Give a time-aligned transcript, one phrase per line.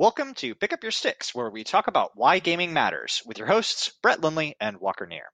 [0.00, 3.46] Welcome to Pick Up Your Sticks, where we talk about why gaming matters with your
[3.46, 5.26] hosts, Brett Lindley and Walker Neer.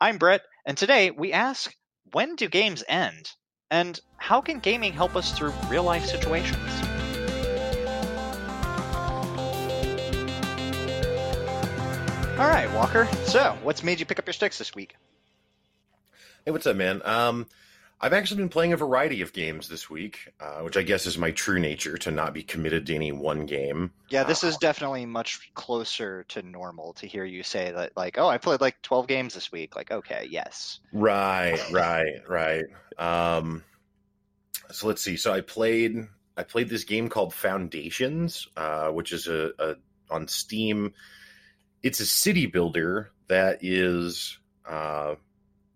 [0.00, 1.70] I'm Brett, and today we ask
[2.12, 3.28] when do games end?
[3.70, 6.56] And how can gaming help us through real life situations?
[12.38, 13.06] All right, Walker.
[13.24, 14.96] So, what's made you pick up your sticks this week?
[16.46, 17.02] Hey, what's up, man?
[17.04, 17.46] Um,
[18.00, 21.18] I've actually been playing a variety of games this week, uh, which I guess is
[21.18, 23.92] my true nature to not be committed to any one game.
[24.08, 28.16] Yeah, this Uh, is definitely much closer to normal to hear you say that, like,
[28.16, 29.74] oh, I played like 12 games this week.
[29.74, 30.78] Like, okay, yes.
[30.92, 32.64] right, right, right.
[32.98, 33.64] Um,
[34.70, 35.16] so let's see.
[35.16, 36.06] So I played
[36.36, 39.74] I played this game called Foundations, uh, which is a, a
[40.08, 40.94] on Steam.
[41.82, 45.16] It's a city builder that is uh,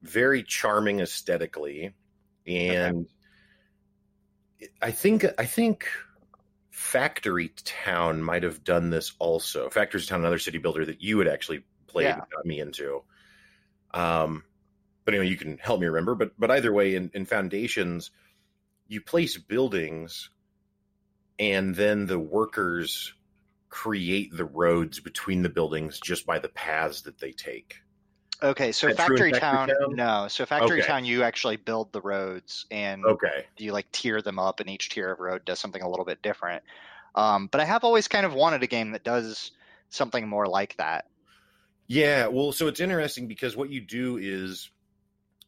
[0.03, 1.95] very charming aesthetically,
[2.47, 3.07] and
[4.81, 5.87] I think I think
[6.71, 9.69] Factory Town might have done this also.
[9.71, 12.21] Factory Town, another city builder that you had actually played, Yeah.
[12.35, 13.03] got me into.
[13.93, 14.45] Um,
[15.05, 16.15] but anyway, you can help me remember.
[16.15, 18.11] But but either way, in, in Foundations,
[18.89, 20.31] you place buildings,
[21.39, 23.15] and then the workers
[23.69, 27.82] create the roads between the buildings just by the paths that they take.
[28.43, 29.97] Okay, so Is that true in Factory Factory Town, Town?
[29.97, 30.29] no.
[30.29, 30.87] So Factory Okay.
[30.87, 33.47] Town, you actually build the roads and Okay.
[33.59, 36.23] you like tier them up, and each tier of road does something a little bit
[36.23, 36.63] different.
[37.15, 39.53] Um, but I have always kind of wanted a game that does
[39.91, 41.05] something more like that.
[41.89, 44.71] Yeah, well, so it's interesting because what you do is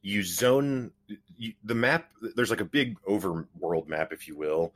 [0.02, 0.92] you zone
[1.36, 2.10] you, the map.
[2.36, 4.74] There's like a big overworld map, if you will,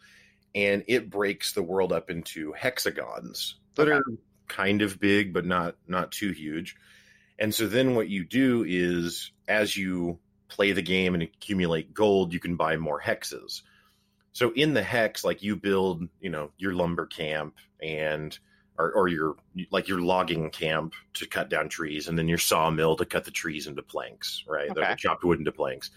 [0.54, 3.98] and it breaks the world up into hexagons that Okay.
[3.98, 4.02] are
[4.48, 6.76] kind of big, but not not too huge.
[7.38, 12.32] And so then what you do is, as you play the game and accumulate gold,
[12.32, 13.62] you can buy more hexes.
[14.32, 18.36] So in the hex, like you build, you know, your lumber camp and
[18.78, 19.34] or, or your
[19.70, 23.30] like your logging camp to cut down trees, and then your sawmill to cut the
[23.30, 24.70] trees into planks, right?
[24.70, 24.80] Okay.
[24.80, 25.90] The chopped wood into planks.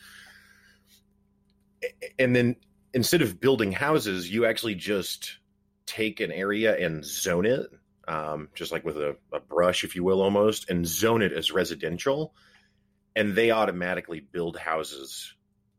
[2.17, 2.55] And then
[2.93, 5.37] instead of building houses, you actually just
[5.85, 7.67] take an area and zone it,
[8.11, 11.51] um, just like with a, a brush, if you will, almost, and zone it as
[11.51, 12.33] residential,
[13.15, 15.33] and they automatically build houses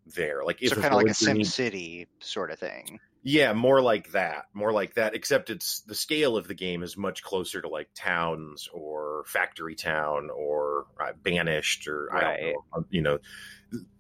[0.07, 0.43] there.
[0.45, 3.01] Like so kind of like a Sim City sort of thing.
[3.23, 4.47] yeah, more like that.
[4.55, 5.15] More like that.
[5.15, 9.75] Except it's the scale of the game is much closer to like towns or Factory
[9.75, 12.85] Town or uh, Banished or I don't know.
[12.91, 13.19] You know,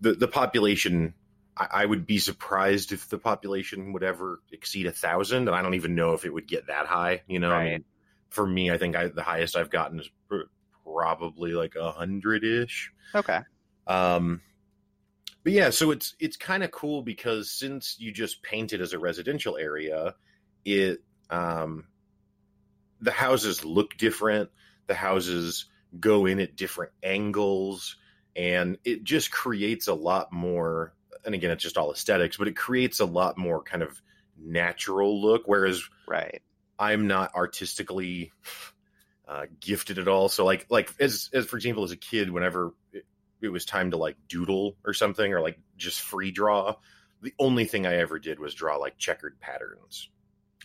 [0.00, 1.14] the the population.
[1.54, 5.60] I, I would be surprised if the population would ever exceed a thousand, and I
[5.60, 7.25] don't even know if it would get that high.
[7.28, 7.84] You know, I mean,
[8.32, 10.48] for me, I think I, the highest I've gotten is pr-
[10.84, 12.91] probably like a hundred ish.
[13.15, 13.41] Okay.
[13.87, 14.41] Um,
[15.44, 18.93] but yeah, so it's it's kind of cool because since you just paint it as
[18.93, 20.15] a residential area,
[20.65, 21.87] it um,
[23.00, 24.50] the houses look different.
[24.87, 25.66] The houses
[25.99, 27.97] go in at different angles,
[28.37, 30.94] and it just creates a lot more.
[31.25, 34.00] And again, it's just all aesthetics, but it creates a lot more kind of
[34.38, 35.43] natural look.
[35.47, 36.43] Whereas Right.
[36.82, 38.32] I'm not artistically
[39.28, 40.28] uh, gifted at all.
[40.28, 43.04] So like like as as for example, as a kid, whenever it,
[43.41, 46.75] it was time to like doodle or something or like just free draw,
[47.22, 50.09] the only thing I ever did was draw like checkered patterns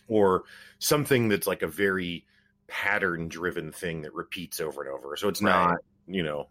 [0.08, 0.42] or
[0.80, 2.26] something that's like a very
[2.66, 5.16] pattern driven thing that repeats over and over.
[5.16, 5.68] So it's Right.
[5.68, 5.76] not,
[6.08, 6.48] you know,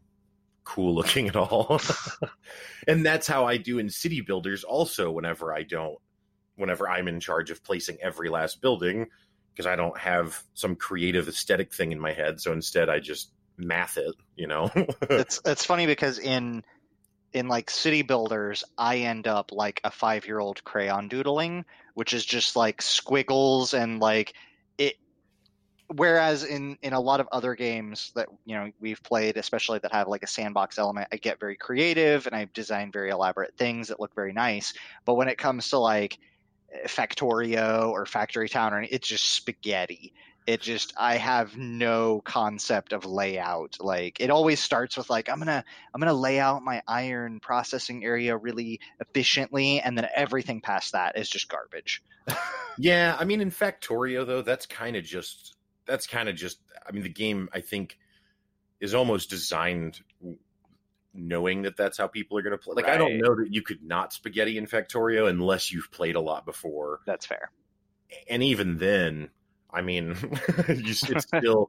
[0.64, 1.82] cool looking at all.
[2.88, 5.98] and that's how I do in city builders also whenever I don't
[6.56, 9.08] whenever I'm in charge of placing every last building
[9.58, 12.40] because I don't have some creative aesthetic thing in my head.
[12.40, 14.70] So instead, I just math it, you know?
[15.10, 16.64] it's it's funny because in
[17.34, 22.14] in like city builders i end up like a five year old crayon doodling which
[22.14, 24.34] is just like squiggles and like
[24.78, 24.96] it
[25.94, 29.92] whereas in in a lot of other games that you know we've played especially that
[29.92, 33.90] have like a sandbox element i get very creative and i design very elaborate things
[33.90, 34.74] that look very nice
[35.06, 36.18] but when it comes to like
[36.88, 40.14] factorio or factory town or it's just spaghetti.
[40.46, 43.78] It just i have no concept of layout.
[43.80, 48.06] Like it always starts with like i'm gonna i'm gonna lay out my iron processing
[48.06, 52.02] area really efficiently and then everything past that is just garbage.
[52.78, 55.56] Yeah, I mean, in Factorio, though, that's kind of just,
[55.86, 57.98] that's kind of just, I mean, the game, I think,
[58.80, 60.00] is almost designed
[61.18, 62.76] knowing that that's how people are going to play.
[62.76, 66.22] Like, I don't know that you could not spaghetti in Factorio unless you've played a
[66.22, 67.02] lot before.
[67.06, 67.52] that's fair
[68.30, 69.30] and even then,
[69.70, 70.16] I mean,
[70.70, 71.68] you, it's still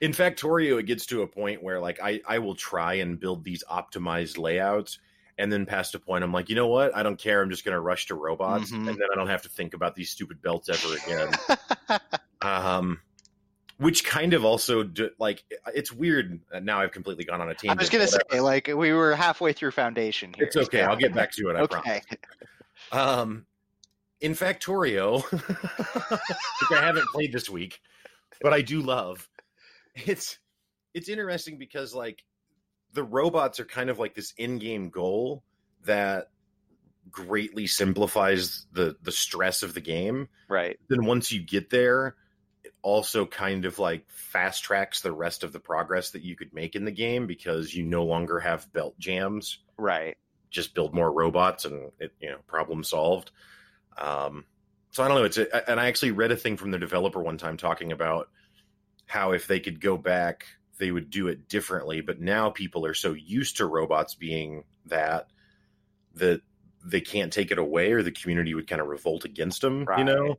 [0.00, 0.78] in Factorio.
[0.80, 4.38] It gets to a point where like I I will try and build these optimized
[4.38, 4.98] layouts,
[5.36, 6.96] and then past a point, I'm like, you know what?
[6.96, 7.42] I don't care.
[7.42, 8.88] I'm just going to rush to robots, Mhm.
[8.88, 12.00] and then I don't have to think about these stupid belts ever again.
[12.40, 13.00] um,
[13.78, 15.44] which kind of also do, like
[15.74, 16.40] it's weird.
[16.62, 17.80] Now I've completely gone on a tangent.
[17.80, 20.46] I was gonna say, like, we were halfway through Foundation here.
[20.46, 20.82] it's okay.
[20.82, 21.56] I'll get back to it.
[21.56, 21.86] I promise.
[21.86, 22.02] okay.
[22.92, 23.46] Um,
[24.20, 27.80] in Factorio, which I haven't played this week,
[28.40, 29.28] but I do love.
[29.94, 30.38] It's
[30.94, 32.24] it's interesting because like
[32.92, 35.44] the robots are kind of like this in-game goal
[35.84, 36.30] that
[37.10, 40.28] greatly simplifies the the stress of the game.
[40.48, 40.78] Right.
[40.88, 42.16] Then once you get there,
[42.82, 46.76] also kind of like fast tracks the rest of the progress that you could make
[46.76, 50.18] in the game because you no longer have belt jams Right.
[50.50, 53.30] just build more robots and it you know problem solved
[53.98, 54.46] um
[54.92, 57.22] so i don't know it's a, and i actually read a thing from the developer
[57.22, 58.30] one time talking about
[59.06, 60.46] how if they could go back
[60.78, 65.28] they would do it differently but now people are so used to robots being that
[66.14, 66.42] that
[66.84, 70.04] they can't take it away or the community would kind of revolt against them you
[70.04, 70.38] know Right.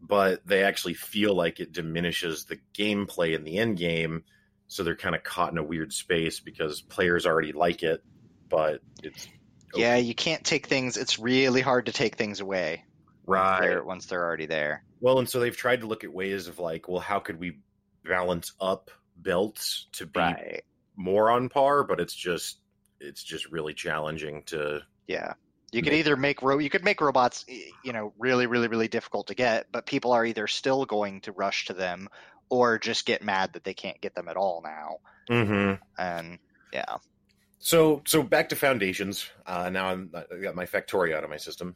[0.00, 4.24] But they actually feel like it diminishes the gameplay in the end game
[4.68, 8.02] so they're kind of caught in a weird space because players already like it
[8.48, 9.28] but it's
[9.74, 10.96] Yeah, you can't take things.
[10.96, 12.84] It's really hard to take things away.
[13.26, 13.60] once Right.
[13.60, 14.84] they're- Once they're already there.
[15.00, 17.58] Well, and so they've tried to look at ways of like, well, how could we
[18.04, 20.64] balance up belts to be Right.
[20.94, 21.82] more on par?
[21.84, 22.60] But it's just,
[23.00, 24.80] it's just really challenging to.
[25.08, 25.34] Yeah.
[25.76, 28.88] You could Make- either make ro- you could make robots, you know, really, really, really
[28.88, 32.08] difficult to get, but people are either still going to rush to them
[32.48, 34.96] or just get mad that they can't get them at all now.
[35.28, 35.82] Mm-hmm.
[35.98, 36.38] And
[36.72, 36.96] yeah,
[37.58, 39.28] So, so back to foundations.
[39.44, 41.74] Uh, now I'm, I got my Factorio out of my system.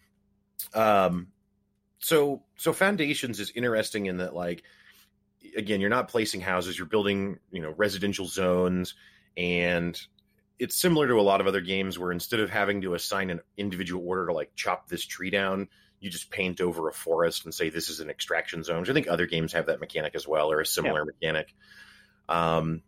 [0.75, 1.29] Um,
[1.99, 4.63] so, so foundations is interesting in that, like,
[5.57, 8.95] again, you're not placing houses; you're building, you know, residential zones,
[9.37, 10.01] and
[10.61, 13.41] it's similar to a lot of other games where instead of having to assign an
[13.57, 15.67] individual order to like chop this tree down,
[16.01, 18.81] you just paint over a forest and say this is an extraction zone.
[18.81, 21.55] Which I think other games have that mechanic as well, or a similar mechanic.
[22.29, 22.83] Um,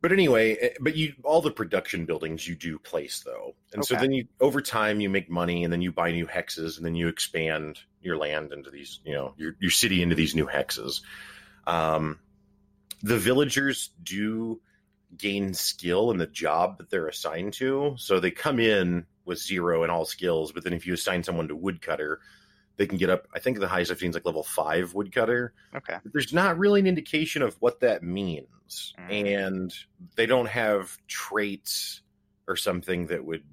[0.00, 3.96] but anyway, eh, but you all the production buildings you do place though, and so
[3.96, 6.94] then you over time you make money, and then you buy new hexes, and then
[6.94, 11.02] you expand your land into these, you know, your your city into these new hexes.
[11.66, 12.20] Um,
[13.02, 14.60] the villagers do
[15.16, 19.82] gain skill in the job that they're assigned to, so they come in with zero
[19.84, 22.20] in all skills, but then if you assign someone to woodcutter,
[22.76, 23.26] they can get up.
[23.34, 25.96] I think the highest I've seen is like level five woodcutter okay.
[26.02, 29.34] but there's not really an indication of what that means Mm.
[29.34, 29.74] and
[30.16, 32.02] they don't have traits
[32.48, 33.44] or something that would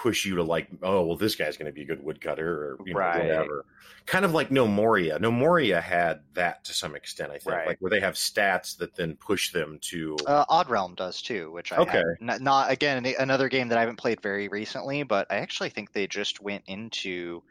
[0.00, 2.80] push you to like oh well this guy's going to be a good woodcutter or
[2.84, 3.18] you know, Right.
[3.20, 3.66] whatever
[4.06, 7.66] kind of like Gnomoria no moria had that to some extent i think Right.
[7.66, 11.50] like where they have stats that then push them to Uh, Odd Realm does too,
[11.52, 12.02] which I Okay.
[12.20, 15.92] not, not again another game that I haven't played very recently, but I actually think
[15.92, 17.42] they just went into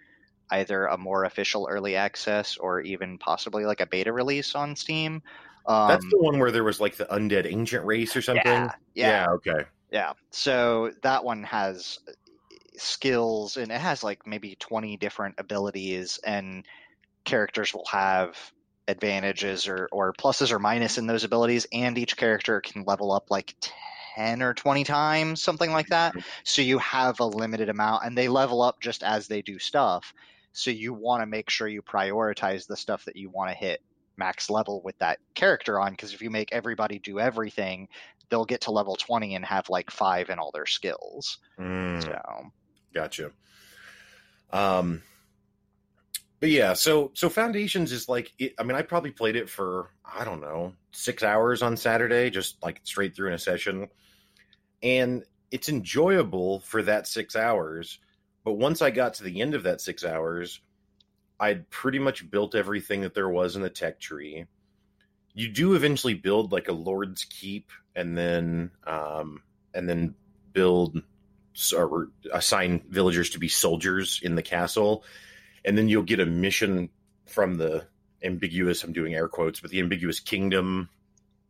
[0.52, 5.22] either a more official early access or even possibly like a beta release on Steam.
[5.68, 9.26] Um, that's the one where there was like the undead ancient race or something yeah,
[9.26, 10.14] yeah, okay yeah.
[10.32, 11.98] So that one has
[12.80, 16.66] skills and it has like maybe 20 different abilities and
[17.24, 18.38] characters will have
[18.88, 23.30] advantages or, or pluses or minus in those abilities and each character can level up
[23.30, 23.56] like
[24.16, 26.16] 10 or 20 times something like that.
[26.44, 30.14] So you have a limited amount and they level up just as they do stuff.
[30.52, 33.82] So you want to make sure you prioritize the stuff that you want to hit
[34.18, 37.88] max level with that character on because if you make everybody do everything
[38.30, 41.40] they'll get to level 20 and have like five in all their skills.
[41.60, 42.04] Mm.
[42.04, 42.52] so
[42.94, 43.32] Gotcha.
[44.52, 45.02] Um,
[46.40, 49.90] but yeah, so so Foundations is like, it, I mean, I probably played it for
[50.04, 53.90] I don't know six hours on Saturday, just like straight through in a session,
[54.82, 58.00] and it's enjoyable for that six hours.
[58.46, 60.62] But once I got to the end of that six hours,
[61.40, 64.46] I'd pretty much built everything that there was in the tech tree.
[65.34, 69.44] You do eventually build like a Lord's Keep, and then um,
[69.74, 70.16] and then
[70.54, 71.02] build
[71.74, 75.04] or assign villagers to be soldiers in the castle,
[75.66, 76.90] and then you'll get a mission
[77.26, 77.86] from the
[78.24, 78.84] ambiguous.
[78.84, 80.90] I'm doing air quotes, but the ambiguous kingdom.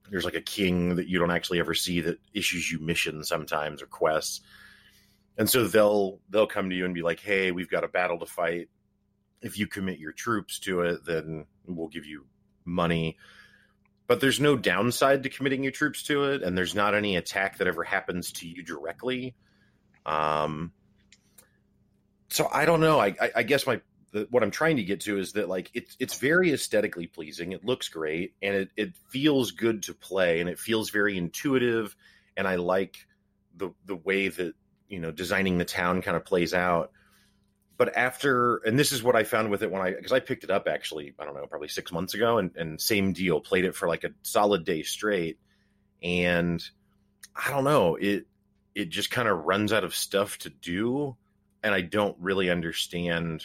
[0.10, 3.82] There's like a king that you don't actually ever see that issues you missions sometimes
[3.82, 4.42] or quests,
[5.38, 8.20] and so they'll they'll come to you and be like, "Hey, we've got a battle
[8.20, 8.70] to fight.
[9.42, 12.25] If you commit your troops to it, then we'll give you
[12.66, 13.18] money."
[14.08, 17.60] But there's no downside to committing your troops to it, and there's not any attack
[17.60, 19.36] that ever happens to you directly.
[20.06, 20.74] Um,
[22.29, 23.00] so I don't know.
[23.00, 25.70] I, I, I guess my the, what I'm trying to get to is that like
[25.74, 27.51] it's it's very aesthetically pleasing.
[27.51, 31.96] It looks great and it it feels good to play and it feels very intuitive.
[32.38, 32.98] And I like
[33.56, 34.53] the the way that
[34.88, 36.91] you know designing the town kind of plays out.
[37.79, 40.44] but after, and this is what I found with it when I, because I picked
[40.44, 43.63] it up actually, I don't know, probably six months ago, and, and same deal, played
[43.63, 45.39] it for like a solid day straight,
[46.03, 46.62] and
[47.34, 48.27] I don't know, it
[48.75, 51.15] it just kind of runs out of stuff to do,
[51.63, 53.43] and I don't really understand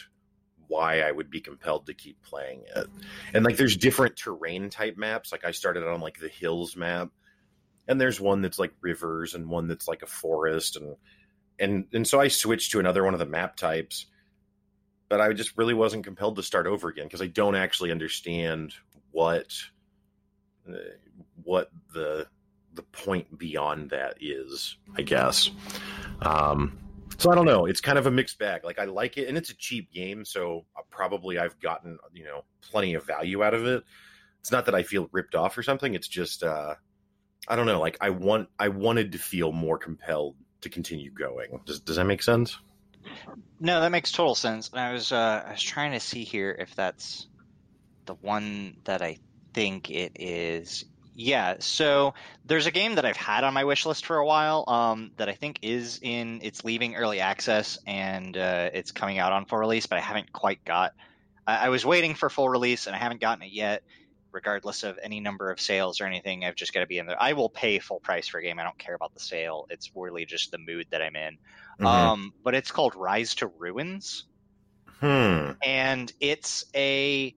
[0.67, 2.87] why I would be compelled to keep playing it.
[3.33, 5.31] And like, there's different terrain type maps.
[5.31, 7.09] Like, I started on like the hills map,
[7.87, 10.95] and there's one that's like rivers, and one that's like a forest, and
[11.59, 14.07] and and so I switched to another one of the map types
[15.09, 18.73] but I just really wasn't compelled to start over again because I don't actually understand
[19.11, 19.53] what
[20.67, 20.77] uh,
[21.43, 22.27] what the
[22.75, 24.77] the point beyond that is.
[24.97, 25.49] I guess.
[26.21, 26.77] Um,
[27.17, 27.65] so I don't know.
[27.65, 28.63] It's kind of a mixed bag.
[28.63, 32.43] Like I like it, and it's a cheap game, so probably I've gotten you know
[32.61, 33.83] plenty of value out of it.
[34.39, 35.93] It's not that I feel ripped off or something.
[35.93, 36.75] It's just uh,
[37.47, 37.79] I don't know.
[37.79, 41.61] Like I want I wanted to feel more compelled to continue going.
[41.65, 42.57] Does does that make sense?
[43.59, 44.69] No, that makes total sense.
[44.69, 47.27] And I was uh, I was trying to see here if that's
[48.05, 49.17] the one that I
[49.53, 50.85] think it is.
[51.17, 54.65] Yeah, so there's a game that I've had on my wish list for a while
[54.67, 59.31] um, that I think is in it's leaving early access and uh, it's coming out
[59.31, 60.93] on full release, but I haven't quite got.
[61.47, 63.83] I, I was waiting for full release and I haven't gotten it yet.
[64.33, 67.15] Regardless of any number of sales or anything, I've just got to be in there.
[67.17, 68.59] I will pay full price for a game.
[68.59, 69.65] I don't care about the sale.
[69.69, 71.37] It's really just the mood that I'm in.
[71.79, 71.85] Mm-hmm.
[71.85, 74.25] Um, but it's called Rise to Ruins.
[74.99, 75.51] Hmm.
[75.63, 77.33] And it's a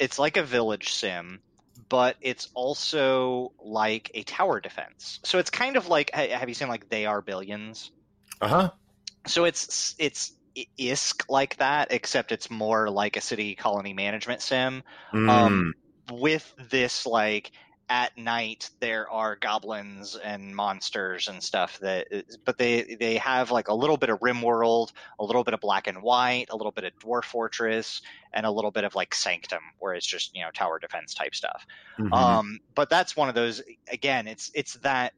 [0.00, 1.40] it's like a village sim,
[1.88, 5.20] but it's also like a tower defense.
[5.24, 7.90] So it's kind of like have you seen like They Are Billions?
[8.40, 8.70] Uh-huh.
[9.26, 10.32] So it's it's
[10.78, 14.82] ISK like that, except it's more like a city colony management sim.
[15.12, 15.28] Mm.
[15.28, 15.74] Um,
[16.12, 17.50] with this like
[17.88, 22.08] at night there are goblins and monsters and stuff that
[22.44, 24.90] but they they have like a little bit of rimworld
[25.20, 28.02] a little bit of black and white a little bit of dwarf fortress
[28.32, 31.34] and a little bit of like sanctum where it's just you know tower defense type
[31.34, 31.64] stuff
[31.98, 32.12] mm-hmm.
[32.12, 35.12] um but that's one of those again it's it's that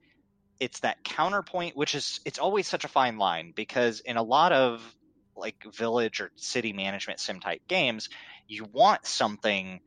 [0.60, 4.52] it's that counterpoint which is it's always such a fine line because in a lot
[4.52, 4.82] of
[5.37, 8.10] like village or city management sim type games
[8.46, 9.80] you want something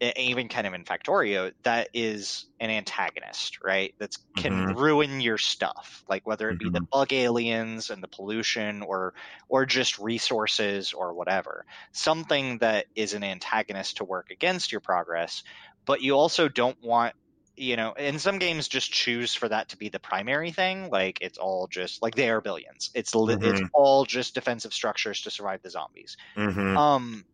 [0.00, 3.94] even kind of in Factorio, that is an antagonist, right?
[3.98, 4.78] That can mm-hmm.
[4.78, 6.74] ruin your stuff, like whether it be mm-hmm.
[6.74, 9.14] the bug aliens and the pollution, or
[9.48, 11.64] or just resources or whatever.
[11.92, 15.42] Something that is an antagonist to work against your progress,
[15.86, 17.14] but you also don't want.
[17.58, 20.90] You know, in some games, just choose for that to be the primary thing.
[20.90, 22.90] Like it's all just like They Are Billions.
[22.94, 23.42] It's mm-hmm.
[23.42, 26.18] it's all just defensive structures to survive the zombies.
[26.36, 26.76] Mm-hmm.
[26.76, 27.24] Um,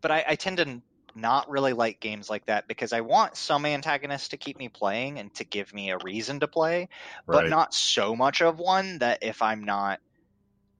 [0.00, 0.80] but I, I tend to
[1.14, 5.18] not really like games like that because I want some antagonists to keep me playing
[5.18, 6.88] and to give me a reason to play,
[7.26, 10.00] but not so much of one that if I'm not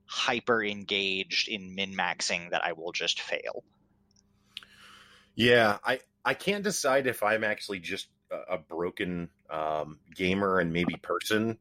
[0.06, 3.64] hyper engaged in min maxing that I will just fail.
[5.34, 10.72] Yeah, I I can't decide if I'm actually just a, a broken um, gamer and
[10.72, 11.58] maybe person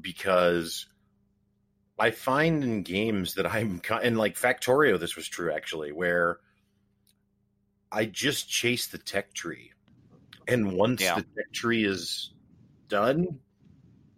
[0.00, 0.86] because
[1.98, 6.38] I find in games that I'm and like Factorio this was true actually where
[7.90, 9.72] I just chase the tech tree.
[10.46, 11.16] And once yeah.
[11.16, 12.32] the tech tree is
[12.88, 13.38] done,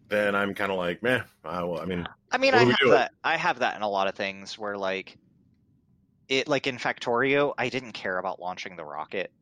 [0.09, 1.23] then I'm kind of like, meh.
[1.45, 3.13] I, well, I mean, I mean, I have that.
[3.25, 5.17] I have that in a lot of things where, like,
[6.29, 9.33] it, like in Factorio, I didn't care about launching the rocket.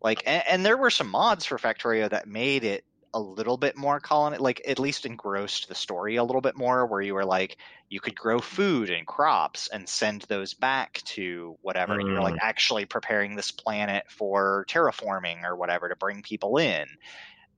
[0.00, 3.76] Like, and, and there were some mods for Factorio that made it a little bit
[3.76, 7.24] more colony like at least engrossed the story a little bit more where you were
[7.24, 7.56] like
[7.88, 12.06] you could grow food and crops and send those back to whatever mm.
[12.06, 16.86] you're like actually preparing this planet for terraforming or whatever to bring people in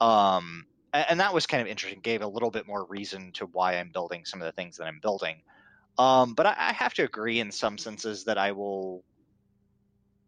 [0.00, 3.78] um and that was kind of interesting gave a little bit more reason to why
[3.78, 5.42] i'm building some of the things that i'm building
[5.99, 9.02] um but i, I have to agree in some senses that i will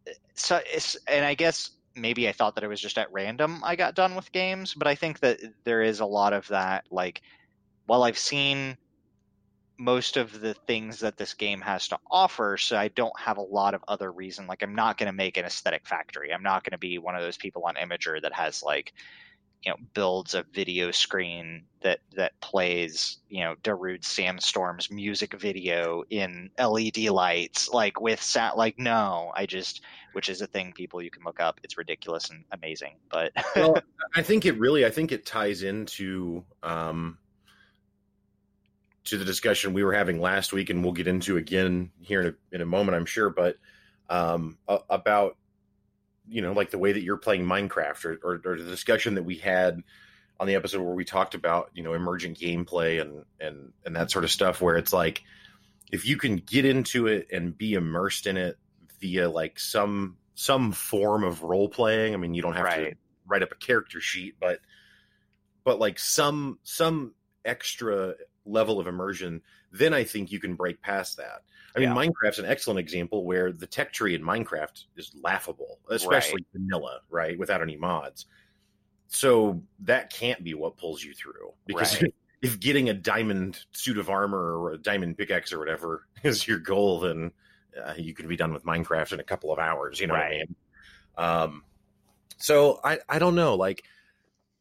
[0.09, 0.61] eh, so
[1.07, 4.15] and i guess maybe I thought that it was just at random I got done
[4.15, 6.87] with games, but I think that there is a lot of that.
[6.91, 7.23] Like,
[7.87, 8.77] while I've seen
[9.79, 13.43] most of the things that this game has to offer, so I don't have a
[13.43, 14.47] lot of other reason.
[14.47, 16.33] Like, I'm not going to make an aesthetic factory.
[16.33, 18.93] I'm not going to be one of those people on Imgur that has like,
[19.63, 26.03] you know, builds a video screen that that plays, you know, Darude Sandstorm's music video
[26.11, 31.01] in LED lights, like with sat Like, no, I just which is a thing people
[31.01, 31.61] you can look up.
[31.63, 33.79] It's ridiculous and amazing, but well,
[34.15, 37.19] I think it really, I think it ties into um,
[39.05, 42.27] to the discussion we were having last week, and we'll get into again here in
[42.27, 43.31] a, in a moment, I'm sure.
[43.31, 43.57] But
[44.09, 45.37] um, about
[46.33, 49.25] you know, like the way that you're playing Minecraft, or, or, or the discussion that
[49.25, 49.83] we had
[50.41, 54.11] on the episode where we talked about you know emergent gameplay and and and that
[54.11, 55.23] sort of stuff, where it's like
[55.93, 58.57] if you can get into it and be immersed in it
[59.01, 62.15] via like some some form of role playing.
[62.15, 62.91] I mean, you don't have Right.
[62.93, 62.97] to
[63.27, 64.59] write up a character sheet, but
[65.65, 71.19] but like some some extra level of immersion, then I think you can break past
[71.19, 71.43] that.
[71.75, 71.95] I mean, Yeah.
[71.95, 77.39] Minecraft's an excellent example where the tech tree in Minecraft is laughable, especially vanilla, right,
[77.39, 78.27] without any mods.
[79.09, 82.15] So that can't be what pulls you through because Right.
[82.43, 86.59] if getting a diamond suit of armor or a diamond pickaxe or whatever is your
[86.59, 87.31] goal, then
[87.81, 90.01] uh, you can be done with Minecraft in a couple of hours.
[90.01, 90.39] You know what I Right.
[90.49, 90.57] mean?
[91.17, 91.65] Um,
[92.39, 93.55] so I I don't know.
[93.55, 93.85] Like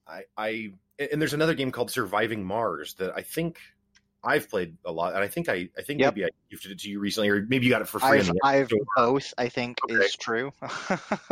[0.08, 3.58] I I and there's another game called Surviving Mars that I think
[4.24, 6.16] I've played a lot, and I think I I think Yep.
[6.16, 8.20] maybe I gifted it to you recently, or maybe you got it for free.
[8.20, 9.34] I've, I've both.
[9.38, 9.96] I think Okay.
[9.96, 10.52] is true.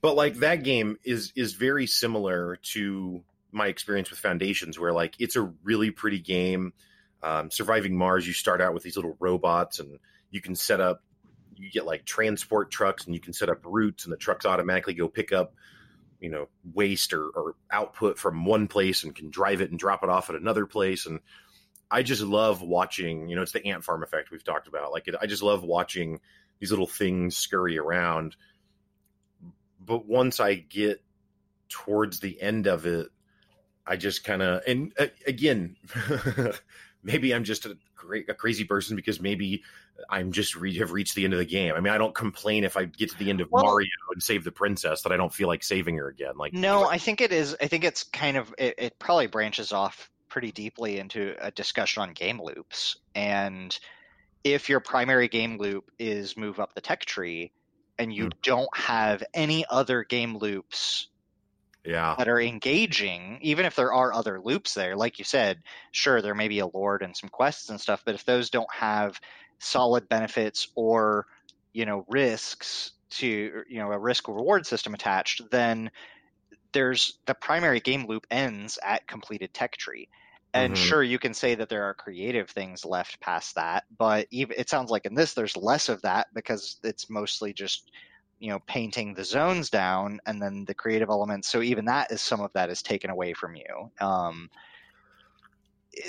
[0.00, 3.22] but like that game is is very similar to
[3.52, 6.72] my experience with foundations where like it's a really pretty game
[7.22, 9.98] um, surviving mars you start out with these little robots and
[10.30, 11.00] you can set up
[11.56, 14.92] you get like transport trucks and you can set up routes and the trucks automatically
[14.92, 15.54] go pick up
[16.20, 20.02] you know waste or, or output from one place and can drive it and drop
[20.02, 21.20] it off at another place and
[21.94, 25.08] i just love watching you know it's the ant farm effect we've talked about like
[25.08, 26.20] it, i just love watching
[26.60, 28.36] these little things scurry around
[29.84, 31.02] but once I get
[31.68, 33.08] towards the end of it,
[33.86, 35.76] I just kind of and uh, again,
[37.02, 37.76] maybe I'm just a,
[38.28, 39.62] a crazy person because maybe
[40.08, 41.74] I'm just re- have reached the end of the game.
[41.74, 44.22] I mean, I don't complain if I get to the end of Well- Mario and
[44.22, 46.36] save the princess that I don't feel like saving her again.
[46.36, 47.56] Like no, I think it is.
[47.60, 48.54] I think it's kind of.
[48.56, 52.96] It, it probably branches off pretty deeply into a discussion on game loops.
[53.14, 53.78] And
[54.42, 57.52] if your primary game loop is move up the tech tree,
[58.00, 58.30] and you hmm.
[58.42, 61.06] don't have any other game loops
[61.84, 65.62] yeah, that are engaging, even if there are other loops there, like you said,
[65.92, 68.74] sure, there may be a lord and some quests and stuff, but if those don't
[68.74, 69.20] have
[69.60, 71.26] solid benefits or,
[71.72, 75.92] you know, risks to, you know, a risk reward system attached, then
[76.72, 80.08] there's the primary game loop ends at completed tech tree.
[80.54, 80.78] And Mhm.
[80.78, 84.70] sure, you can say that there are creative things left past that, but even, it
[84.70, 87.90] sounds like in this, there's less of that because it's mostly just
[88.38, 92.20] you know painting the zones down and then the creative elements so even that is
[92.20, 94.50] some of that is taken away from you um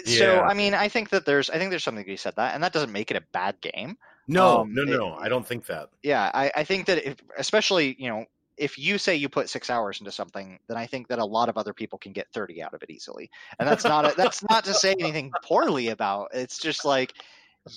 [0.05, 2.53] so i mean i think that there's i think there's something to be said that
[2.55, 5.45] and that doesn't make it a bad game no, um, no, it- no, I don't
[5.47, 5.89] think that.
[6.03, 8.25] yeah i, I think that if, especially you know
[8.57, 11.49] if you say you put six hours into something then i think that a lot
[11.49, 14.43] of other people can get 30 out of it easily and that's not a, that's
[14.49, 17.13] not to say anything poorly about it's just like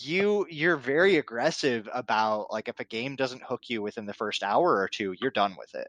[0.02, 4.42] you you're very aggressive about like if a game doesn't hook you within the first
[4.42, 5.88] hour or two you're done with it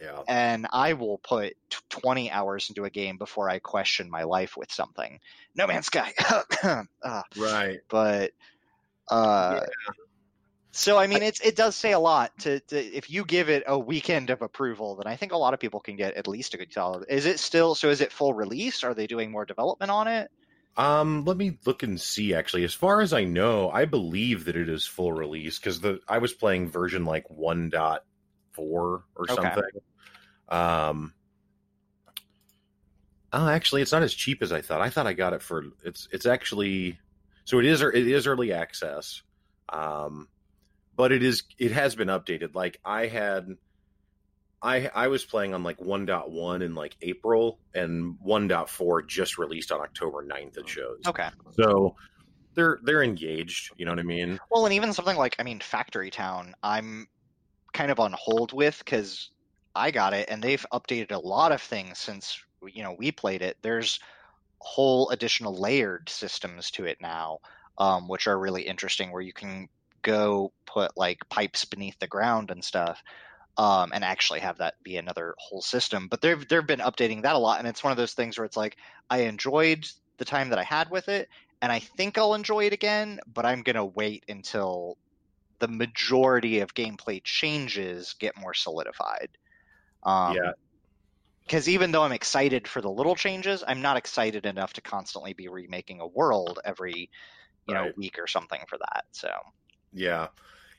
[0.00, 4.24] Yeah, and I will put t- 20 hours into a game before I question my
[4.24, 5.20] life with something.
[5.54, 6.12] No Man's Sky.
[7.04, 7.80] Ah, right.
[7.88, 8.32] but
[9.10, 9.60] uh
[10.76, 13.64] so I mean it's it does say a lot to, to if you give it
[13.66, 16.54] a weekend of approval then I think a lot of people can get at least
[16.54, 17.06] a good solid.
[17.08, 18.84] Is it still so is it full release?
[18.84, 20.30] Are they doing more development on it?
[20.76, 22.34] Um, let me look and see.
[22.34, 26.00] Actually, as far as I know, I believe that it is full release because the
[26.08, 28.00] I was playing version like one point
[28.52, 29.34] four or Okay.
[29.34, 29.64] something.
[30.48, 31.14] Um,
[33.32, 34.80] oh, actually, it's not as cheap as I thought.
[34.82, 36.98] I thought I got it for it's it's actually
[37.44, 39.22] so it is it is early access.
[39.70, 40.28] Um,
[40.96, 42.54] but it is it has been updated.
[42.54, 43.56] Like I had.
[44.62, 49.80] I I was playing on like 1.1 in like April and 1.4 just released on
[49.80, 51.02] October 9th it shows.
[51.06, 51.28] Okay.
[51.52, 51.94] So
[52.54, 54.40] they're they're engaged, you know what I mean?
[54.50, 57.06] Well, and even something like I mean Factory Town, I'm
[57.74, 59.30] kind of on hold with because
[59.74, 63.42] I got it and they've updated a lot of things since you know we played
[63.42, 63.58] it.
[63.60, 64.00] There's
[64.58, 67.38] whole additional layered systems to it now,
[67.78, 69.68] um, which are really interesting, where you can
[70.06, 73.02] go put like pipes beneath the ground and stuff.
[73.58, 77.36] Um, and actually have that be another whole system, but they've they've been updating that
[77.36, 78.76] a lot, and it's one of those things where it's like
[79.10, 79.86] I enjoyed
[80.18, 81.28] the time that I had with it,
[81.62, 84.98] and I think I'll enjoy it again, but I'm gonna wait until
[85.60, 89.38] the majority of gameplay changes get more solidified.
[90.04, 90.52] Um, Yeah.
[91.46, 95.32] Because even though I'm excited for the little changes, I'm not excited enough to constantly
[95.32, 97.10] be remaking a world every,
[97.66, 99.04] you know, week or something for that.
[99.12, 99.30] So
[99.92, 100.28] Yeah.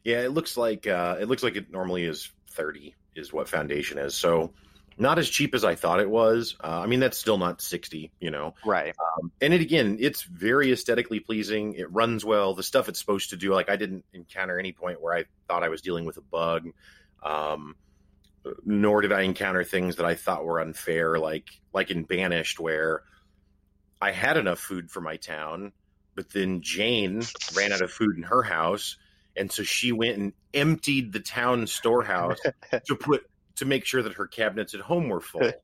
[0.04, 3.98] Yeah, it looks like uh it looks like it normally is 30 is what foundation
[3.98, 4.16] is.
[4.16, 4.54] So
[5.00, 6.56] not as cheap as I thought it was.
[6.64, 8.56] Uh, I mean that's still not 60, you know.
[8.66, 11.74] right, Um, and it again, it's very aesthetically pleasing.
[11.74, 12.54] It runs well.
[12.54, 15.64] The stuff it's supposed to do, like I didn't encounter any point where I thought
[15.64, 16.70] I was dealing with a bug.
[17.24, 17.76] Um,
[18.66, 23.04] nor did I encounter things that I thought were unfair, like like in Banished, where
[24.02, 25.74] I had enough food for my town,
[26.18, 27.22] but then Jane
[27.56, 28.98] ran out of food in her house,
[29.38, 32.40] and so she went and emptied the town storehouse
[32.88, 33.26] to put
[33.58, 35.50] to make sure that her cabinets at home were full.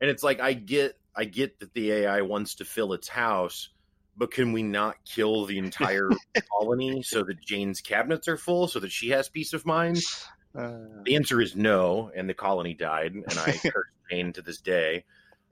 [0.00, 3.68] And it's like I get I get that the AI wants to fill its house,
[4.16, 6.10] but can we not kill the entire
[6.58, 9.98] colony so that Jane's cabinets are full so that she has peace of mind?
[10.54, 14.60] Uh, The answer is no, and the colony died, and I curse Jane to this
[14.60, 15.04] day.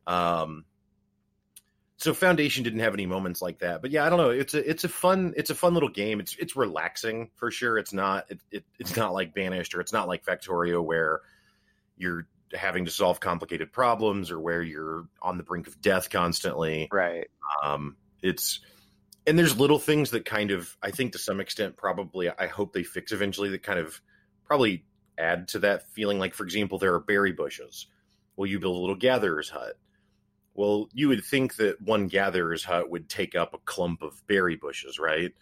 [0.07, 0.67] Um,
[2.01, 4.31] so Foundation didn't have any moments like that, but yeah, I don't know.
[4.31, 6.19] It's a it's a fun it's a fun little game.
[6.19, 7.77] It's it's relaxing for sure.
[7.77, 11.21] It's not it, it it's not like Banished or it's not like Factorio where
[11.99, 16.89] you're having to solve complicated problems or where you're on the brink of death constantly.
[16.91, 17.29] right.
[17.63, 18.61] Um, it's
[19.27, 22.73] and there's little things that kind of I think to some extent probably I hope
[22.73, 24.01] they fix eventually that kind of
[24.47, 24.87] probably
[25.19, 26.19] add to that feeling.
[26.19, 27.89] Like for example, there are berry bushes.
[28.37, 29.75] Well, you build a little gatherer's hut.
[30.55, 34.57] Well, you would think that one gatherer's hut would take up a clump of berry
[34.57, 35.33] bushes, right?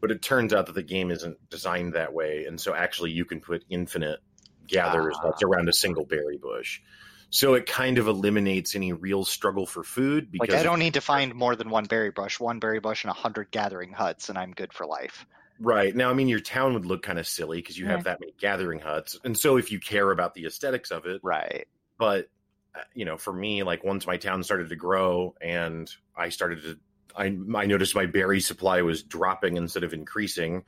[0.00, 3.24] But it turns out that the game isn't designed that way, and so actually you
[3.24, 4.20] can put infinite
[4.66, 5.26] gatherer's Ah.
[5.26, 6.80] huts around a single berry bush.
[7.30, 10.94] So it kind of eliminates any real struggle for food because Like I don't need
[10.94, 14.28] to find more than one berry bush, one berry bush and a hundred gathering huts,
[14.28, 15.26] and I'm good for life.
[15.58, 15.94] Right.
[15.94, 17.92] Now, I mean, your town would look kind of silly because you Yeah.
[17.92, 19.18] have that many gathering huts.
[19.24, 21.66] And so if you care about the aesthetics of it, Right.
[21.98, 22.28] but,
[22.94, 26.78] you know, for me, like once my town started to grow and I started to,
[27.16, 30.64] I, I noticed my berry supply was dropping instead of increasing.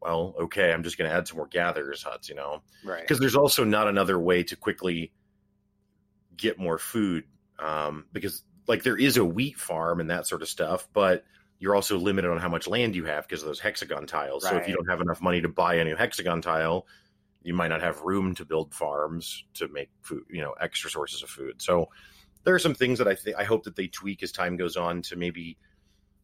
[0.00, 3.02] Well, okay, I'm just going to add some more gatherers huts, you know, Right.
[3.02, 5.12] because there's also not another way to quickly
[6.36, 7.24] get more food.
[7.58, 11.24] Um, because like there is a wheat farm and that sort of stuff, but
[11.58, 14.44] you're also limited on how much land you have because of those hexagon tiles.
[14.48, 16.86] So if you don't have enough money to buy a new hexagon tile,
[17.42, 21.22] you might not have room to build farms to make food, you know, extra sources
[21.22, 21.60] of food.
[21.62, 21.88] So
[22.44, 24.76] there are some things that I think I hope that they tweak as time goes
[24.76, 25.56] on to maybe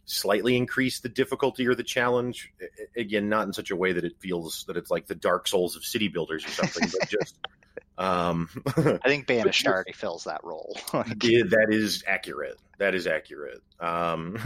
[0.05, 2.53] slightly increase the difficulty or the challenge.
[2.61, 5.49] A- Again, not in such a way that it feels that it's like the Dark
[5.49, 7.39] Souls of city builders or something, but just
[7.99, 10.77] um I think Banished already fills that role.
[11.23, 12.59] Yeah, that is accurate.
[12.79, 13.63] That is accurate.
[13.81, 14.37] Um,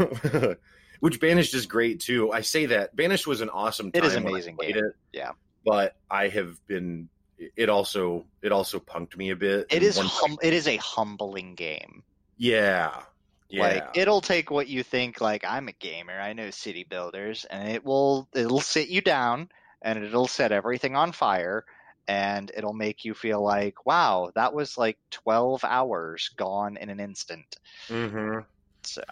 [1.00, 2.32] which Banished is great too.
[2.32, 3.90] I say that Banished was an awesome.
[3.92, 4.76] It is I amazing game.
[4.76, 5.32] It, Yeah.
[5.64, 7.08] But I have been.
[7.56, 9.66] It also it also punked me a bit.
[9.70, 12.04] it is hum- it is a humbling game.
[12.36, 13.02] yeah,
[13.48, 13.60] yeah.
[13.62, 17.68] Like it'll take what you think like I'm a gamer, I know city builders, and
[17.68, 19.48] it will it'll sit you down
[19.82, 21.64] and it'll set everything on fire
[22.08, 27.00] and it'll make you feel like, wow, that was like 12 hours gone in an
[27.00, 27.56] instant.
[27.88, 28.40] hmm
[28.84, 29.02] So,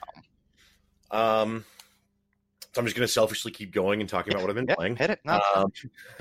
[1.10, 1.64] Um,
[2.78, 4.94] so I'm just gonna selfishly keep going and talking about what I've been playing.
[4.94, 5.18] hit it.
[5.24, 5.72] No, Um,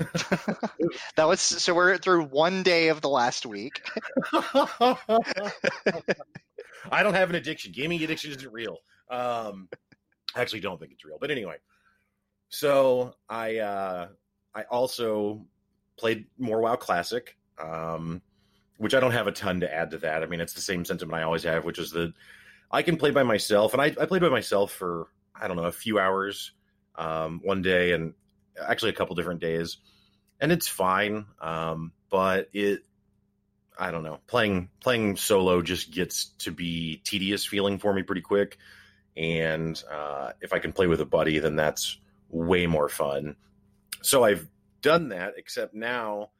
[1.14, 3.80] that was so we're through one day of the last week.
[4.32, 4.96] I
[7.04, 7.70] don't have an addiction.
[7.70, 8.78] Gaming addiction isn't real.
[9.08, 9.68] Um,
[10.34, 11.18] I actually don't think it's real.
[11.20, 11.58] But anyway,
[12.48, 14.08] so I uh,
[14.52, 15.46] I also
[15.96, 18.20] played more WoW Classic, um,
[18.78, 20.24] which I don't have a ton to add to that.
[20.24, 22.12] I mean, it's the same sentiment I always have, which is that
[22.72, 25.06] I can play by myself, and I, I played by myself for
[25.40, 26.52] I don't know a few hours
[26.96, 28.14] um, one day, and
[28.60, 29.78] actually a couple different days,
[30.40, 31.26] and it's fine.
[31.40, 32.82] Um, but it
[33.78, 34.18] I don't know.
[34.26, 38.58] Playing playing solo just gets to be tedious feeling for me pretty quick.
[39.16, 41.98] And uh, if I can play with a buddy, then that's
[42.28, 43.36] way more fun.
[44.02, 44.48] So I've
[44.82, 46.30] done that, except now,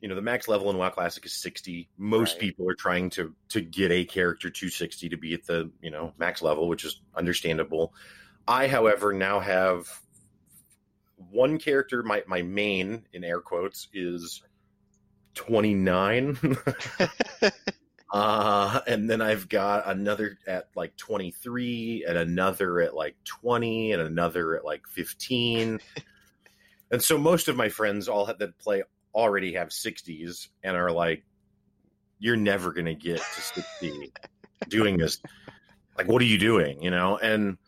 [0.00, 1.88] you know, the max level in WoW Classic is 60.
[1.96, 2.40] Most Right.
[2.40, 5.90] people are trying to to get a character to 60 to be at the, you
[5.90, 7.94] know, max level, which is understandable.
[8.48, 9.88] I, however, now have
[11.30, 14.42] one character, my, my main in air quotes, is
[15.34, 16.38] 29.
[18.12, 24.02] uh, and then I've got another at like 23, and another at like 20, and
[24.02, 25.80] another at like 15.
[26.90, 28.82] and so most of my friends all have, that play
[29.14, 31.24] already have 60s and are like,
[32.18, 34.12] you're never going to get to 60
[34.68, 35.20] doing this.
[35.98, 36.82] Like, what are you doing?
[36.82, 37.18] You know?
[37.18, 37.58] And,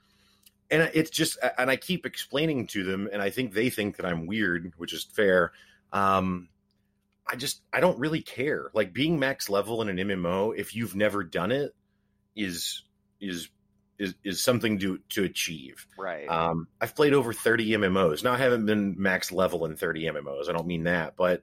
[0.70, 4.07] and it's just, and I keep explaining to them, and I think they think that
[4.07, 5.52] I'm weird, which is fair.
[5.92, 6.48] Um,
[7.26, 8.70] I just I don't really care.
[8.72, 11.74] Like being max level in an MMO, if you've never done it,
[12.35, 12.83] is
[13.20, 13.48] is
[13.98, 15.87] is is something to to achieve.
[15.98, 16.26] right.
[16.28, 18.24] Um, I've played over 30 MMOs.
[18.24, 20.48] Now I haven't been max level in 30 MMOs.
[20.48, 21.42] I don't mean that, but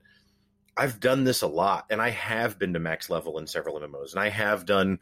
[0.77, 4.11] I've done this a lot, and I have been to max level in several MMOs,
[4.11, 4.99] and I have done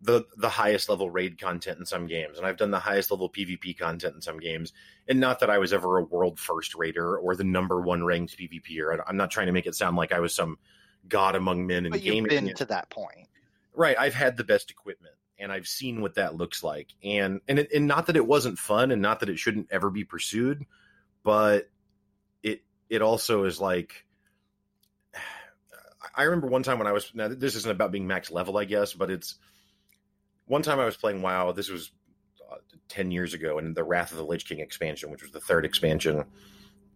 [0.00, 3.28] the the highest level raid content in some games, and I've done the highest level
[3.28, 4.72] PvP content in some games.
[5.08, 8.38] And not that I was ever a world first raider or the number one ranked
[8.38, 9.02] PvPer.
[9.06, 10.58] I'm not trying to make it sound like I was some
[11.08, 13.28] god among men in but you've been to that point.
[13.74, 13.96] Right.
[13.98, 16.88] I've had the best equipment and I've seen what that looks like.
[17.02, 19.90] And and it, and not that it wasn't fun, and not that it shouldn't ever
[19.90, 20.64] be pursued,
[21.22, 21.68] but
[22.42, 24.04] it it also is like.
[26.14, 28.64] I remember one time when I was now this isn't about being max level, I
[28.64, 29.36] guess, but it's
[30.48, 31.52] one time I was playing WoW.
[31.52, 31.92] This was
[32.50, 32.56] uh,
[32.88, 35.64] ten years ago, in the Wrath of the Lich King expansion, which was the third
[35.64, 36.24] expansion,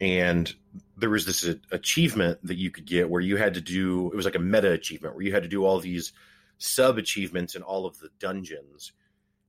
[0.00, 0.52] and
[0.96, 4.16] there was this uh, achievement that you could get where you had to do it
[4.16, 6.12] was like a meta achievement where you had to do all these
[6.58, 8.92] sub achievements in all of the dungeons.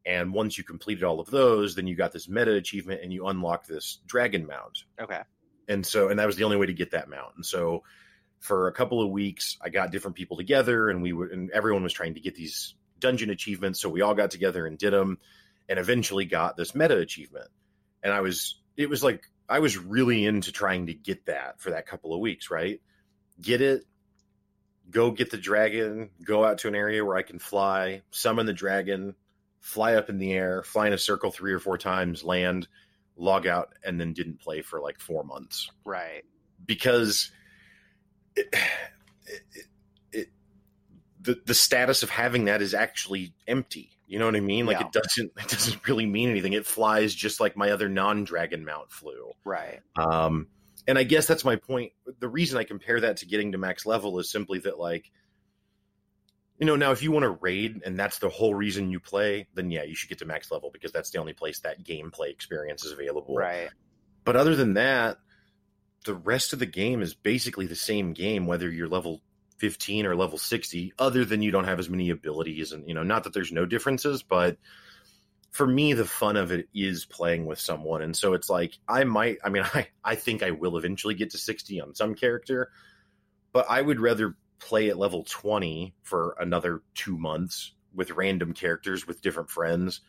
[0.06, 3.28] And once you completed all of those, then you got this meta achievement and you
[3.28, 4.84] unlock this dragon mount.
[5.00, 5.22] Okay.
[5.68, 7.36] And so, and that was the only way to get that mount.
[7.36, 7.84] And so,
[8.40, 11.82] for a couple of weeks, I got different people together, and we were, and everyone
[11.82, 13.82] was trying to get these dungeon achievements.
[13.82, 15.20] So we all got together and did them,
[15.70, 17.50] and eventually got this meta achievement.
[18.02, 21.72] And I was, it was like I was really into trying to get that for
[21.72, 22.82] that couple of weeks, right?
[23.42, 23.84] Get it,
[24.90, 28.54] go get the dragon, go out to an area where I can fly, summon the
[28.54, 29.16] dragon,
[29.60, 32.68] fly up in the air, fly in a circle three or four times, land,
[33.16, 35.70] log out, and then didn't play for like four months.
[35.86, 36.24] Right.
[36.66, 37.32] Because
[38.36, 38.48] it,
[39.26, 39.66] it,
[41.24, 43.90] the the status of having that is actually empty.
[44.08, 44.66] You know what I mean?
[44.66, 46.54] Like it doesn't it doesn't really mean anything.
[46.54, 49.32] It flies just like my other non dragon mount flew.
[49.44, 49.82] Right.
[49.96, 50.48] Um,
[50.88, 51.94] and I guess that's my point.
[52.20, 55.10] The reason I compare that to getting to max level is simply that, like,
[56.60, 59.48] you know, now if you want to raid and that's the whole reason you play,
[59.54, 62.30] then yeah, you should get to max level because that's the only place that gameplay
[62.30, 63.36] experience is available.
[63.36, 63.70] Right.
[64.26, 65.18] But other than that,
[66.06, 69.22] the rest of the game is basically the same game, whether you're level
[69.64, 72.74] 15 or level 60, other than you don't have as many abilities.
[72.74, 74.58] And, you know, not that there's no differences, but
[75.52, 78.02] for me, the fun of it is playing with someone.
[78.02, 81.30] And so it's like, I might, I mean, I, I think I will eventually get
[81.30, 82.72] to 60 on some character,
[83.54, 89.08] but I would rather play at level 20 for another two months with random characters
[89.08, 90.02] with different friends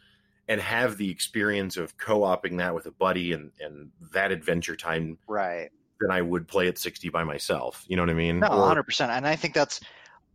[0.49, 5.17] and have the experience of co-oping that with a buddy and, and that adventure time
[5.29, 5.71] Right.
[6.05, 7.83] Than I would play at 60 by myself.
[7.89, 8.41] You know what I mean?
[8.41, 9.11] No, Or- hundred percent.
[9.11, 9.81] And I think that's,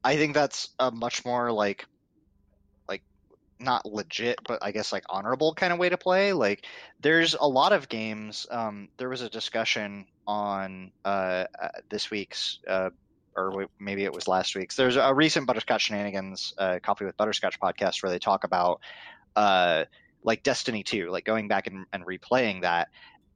[0.04, 1.86] I think that's a much more like,
[2.88, 3.04] like,
[3.60, 6.34] not legit, but I guess like honorable kind of way to play.
[6.34, 6.66] Like,
[7.02, 8.48] there's a lot of games.
[8.50, 12.60] Um, there was a discussion on uh, uh this week's.
[12.68, 12.90] Uh,
[13.36, 14.76] or maybe it was last week's.
[14.76, 18.82] There's a recent Butterscotch Shenanigans uh, Coffee with Butterscotch podcast where they talk about
[19.38, 19.86] uh,
[20.24, 22.90] like Destiny 2, like going back and, and replaying that,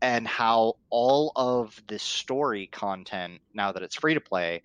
[0.04, 4.62] and how all of the story content, now that it's free to play,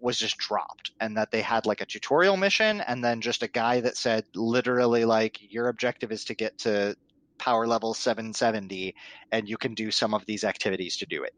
[0.00, 0.92] was just dropped.
[1.00, 4.26] And that they had like a tutorial mission and then just a guy that said
[4.34, 6.94] literally, like, your objective is to get to
[7.38, 8.94] power level 770
[9.32, 11.34] and you can do some of these activities to do it.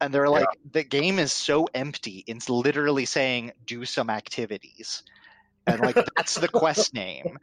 [0.00, 2.22] And they're like, the game is so empty.
[2.28, 5.02] It's literally saying, do some activities.
[5.66, 7.38] And like, that's the quest name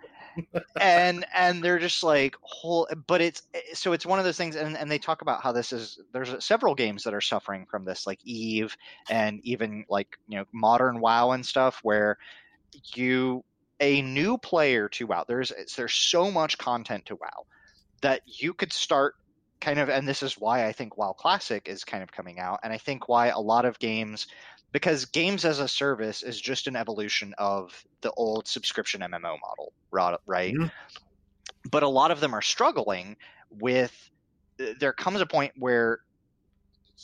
[0.80, 4.56] and and they're just like whole but it's eh, so it's one of those things
[4.56, 7.66] and, and they talk about how this is there's uh, several games that are suffering
[7.70, 8.76] from this like eve
[9.10, 12.18] and even like you know modern wow and stuff where
[12.96, 13.44] you
[13.80, 17.46] a new player to wow there's there's so much content to wow
[18.02, 19.16] that you could start
[19.60, 22.60] kind of and this is why i think wow classic is kind of coming out
[22.64, 24.28] and i think why a lot of games
[24.72, 29.74] because games as a service is just an evolution of the old subscription MMO model,
[29.92, 30.54] right?
[30.54, 30.72] Mhm.
[31.70, 33.18] But a lot of them are struggling
[33.50, 34.10] with.
[34.58, 36.00] There comes a point where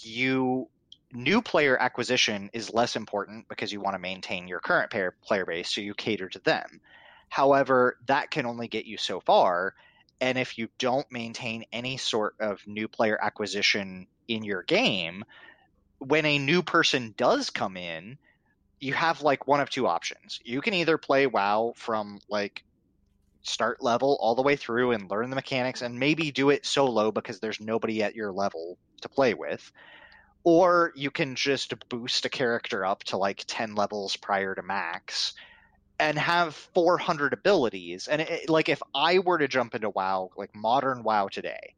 [0.01, 0.69] you
[1.11, 5.45] new player acquisition is less important because you want to maintain your current player player
[5.45, 6.81] base, so you cater to them.
[7.29, 9.73] However, that can only get you so far,
[10.21, 15.23] and if you don't maintain any sort of new player acquisition in your game,
[15.99, 18.17] when a new person does come in,
[18.79, 20.39] you have like one of two options.
[20.43, 22.63] You can either play WoW from like
[23.41, 27.11] start level all the way through and learn the mechanics and maybe do it solo
[27.11, 29.71] because there's nobody at your level to play with.
[30.43, 35.33] Or you can just boost a character up to like 10 levels prior to max
[35.99, 38.07] and have 400 abilities.
[38.07, 41.73] And it, like if I were to jump into WoW, like modern WoW today,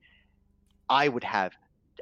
[0.89, 1.53] I would have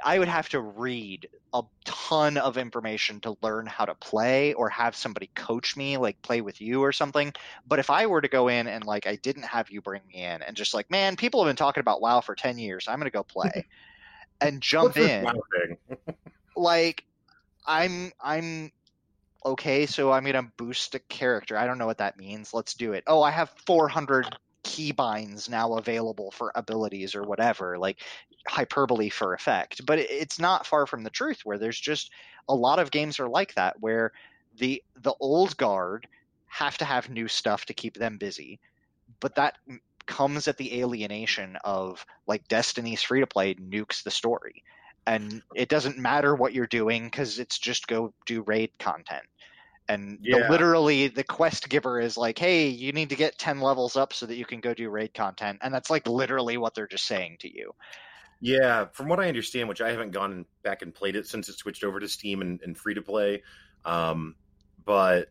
[0.04, 4.70] I would have to read a ton of information to learn how to play or
[4.70, 7.34] have somebody coach me, like play with you or something.
[7.68, 10.24] But if I were to go in and like I didn't have you bring me
[10.24, 12.88] in and just like, man, people have been talking about WoW for 10 years.
[12.88, 13.66] I'm going to go play
[14.42, 15.26] and jump in.
[16.60, 17.04] Like
[17.68, 18.72] I'm I'm
[19.46, 21.56] okay, so I'm going to boost a character.
[21.56, 22.52] I don't know what that means.
[22.52, 23.04] Let's do it.
[23.06, 24.36] Oh, I have 400
[24.78, 27.78] keybinds now available for abilities or whatever.
[27.78, 28.02] Like
[28.48, 31.42] hyperbole for effect, but it's not far from the truth.
[31.44, 32.12] Where there's just
[32.48, 34.12] a lot of games are like that, where
[34.58, 36.08] the the old guard
[36.48, 38.60] have to have new stuff to keep them busy,
[39.20, 39.58] but that
[40.06, 44.64] comes at the alienation of like Destiny's free to play nukes the story.
[45.06, 49.24] And it doesn't matter what you're doing because it's just go do raid content.
[49.90, 53.96] And the, literally, the quest giver is like, "Hey, you need to get ten levels
[53.96, 56.88] up so that you can go do raid content," and that's like literally what they're
[56.88, 57.74] just saying to you.
[58.42, 61.58] Yeah, from what I understand, which I haven't gone back and played it since it
[61.58, 63.44] switched over to Steam and, and free to play,
[63.86, 64.36] um,
[64.84, 65.30] but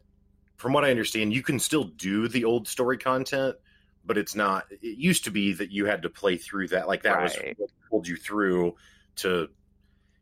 [0.56, 3.56] from what I understand, you can still do the old story content,
[4.04, 4.64] but it's not.
[4.70, 7.70] It used to be that you had to play through that, like that was what
[7.90, 8.74] pulled you through
[9.16, 9.48] to.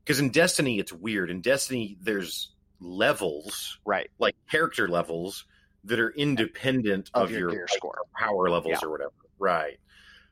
[0.04, 1.30] Because in Destiny, it's weird.
[1.30, 2.50] In Destiny, there's
[2.84, 4.10] levels, Right.
[4.18, 5.46] like character levels,
[5.84, 8.02] that are independent Of of, your your, score.
[8.16, 8.86] power levels Yeah.
[8.86, 9.12] or whatever.
[9.38, 9.78] Right.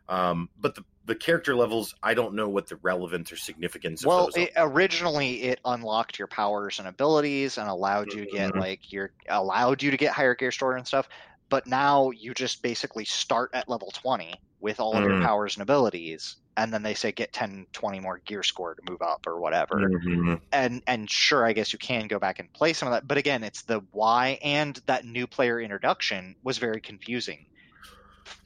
[0.09, 4.29] Um, but the, the character levels, I don't know what the relevance or significance Well,
[4.29, 8.53] of those it, originally it unlocked your powers and abilities and allowed you to get
[8.53, 8.61] Mhm.
[8.61, 11.09] like your allowed you to get higher gear store and stuff.
[11.53, 15.23] But now you just basically start at level 20 with all of your Mm.
[15.23, 19.03] powers and abilities and then they say get 10 20 more gear score to move
[19.03, 19.93] up or whatever.
[20.05, 20.43] Mhm.
[20.53, 23.19] And and sure I guess you can go back and play some of that, but
[23.19, 27.47] again, it's the why and that new player introduction was very confusing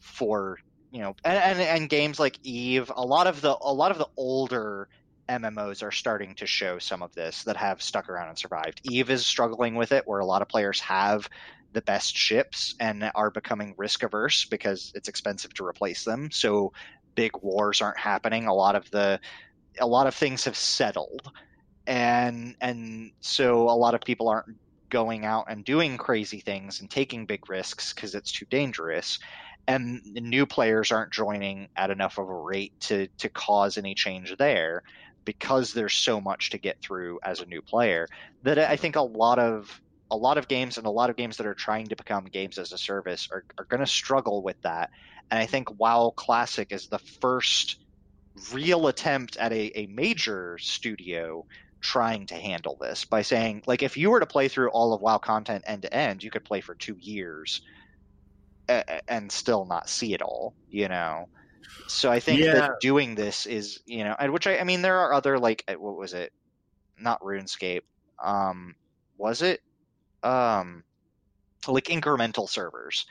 [0.01, 0.59] for
[0.91, 3.99] you know and, and and games like eve a lot of the a lot of
[3.99, 4.89] the older
[5.29, 9.11] mmos are starting to show some of this that have stuck around and survived eve
[9.11, 11.29] is struggling with it where a lot of players have
[11.77, 16.31] the best ships and are becoming risk averse because it's expensive to replace them.
[16.31, 16.73] So
[17.15, 18.47] big wars aren't happening.
[18.47, 19.21] A lot of the
[19.79, 21.31] a lot of things have settled.
[21.87, 24.57] And and so a lot of people aren't
[24.89, 29.19] going out and doing crazy things and taking big risks because it's too dangerous.
[29.69, 34.35] And new players aren't joining at enough of a rate to to cause any change
[34.39, 34.83] there
[35.27, 38.09] because there's so much to get through as a new player
[38.45, 39.79] that I think a lot of
[40.11, 42.59] a lot of games and a lot of games that are trying to become games
[42.59, 44.91] as a service are, are going to struggle with that
[45.31, 47.79] and I think WoW Classic is the first
[48.53, 51.47] real attempt at a, a major studio
[51.83, 55.01] trying to handle this by saying like if you were to play through all of
[55.03, 57.61] WoW content end to end you could play for 2 years
[58.69, 61.27] a- and still not see it all, you know.
[61.89, 62.53] So I think Yeah.
[62.53, 65.65] that doing this is, you know, and which I, I mean, there are other like,
[65.69, 66.33] uh, what was it?
[66.99, 67.83] Not RuneScape.
[68.23, 68.77] Um,
[69.17, 69.61] was it?
[70.27, 70.83] Um,
[71.69, 73.07] like incremental servers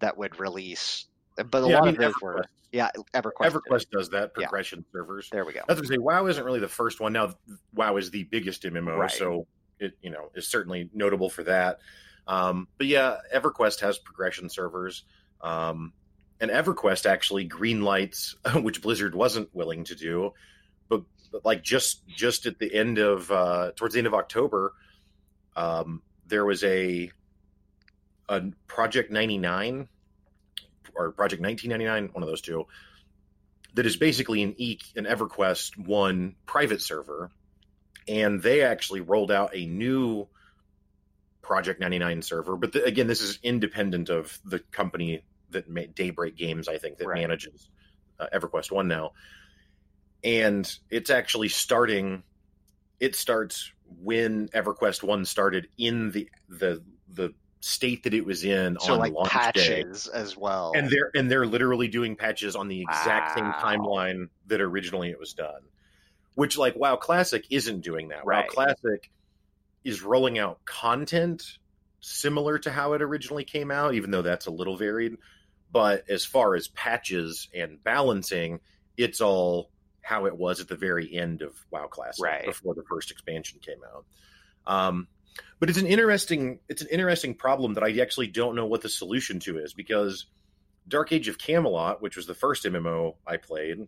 [0.00, 3.52] that would release, but a Yeah, I lot mean, of those were, yeah, EverQuest.
[3.52, 3.52] did.
[3.52, 4.46] EverQuest does that Yeah.
[4.46, 5.28] progression servers.
[5.30, 5.60] There we go.
[5.68, 7.12] I going to say WoW isn't really the first one.
[7.12, 7.34] Now
[7.74, 9.10] WoW is the biggest MMO, Right.
[9.10, 9.46] so
[9.78, 11.78] it you know is certainly notable for that.
[12.26, 15.04] Um, but yeah, EverQuest has progression servers,
[15.40, 15.92] um,
[16.40, 20.32] and EverQuest actually greenlights, which Blizzard wasn't willing to do,
[20.88, 21.02] but,
[21.32, 24.74] but like just just at the end of uh, towards the end of October,
[25.56, 27.10] um, there was a
[28.28, 29.88] a Project ninety nine
[30.94, 32.66] or Project nineteen ninety nine, one of those two
[33.74, 37.30] that is basically an e an EverQuest one private server,
[38.08, 40.26] and they actually rolled out a new
[41.42, 42.56] Project 99 server.
[42.56, 46.98] But the, again, this is independent of the company that made Daybreak Games, I think,
[46.98, 47.20] that Right.
[47.20, 47.70] manages
[48.18, 49.12] uh, EverQuest one now,
[50.24, 52.22] and it's actually starting.
[53.00, 58.76] It starts when EverQuest one started in the the the state that it was in
[58.80, 60.72] So on like launch day patches as well.
[60.76, 65.18] and they're and they're literally doing patches on the exact same timeline that originally it
[65.18, 65.62] was done
[66.34, 68.44] which like wow classic isn't doing that Right.
[68.44, 69.10] wow classic
[69.84, 71.58] is rolling out content
[72.00, 75.16] similar to how it originally came out even though that's a little varied
[75.72, 78.60] but as far as patches and balancing
[78.96, 79.70] it's all
[80.08, 82.46] how it was at the very end of wow classic Right.
[82.46, 84.04] before the first expansion came out
[84.66, 85.08] um,
[85.60, 88.88] but it's an interesting it's an interesting problem that I actually don't know what the
[88.88, 90.26] solution to is because
[90.86, 93.86] Dark Age of Camelot, which was the first MMO I played,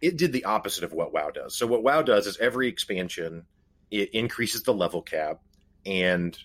[0.00, 1.56] it did the opposite of what WoW does.
[1.56, 3.44] So what WoW does is every expansion
[3.90, 5.40] it increases the level cap
[5.84, 6.36] and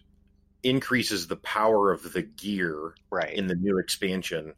[0.63, 3.33] increases the power of the gear right.
[3.33, 4.53] in the new expansion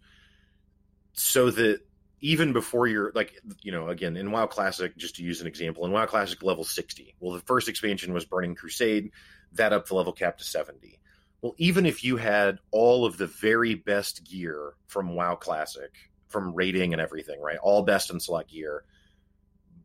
[1.13, 1.81] so that
[2.19, 5.85] even before you're like you know again in WoW Classic just to use an example
[5.85, 9.11] in WoW Classic level 60 well the first expansion was Burning Crusade
[9.53, 10.99] that up the level cap to 70
[11.41, 15.91] well even if you had all of the very best gear from WoW Classic
[16.29, 18.83] from rating and everything right all best in slot gear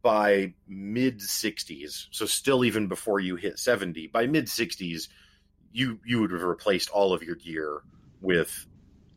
[0.03, 5.09] by mid 60s so still even before you hit 70 by mid 60s
[5.70, 7.83] you you would have replaced all of your gear
[8.20, 8.66] with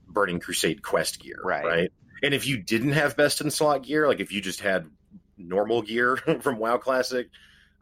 [0.07, 1.65] Burning Crusade quest gear, Right.
[1.65, 1.91] right?
[2.25, 4.89] And if you didn't have best in slot gear, like if you just had
[5.37, 7.29] normal gear from WoW Classic,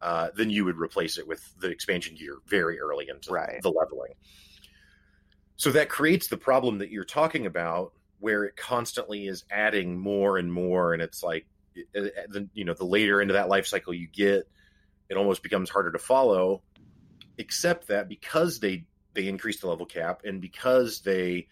[0.02, 3.62] uh, then you would replace it with the expansion gear very early into Right.
[3.62, 4.12] the leveling.
[5.56, 10.38] So that creates the problem that you're talking about, where it constantly is adding more
[10.38, 11.48] and more, and it's like
[11.94, 14.46] the you know the later into that life cycle you get,
[15.08, 16.64] it almost becomes harder to follow.
[17.38, 18.84] Except that because they
[19.14, 21.48] they increase the level cap and because they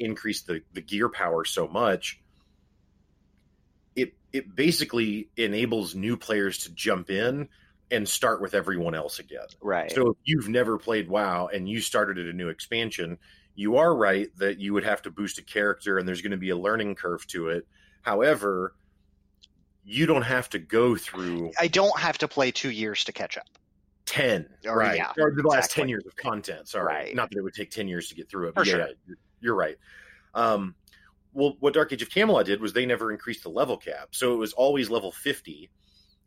[0.00, 2.21] increase the the gear power so much,
[4.32, 7.48] it basically enables new players to jump in
[7.90, 9.46] and start with everyone else again.
[9.60, 9.92] Right.
[9.92, 13.18] So if you've never played WoW and you started at a new expansion,
[13.54, 16.38] you are right that you would have to boost a character and there's going to
[16.38, 17.66] be a learning curve to it.
[18.00, 18.74] However,
[19.84, 23.36] you don't have to go through I don't have to play two years to catch
[23.36, 23.46] up.
[24.06, 25.82] 10 Or, right yeah, or the last exactly.
[25.82, 27.14] 10 years of content sorry Right.
[27.14, 28.80] not that it would take 10 years to get through it but yeah, sure.
[28.80, 29.76] yeah, you're right
[30.34, 30.74] um
[31.32, 34.32] well what dark age of camelot did was they never increased the level cap so
[34.34, 35.70] it was always level 50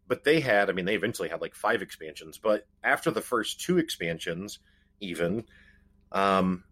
[0.08, 3.60] but they had i mean they eventually had like five expansions but after the first
[3.62, 4.60] two expansions
[4.99, 5.43] even
[6.12, 6.64] um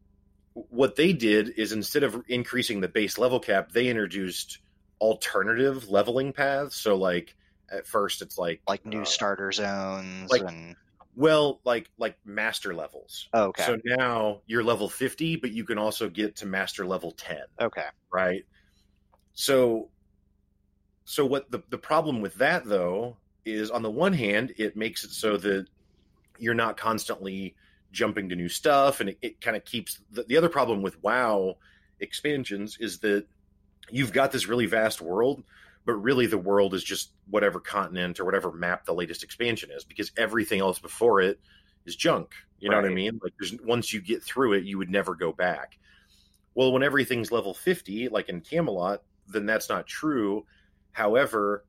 [0.54, 4.60] what they did is instead of increasing the base level cap they introduced
[5.02, 6.76] alternative leveling paths.
[6.76, 7.36] So like
[7.72, 10.76] at first it's like Like new uh, starter zones like- and
[11.16, 13.30] well, like like master levels.
[13.34, 13.66] oh, okay.
[13.66, 17.86] So now you're level 50, but you can also get to master level 10, okay.
[18.11, 18.45] right?
[19.34, 19.89] So
[21.05, 25.03] so what the the problem with that though is on the one hand, it makes
[25.03, 25.68] it so that
[26.39, 27.55] you're not constantly
[27.91, 31.01] jumping to new stuff and it, it kind of keeps the, the other problem with
[31.03, 31.57] WoW
[31.99, 33.26] expansions is that
[33.91, 35.43] you've got this really vast world
[35.86, 39.84] but really the world is just whatever continent or whatever map the latest expansion is
[39.84, 41.40] because everything else before it
[41.86, 42.32] is junk.
[42.60, 43.20] You know what i mean?
[43.22, 45.78] Like there's once you get through it you would never go back.
[46.56, 50.46] Well when everything's level 50 like in camelot then that's not true.
[50.92, 51.66] However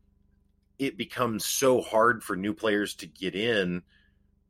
[0.78, 3.82] it becomes so hard for new players to get in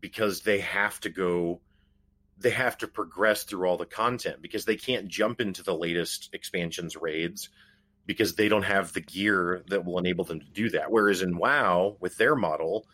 [0.01, 1.61] because they have to go
[2.39, 6.31] they have to progress through all the content because they can't jump into the latest
[6.33, 7.49] expansions raids
[8.07, 10.91] because they don't have the gear that will enable them to do that.
[10.91, 12.87] Whereas in WoW, with their model,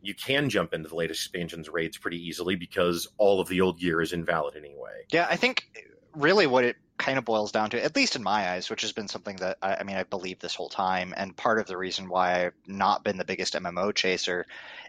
[0.00, 3.80] you can jump into the latest expansions raids pretty easily because all of the old
[3.80, 5.04] gear is invalid anyway.
[5.10, 5.66] Yeah, I think
[6.14, 8.92] really what it kind of boils down to, at least in my eyes, which has
[8.92, 11.76] been something that I, I mean I believe this whole time, and part of the
[11.76, 14.46] reason why I've not been the biggest MMO chaser,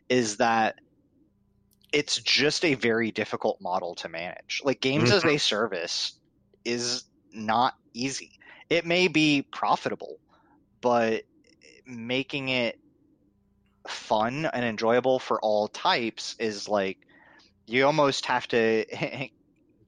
[0.10, 0.80] is that
[1.92, 4.62] it's just a very difficult model to manage.
[4.64, 5.36] Like games as mm-hmm.
[5.36, 6.14] a service
[6.66, 8.38] is not easy.
[8.70, 10.18] It may be profitable,
[10.82, 11.24] but
[11.86, 12.80] making it
[13.88, 16.98] fun and enjoyable for all types is like
[17.68, 18.86] you almost have to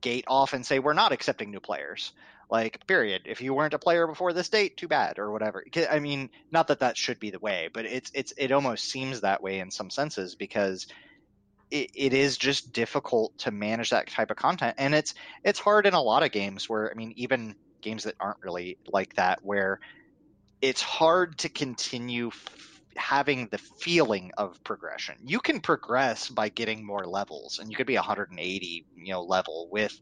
[0.01, 2.13] gate off and say we're not accepting new players.
[2.49, 3.23] Like period.
[3.25, 5.65] If you weren't a player before this date too bad or whatever.
[5.89, 9.21] I mean not that that should be the way but it's it's it almost seems
[9.21, 10.87] that way in some senses because
[11.69, 14.75] it, it is just difficult to manage that type of content.
[14.77, 15.13] And it's
[15.43, 17.55] it's hard in a lot of games where i mean even
[17.87, 19.79] games that aren't really like that where
[20.61, 25.15] it's hard to continue f- having the feeling of progression.
[25.23, 29.69] You can progress by getting more levels, and you could be 180, you know, level
[29.71, 29.99] with,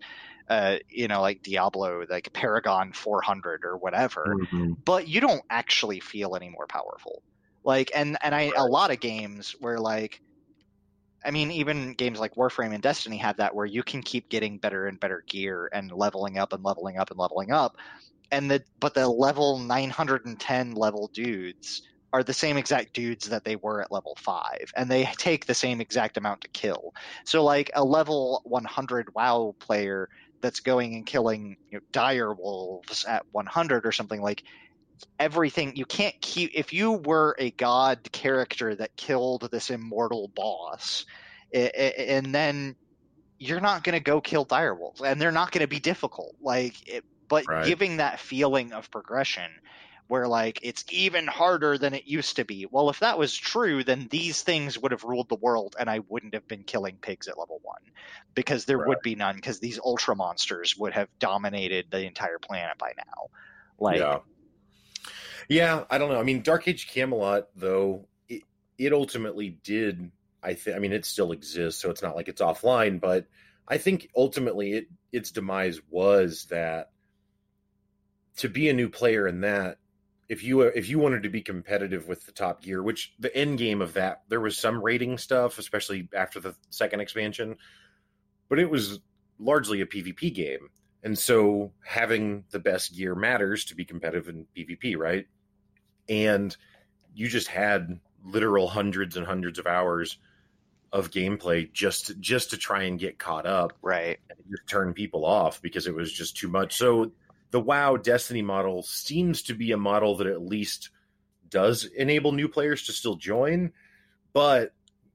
[0.49, 4.37] uh, you know, like Diablo, like Paragon 400 or whatever.
[4.85, 7.23] But you don't actually feel any more powerful.
[7.63, 10.21] Like, and and I a lot of games where like,
[11.25, 14.59] I mean, even games like Warframe and Destiny have that where you can keep getting
[14.59, 17.75] better and better gear and leveling up and leveling up and leveling up.
[18.31, 21.81] And the but the level 910 level dudes
[22.13, 25.53] are the same exact dudes that they were at level 5 and they take the
[25.53, 26.91] same exact amount to kill.
[27.25, 30.07] So like a level 100 wow player
[30.41, 34.43] that's going and killing you know, dire wolves at 100 or something like
[35.19, 41.05] everything you can't keep if you were a god character that killed this immortal boss
[41.53, 42.75] i- i- and then
[43.39, 46.35] you're not going to go kill dire wolves and they're not going to be difficult
[46.41, 47.61] like it, but Right.
[47.61, 49.51] giving that feeling of progression
[50.07, 53.83] where like it's even harder than it used to be well if that was true
[53.83, 57.27] then these things would have ruled the world and i wouldn't have been killing pigs
[57.27, 57.81] at level one
[58.35, 62.77] because there would be none because these ultra monsters would have dominated the entire planet
[62.77, 63.27] by now
[63.79, 64.19] like yeah.
[65.49, 66.19] Yeah, I don't know.
[66.19, 68.43] I mean, Dark Age Camelot, though, it,
[68.77, 70.11] it ultimately did.
[70.41, 70.75] I think.
[70.75, 72.99] I mean, it still exists, so it's not like it's offline.
[72.99, 73.27] But
[73.67, 76.91] I think ultimately, it its demise was that
[78.37, 79.77] to be a new player in that,
[80.27, 83.57] if you if you wanted to be competitive with the top gear, which the end
[83.57, 87.57] game of that, there was some rating stuff, especially after the second expansion,
[88.49, 88.99] but it was
[89.39, 90.69] largely a PvP game.
[91.03, 95.27] And so having the best gear matters to be competitive in PvP, right?
[96.09, 96.55] And
[97.13, 100.17] you just had literal hundreds and hundreds of hours
[100.91, 104.17] of gameplay just to, just to try and get caught up right
[104.67, 106.75] turn people off because it was just too much.
[106.77, 107.11] So
[107.51, 110.89] the WoW Destiny model seems to be a model that at least
[111.49, 113.71] does enable new players to still join,
[114.33, 114.73] but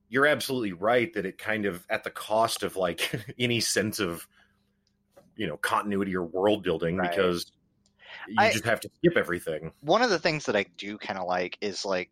[0.08, 4.26] you're absolutely right that it kind of at the cost of like any sense of
[5.36, 7.10] you know continuity or world building Right.
[7.10, 7.50] because
[8.26, 9.72] you I- just have to skip everything.
[9.80, 12.10] one of the things that I do kind of like is like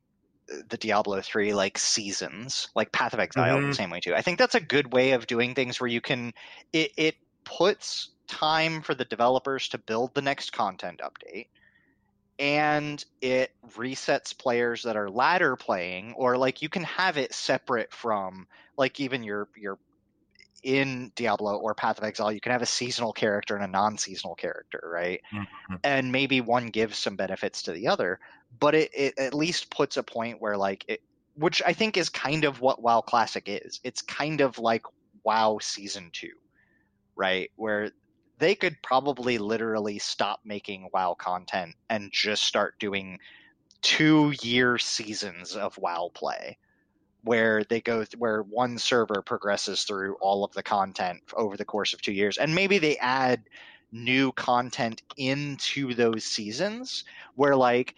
[0.49, 3.71] the Diablo 3 like seasons, like Path of Exile Mhm.
[3.71, 4.15] the same way too.
[4.15, 6.33] I think that's a good way of doing things where you can
[6.73, 11.49] it it puts time for the developers to build the next content update
[12.39, 17.93] and it resets players that are ladder playing or like you can have it separate
[17.93, 18.47] from
[18.77, 19.79] like even your your
[20.63, 24.35] in Diablo or Path of Exile, you can have a seasonal character and a non-seasonal
[24.35, 25.21] character, right?
[25.33, 25.81] Mhm.
[25.85, 28.19] And maybe one gives some benefits to the other,
[28.59, 31.03] but it, it at least puts a point where like it,
[31.35, 33.81] which I think is kind of what WoW Classic is.
[33.85, 34.83] It's kind of like
[35.25, 36.35] WoW Season Two,
[37.15, 37.51] right?
[37.57, 37.93] Where
[38.39, 43.19] they could probably literally stop making WoW content and just start doing
[43.83, 46.59] two-year seasons of WoW play
[47.25, 51.64] where they go th- where one server progresses through all of the content over the
[51.64, 52.39] course of two years.
[52.39, 53.43] And maybe they add
[53.91, 57.05] new content into those seasons
[57.35, 57.95] where like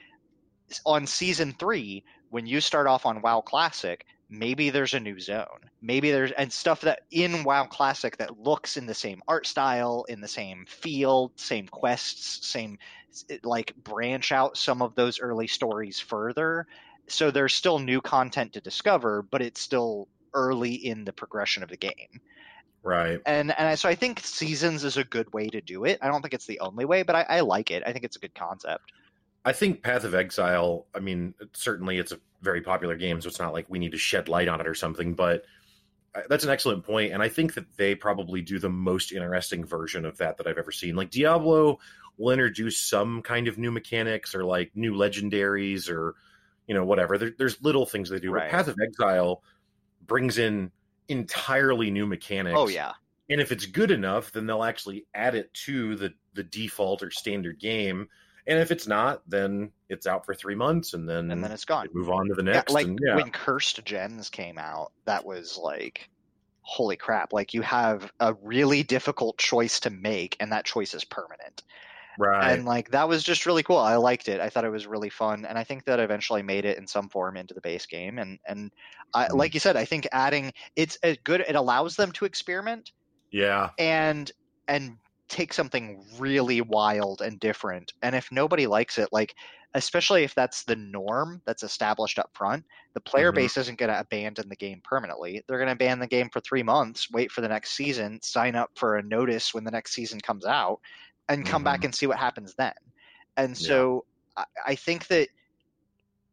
[0.87, 5.69] on season three when you start off on wow classic maybe there's a new zone.
[5.83, 10.05] Maybe there's and stuff that in wow classic that looks in the same art style
[10.09, 12.79] in the same field same quests same
[13.43, 16.67] like branch out some of those early stories further
[17.09, 21.69] so there's still new content to discover but it's still early in the progression of
[21.69, 22.21] the game
[22.83, 23.21] Right.
[23.27, 25.99] and and I, so I think seasons is a good way to do it.
[26.01, 27.83] I don't think it's the only way, but I, I like it.
[27.85, 28.93] I think it's a good concept.
[29.45, 33.39] I think Path of Exile, I mean, certainly it's a very popular game, so it's
[33.39, 35.45] not like we need to shed light on it or something, but
[36.29, 40.05] that's an excellent point, and I think that they probably do the most interesting version
[40.05, 40.97] of that that I've ever seen.
[40.97, 41.79] Like Diablo
[42.19, 46.17] will introduce some kind of new mechanics or like new legendaries or
[46.67, 47.19] you know whatever.
[47.19, 48.51] There, there's little things they do, Right.
[48.51, 49.43] but Path of Exile
[50.07, 50.71] brings in
[51.09, 52.59] entirely new mechanics.
[52.59, 52.93] Oh yeah,
[53.29, 57.11] and if it's good enough, then they'll actually add it to the the default or
[57.11, 58.09] standard game.
[58.47, 61.65] And if it's not, then it's out for three months, and then and then it's
[61.67, 61.89] gone.
[61.93, 62.73] move on to the Yeah, next.
[62.73, 66.09] like and yeah, when Cursed Gems came out, that was like,
[66.63, 67.33] holy crap!
[67.33, 71.63] Like you have a really difficult choice to make, and that choice is permanent.
[72.21, 73.77] Right, And like that was just really cool.
[73.79, 74.41] I liked it.
[74.41, 77.09] I thought it was really fun, and I think that eventually made it in some
[77.11, 78.19] form into the base game.
[78.19, 78.73] And and
[79.15, 79.35] I, Mhm.
[79.35, 81.43] like you said, I think adding it's a good.
[81.43, 82.93] It allows them to experiment
[83.31, 84.31] yeah, and
[84.69, 84.99] and
[85.29, 89.35] take something really wild and different and if nobody likes it like
[89.75, 92.65] especially if that's the norm that's established up front
[92.95, 93.33] the player Mhm.
[93.33, 96.41] base isn't going to abandon the game permanently they're going to abandon the game for
[96.41, 99.93] three months wait for the next season sign up for a notice when the next
[99.93, 100.81] season comes out
[101.31, 101.85] and come back Mhm.
[101.87, 102.75] and see what happens then.
[103.37, 104.05] And so
[104.37, 105.29] I, I think that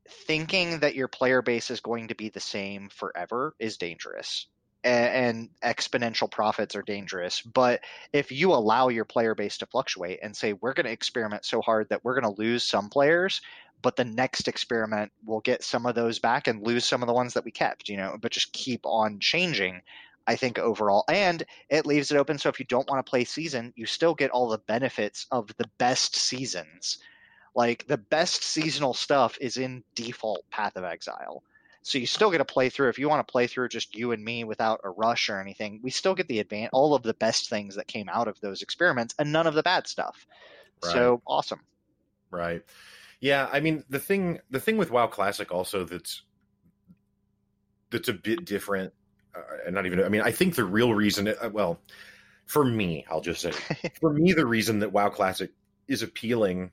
[0.10, 4.48] thinking that your player base is going to be the same forever is dangerous.
[4.84, 7.42] And exponential profits are dangerous.
[7.42, 7.82] But
[8.14, 11.62] if you allow your player base to fluctuate and say we're going to experiment so
[11.62, 13.42] hard that we're going to lose some players
[13.82, 17.14] but the next experiment will get some of those back and lose some of the
[17.14, 19.82] ones that we kept you know but just keep on changing
[20.28, 23.24] i think overall and it leaves it open so if you don't want to play
[23.24, 27.00] season you still get all the benefits of the best seasons
[27.56, 31.44] like the best seasonal stuff is in default path of exile
[31.84, 32.90] so you still get a playthrough.
[32.90, 35.80] if you want to play through just you and me without a rush or anything
[35.82, 38.62] we still get the advan all of the best things that came out of those
[38.62, 40.28] experiments and none of the bad stuff
[40.84, 41.62] so awesome
[42.32, 42.64] right.
[43.20, 46.22] Yeah, I mean the thing the thing with WoW Classic also that's
[47.90, 48.94] that's a bit different,
[49.66, 50.04] and not even.
[50.04, 51.80] I mean, I think the real reason, uh, well,
[52.46, 53.52] for me, I'll just say,
[54.02, 55.52] for me, the reason that WoW Classic
[55.88, 56.72] is appealing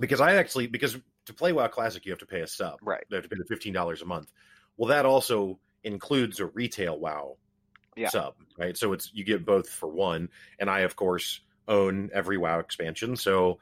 [0.00, 2.78] because I actually because to play WoW Classic you have to pay a sub.
[2.82, 4.30] right You have to pay the fifteen dollars a month.
[4.76, 7.36] Well, that also includes a retail WoW
[7.96, 8.08] Yeah.
[8.08, 8.76] sub, right?
[8.76, 10.28] So it's you get both for one.
[10.58, 13.58] And I, of course, own every WoW expansion, so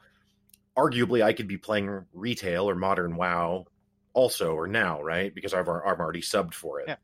[0.77, 3.65] arguably I could be playing retail or modern WoW
[4.13, 5.33] also or now, right?
[5.33, 6.85] Because I've I'm already subbed for it.
[6.87, 6.95] Yeah.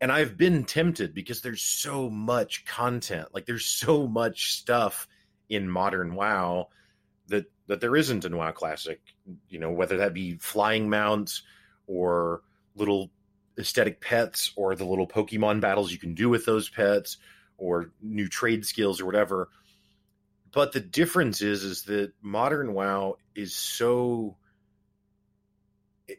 [0.00, 5.08] And I've been tempted because there's so much content, like there's so much stuff
[5.48, 6.68] in modern WoW
[7.28, 9.00] that that there isn't in WoW Classic.
[9.48, 11.42] You know, whether that be flying mounts
[11.86, 12.42] or
[12.76, 13.10] little
[13.58, 17.16] aesthetic pets or the little Pokemon battles you can do with those pets
[17.56, 19.48] or new trade skills or whatever.
[20.52, 24.36] But the difference is is that modern WoW is so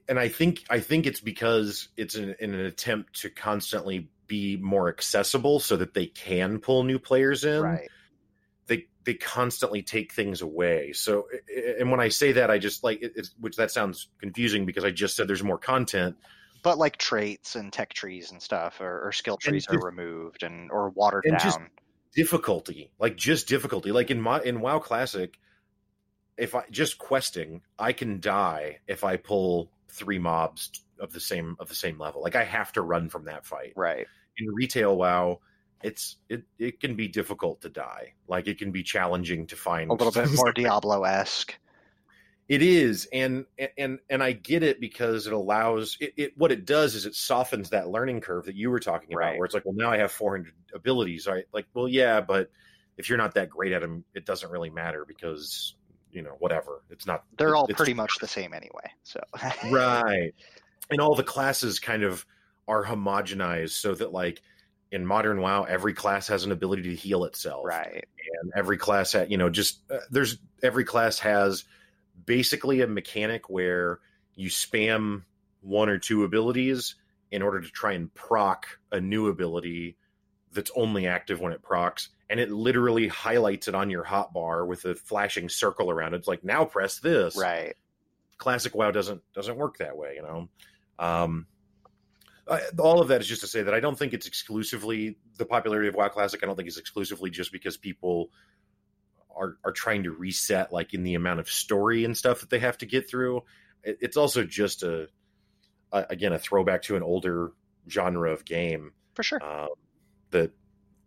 [0.08, 4.58] and I think I think it's because it's in, in an attempt to constantly be
[4.58, 7.90] more accessible so that they can pull new players in right
[8.68, 10.94] they they constantly take things away.
[10.94, 11.28] So,
[11.80, 14.92] and when I say that, I just like it, which that sounds confusing because I
[14.92, 16.16] just said there's more content.
[16.62, 20.44] But like traits and tech trees and stuff, or, or skill trees And are removed
[20.44, 21.70] and or watered and down.
[22.14, 25.40] difficulty like just difficulty like in my in wow classic
[26.38, 31.56] if i just questing i can die if i pull three mobs of the same
[31.60, 34.06] of the same level like i have to run from that fight right.
[34.38, 35.40] in retail wow
[35.84, 39.90] it's it it can be difficult to die like it can be challenging to find
[39.90, 41.58] A little bit more Diablo esque.
[42.50, 43.46] it is and
[43.78, 47.16] and and i get it because it allows it, it what it does is it
[47.16, 49.38] softens that learning curve that you were talking about Right.
[49.38, 52.52] where it's like well now i have 400 abilities right like well yeah but
[52.98, 55.76] if you're not that great at them it doesn't really matter because
[56.12, 58.92] you know whatever it's not They're all pretty much the same anyway.
[59.04, 59.22] So
[59.70, 60.34] right
[60.90, 62.26] and all the classes kind of
[62.68, 64.42] are homogenized so that like
[64.92, 68.06] in modern wow every class has an ability to heal itself right.
[68.42, 71.66] and every class ha you know just uh, there's every class has
[72.26, 74.00] basically a mechanic where
[74.36, 75.24] you spam
[75.62, 76.96] one or two abilities
[77.32, 79.96] in order to try and proc a new ability
[80.54, 84.86] that's only active when it procs and it literally highlights it on your hotbar with
[84.86, 87.76] a flashing circle around it it's like now press this Right.
[88.38, 90.14] classic WoW doesn't doesn't work that way.
[90.16, 90.50] You know,
[90.98, 91.46] um,
[92.50, 95.46] I, all of that is just to say that I don't think it's exclusively the
[95.46, 96.40] popularity of WoW Classic.
[96.42, 98.32] I don't think it's exclusively just because people
[99.36, 102.60] are are trying to reset like in the amount of story and stuff that they
[102.60, 103.44] have to get through.
[103.84, 105.08] It, it's also just a,
[105.92, 107.52] a again a throwback to an older
[107.88, 109.44] genre of game For sure.
[109.44, 109.70] um,
[110.32, 110.52] that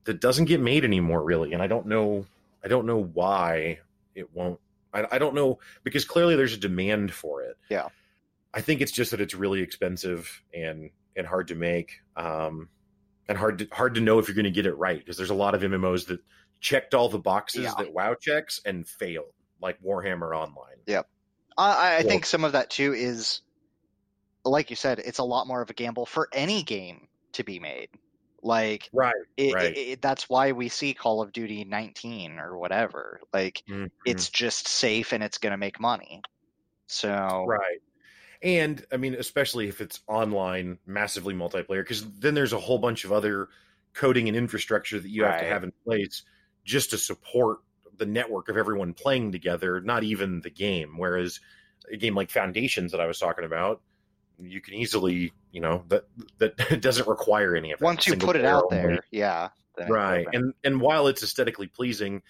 [0.04, 2.26] that doesn't get made anymore really and i don't know
[2.64, 3.78] i don't know why
[4.14, 4.58] it won't
[4.92, 7.88] I, I don't know because clearly there's a demand for it Yeah.
[8.52, 12.68] i think it's just that it's really expensive and and hard to make um
[13.28, 15.30] and hard to hard to know if you're going to get it right because there's
[15.30, 16.20] a lot of mmos that
[16.60, 17.74] checked all the boxes Yeah.
[17.78, 20.68] that wow checks and failed like warhammer online
[21.58, 23.42] I, I Well- think some of that too is,
[24.42, 27.58] like you said, it's a lot more of a gamble for any game to be
[27.58, 27.90] made.
[28.42, 29.76] Like right it, Right.
[29.76, 33.20] it, it- that's why we see Call of Duty 19 or whatever.
[33.32, 33.90] Like Mhm.
[34.04, 36.22] it's just safe and it's going to make money.
[36.86, 37.80] So Right.
[38.42, 43.04] And I mean, especially if it's online, massively multiplayer, because then there's a whole bunch
[43.04, 43.48] of other
[43.94, 46.24] coding and infrastructure that you have to have in place
[46.64, 47.60] just to support
[47.98, 50.94] the network of everyone playing together, not even the game.
[50.96, 51.38] Whereas
[51.92, 53.80] a game like Foundations that I was talking about,
[54.38, 56.04] you can easily, you know, that
[56.38, 57.84] that doesn't require any of that.
[57.84, 58.82] once you put it out only.
[58.82, 59.48] there, yeah,
[59.88, 62.22] right and and while it's aesthetically pleasing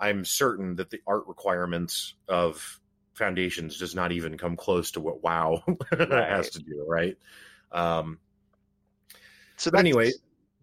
[0.00, 2.80] i'm certain that the art requirements of
[3.14, 5.62] foundations does not even come close to what wow
[5.98, 7.16] has to do right
[7.70, 8.18] um
[9.56, 10.12] So that's, anyway-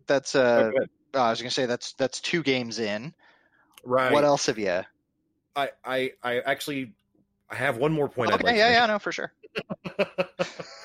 [0.07, 0.89] that's oh, uh, go ahead.
[1.13, 3.13] I was gonna say that's that's two games in.
[3.83, 4.81] right What else have you?
[5.55, 6.93] i i i actually
[7.49, 9.31] i have one more point I'd Okay, like to yeah, yeah, no, for sure.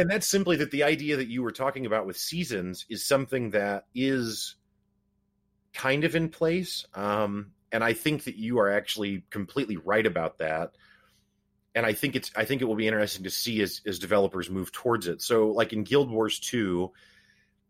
[0.00, 3.50] and that's simply that the idea that you were talking about with seasons is something
[3.50, 4.56] that is
[5.72, 10.38] kind of in place um and i think that you are actually completely right about
[10.38, 10.72] that.
[11.74, 14.50] And i think it's i think it will be interesting to see as as developers
[14.50, 15.22] move towards it.
[15.22, 16.90] So like in guild wars 2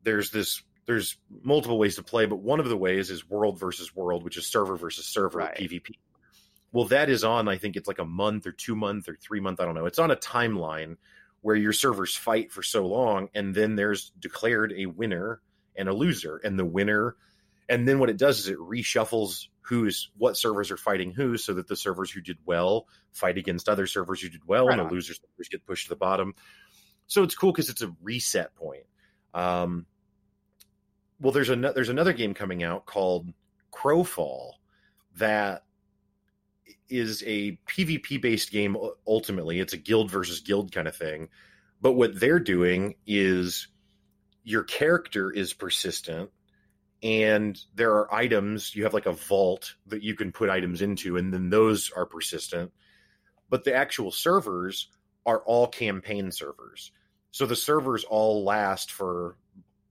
[0.03, 3.95] there's this there's multiple ways to play but one of the ways is world versus
[3.95, 5.55] world which is server versus server Right.
[5.57, 5.91] pvp
[6.73, 9.41] well that is on i think it's like a month or two month or three
[9.41, 9.85] month i don't know.
[9.87, 10.97] It's on a timeline
[11.43, 15.41] where your servers fight for so long and then there's declared a winner
[15.77, 17.17] and a loser and the winner
[17.69, 21.55] and then what it does is it reshuffles who's what servers are fighting who so
[21.55, 24.89] that the servers who did well fight against other servers who did well Right and
[24.89, 26.35] the loser servers get pushed to the bottom.
[27.07, 28.83] So it's cool because it's a reset point.
[29.33, 29.87] Um,
[31.21, 33.33] well there's another there's another game coming out called
[33.73, 34.55] crowfall
[35.19, 35.63] that
[36.91, 38.77] is a PvP based game
[39.07, 39.61] ultimately.
[39.61, 41.29] It's a guild versus guild kind of thing.
[41.81, 43.69] But what they're doing is
[44.45, 46.31] your character is persistent
[47.03, 51.17] and there are items, you have like a vault that you can put items into,
[51.17, 52.73] and then those are persistent.
[53.49, 54.89] But the actual servers
[55.25, 56.93] are all campaign servers.
[57.31, 59.37] So the servers all last for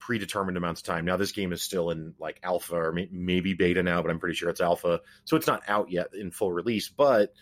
[0.00, 1.04] predetermined amounts of time.
[1.04, 4.18] Now this game is still in like alpha or may- maybe beta now, but I'm
[4.18, 5.00] pretty sure it's alpha.
[5.24, 7.32] So it's not out yet in full release, but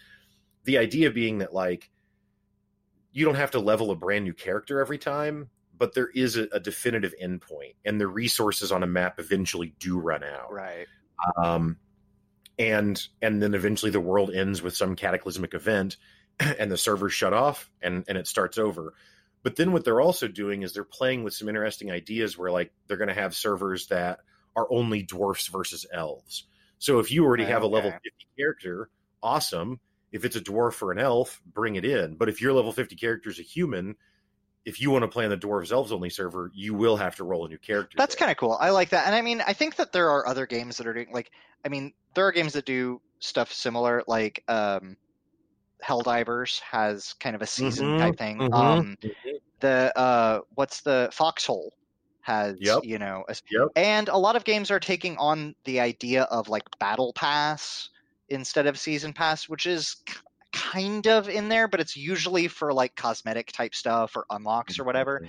[0.65, 1.91] the idea being that like
[3.13, 6.49] you don't have to level a brand new character every time, but there is a,
[6.53, 10.87] a definitive endpoint and the resources on a map eventually do run out Right.
[11.43, 11.79] um,
[12.59, 15.97] and and then eventually the world ends with some cataclysmic event
[16.41, 18.95] and the servers shut off and and it starts over
[19.43, 22.73] but then what they're also doing is they're playing with some interesting ideas where like
[22.87, 24.21] they're going to have servers that
[24.57, 26.45] are only dwarfs versus elves
[26.79, 28.91] So if you already have a level 50 character,
[29.23, 29.81] awesome.
[30.11, 32.17] If it's a dwarf or an elf, bring it in.
[32.17, 33.97] But if your level 50 character is a human,
[34.65, 37.25] if you want to play on the dwarves elves only server, you will have to
[37.25, 37.97] roll a new character.
[37.97, 38.57] That's kind of cool.
[38.59, 39.07] I like that.
[39.07, 41.31] And I mean, I think that there are other games that are doing like
[41.65, 44.97] I mean, there are games that do stuff similar like um
[45.85, 48.45] Helldivers has kind of a season Mhm, type thing.
[48.45, 48.49] mhm.
[48.53, 49.39] Um Mhm.
[49.61, 51.73] the uh what's the Foxhole
[52.23, 52.83] has, Yep.
[52.83, 53.69] you know, a- Yep.
[53.77, 57.89] and a lot of games are taking on the idea of like battle pass
[58.29, 60.15] instead of season pass, which is k-
[60.53, 64.85] kind of in there, but it's usually for like cosmetic type stuff or unlocks or
[64.85, 65.23] whatever.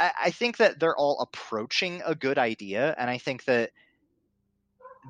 [0.00, 3.72] I, I think that they're all approaching a good idea, and I think that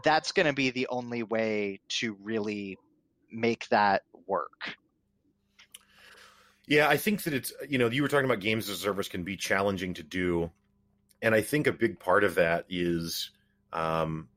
[0.04, 2.78] that's going to be the only way to really
[3.30, 4.76] make that work.
[6.66, 9.08] Yeah, I think that it's you know you were talking about games as a service
[9.08, 10.50] can be challenging to do,
[11.22, 13.30] and I think a big part of that is
[13.72, 14.28] um,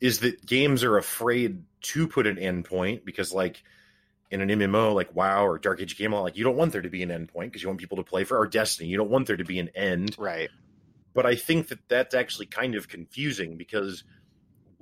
[0.00, 3.62] is that games are afraid to put an endpoint because like
[4.30, 6.88] in an MMO like WoW or Dark Age game like you don't want there to
[6.88, 8.88] be an endpoint because you want people to play for our Destiny.
[8.88, 10.16] You don't want there to be an end.
[10.18, 10.48] Right.
[11.12, 14.04] But I think that that's actually kind of confusing because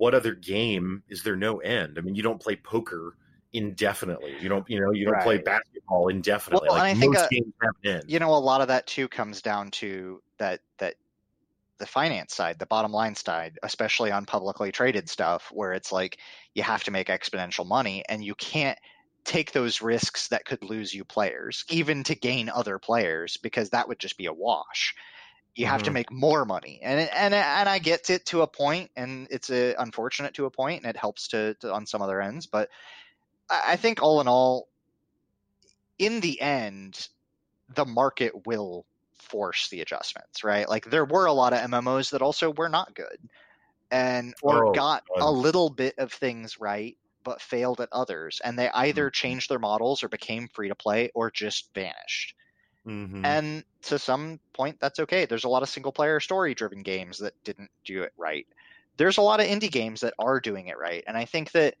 [0.01, 1.99] what other game is there no end?
[1.99, 3.17] I mean, you don't play poker
[3.53, 4.35] indefinitely.
[4.41, 6.69] You don't, you know, you don't play basketball indefinitely.
[6.69, 8.03] Well, like and I think, most uh, games have an end.
[8.07, 10.95] You know, a lot of that too comes down to that that
[11.77, 16.17] the finance side, the bottom line side, especially on publicly traded stuff, where it's like
[16.55, 18.79] you have to make exponential money, and you can't
[19.23, 23.87] take those risks that could lose you players, even to gain other players, because that
[23.87, 24.95] would just be a wash.
[25.55, 25.99] You have to Mhm.
[25.99, 29.75] make more money, and and and I get it to a point, and it's a,
[29.75, 32.69] unfortunate to a point, and it helps to, to on some other ends, but
[33.49, 34.69] I think all in all,
[35.97, 37.07] in the end,
[37.69, 40.69] the market will force the adjustments, right?
[40.69, 43.29] Like there were a lot of MMOs that also were not good
[43.91, 48.57] and or Oh, got a little bit of things right but failed at others and
[48.59, 49.11] they either Mhm.
[49.11, 52.35] changed their models or became free to play or just vanished.
[52.85, 53.41] Mhm.
[53.43, 55.25] And to some point that's okay.
[55.25, 58.47] There's a lot of single player story driven games that didn't do it right.
[58.97, 61.03] There's a lot of indie games that are doing it right.
[61.07, 61.75] And I think that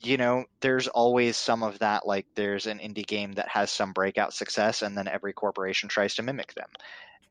[0.00, 3.92] you know, there's always some of that like there's an indie game that has some
[3.92, 6.68] breakout success and then every corporation tries to mimic them.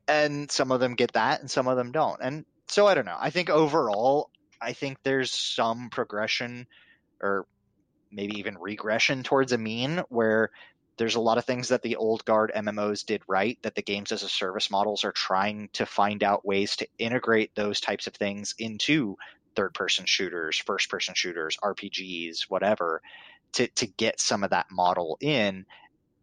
[0.08, 2.20] And some of them get that and some of them don't.
[2.22, 3.18] And so I don't know.
[3.18, 4.30] I think overall
[4.60, 6.66] I think there's some progression
[7.22, 7.46] or
[8.10, 10.50] maybe even regression towards a mean where
[10.98, 14.12] there's a lot of things that the old guard MMOs did right that the games
[14.12, 18.14] as a service models are trying to find out ways to integrate those types of
[18.14, 19.16] things into
[19.54, 23.00] third person shooters, first person shooters, RPGs, whatever,
[23.52, 25.64] to, to get some of that model in.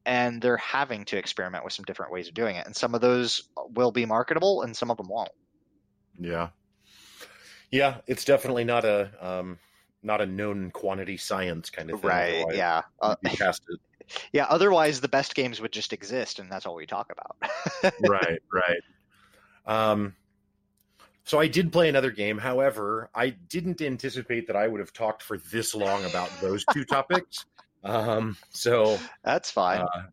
[0.05, 2.67] And they're having to experiment with some different ways of doing it.
[2.67, 5.31] And some of those will be marketable and some of them won't.
[6.19, 6.49] yeah,
[7.71, 9.57] yeah, it's definitely not a um,
[10.03, 12.09] not a known quantity science kind of thing.
[12.09, 12.35] Right.
[12.35, 12.81] otherwise Yeah.
[13.01, 13.79] Uh, you'd be past it.
[14.31, 14.45] Yeah.
[14.49, 17.35] Otherwise, the best games would just exist, and that's all we talk about.
[18.07, 18.81] right, right.
[19.65, 20.15] Um,
[21.23, 22.37] so I did play another game.
[22.37, 26.85] However, I didn't anticipate that I would have talked for this long about those two
[26.85, 27.45] topics.
[27.83, 29.81] Um, so, that's fine.
[29.81, 30.03] uh,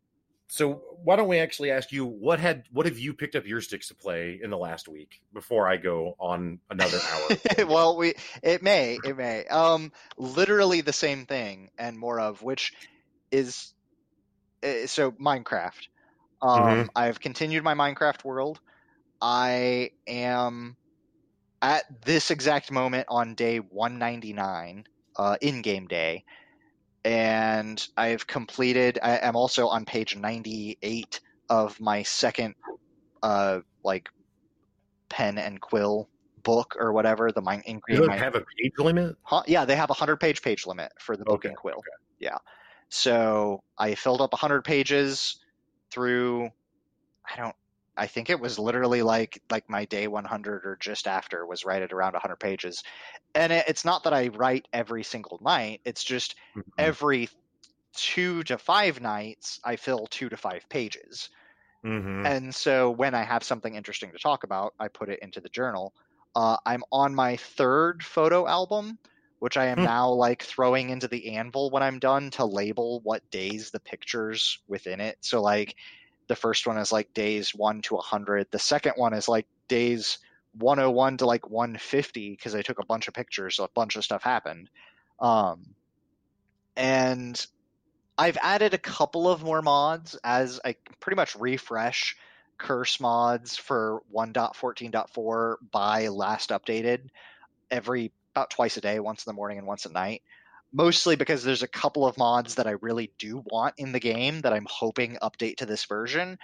[0.53, 3.63] so why don't we actually ask you what had what have you picked up your
[3.63, 7.67] sticks to play in the last week before I go on another hour?
[7.67, 8.13] well, we
[8.43, 12.75] it may it may um literally the same thing and more of which
[13.31, 13.73] is
[14.87, 15.89] so Minecraft.
[16.43, 16.91] Um, Mhm.
[16.97, 18.61] I've continued my Minecraft world.
[19.23, 20.77] I am
[21.63, 24.85] at this exact moment on day 199,
[25.17, 26.25] uh, in-game day,
[27.05, 28.99] and I've completed.
[29.03, 32.57] I am also on page 98 of my second,
[33.23, 34.11] uh, like
[35.11, 36.11] pen and quill
[36.43, 37.31] book or whatever.
[37.33, 39.17] The mine you don't have a page limit.
[39.25, 39.43] Huh?
[39.47, 41.87] Yeah, they have a hundred page page limit for the book Okay, and quill.
[42.19, 42.39] Yeah.
[42.93, 45.41] So I filled up hundred pages
[45.91, 46.51] through
[47.29, 47.57] I don't
[47.97, 51.83] I think it was literally like like my day 100 or just after was right
[51.83, 52.83] at around 100 pages.
[53.35, 56.73] And it, it's not that I write every single night, it's just Mhm.
[56.79, 57.29] every
[57.95, 61.31] 2 to 5 nights I fill 2 to 5 pages.
[61.85, 62.23] Mhm.
[62.25, 65.49] And so when I have something interesting to talk about, I put it into the
[65.49, 65.95] journal.
[66.35, 68.99] Uh, I'm on my third photo album,
[69.43, 69.83] which I am Hmm.
[69.83, 74.61] now like throwing into the anvil when I'm done to label what days the pictures
[74.69, 75.19] within it.
[75.21, 75.75] So like
[76.29, 78.47] the first one is like days 1 to 100.
[78.53, 80.19] The second one is like days
[80.53, 84.05] 101 to like 150 because I took a bunch of pictures, so a bunch of
[84.05, 84.71] stuff happened.
[85.19, 85.75] Um,
[86.77, 87.45] and
[88.17, 92.17] I've added a couple of more mods as I pretty much refresh
[92.59, 97.09] curse mods for 1.14.4 by last updated
[97.73, 100.23] every about twice a day, once in the morning and once at night.
[100.73, 104.41] Mostly because there's a couple of mods that I really do want in the game
[104.41, 106.39] that I'm hoping update to this version.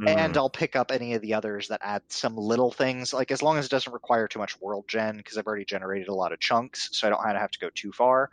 [0.00, 0.08] Mm.
[0.08, 3.42] And I'll pick up any of the others that add some little things, like as
[3.42, 6.32] long as it doesn't require too much world gen, because I've already generated a lot
[6.32, 8.30] of chunks, so I don't have to go too far.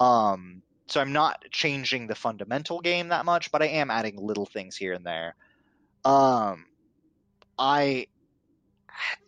[0.00, 4.46] Um, so I'm not changing the fundamental game that much, but I am adding little
[4.46, 5.36] things here and there.
[6.04, 6.66] Um,
[7.58, 8.06] I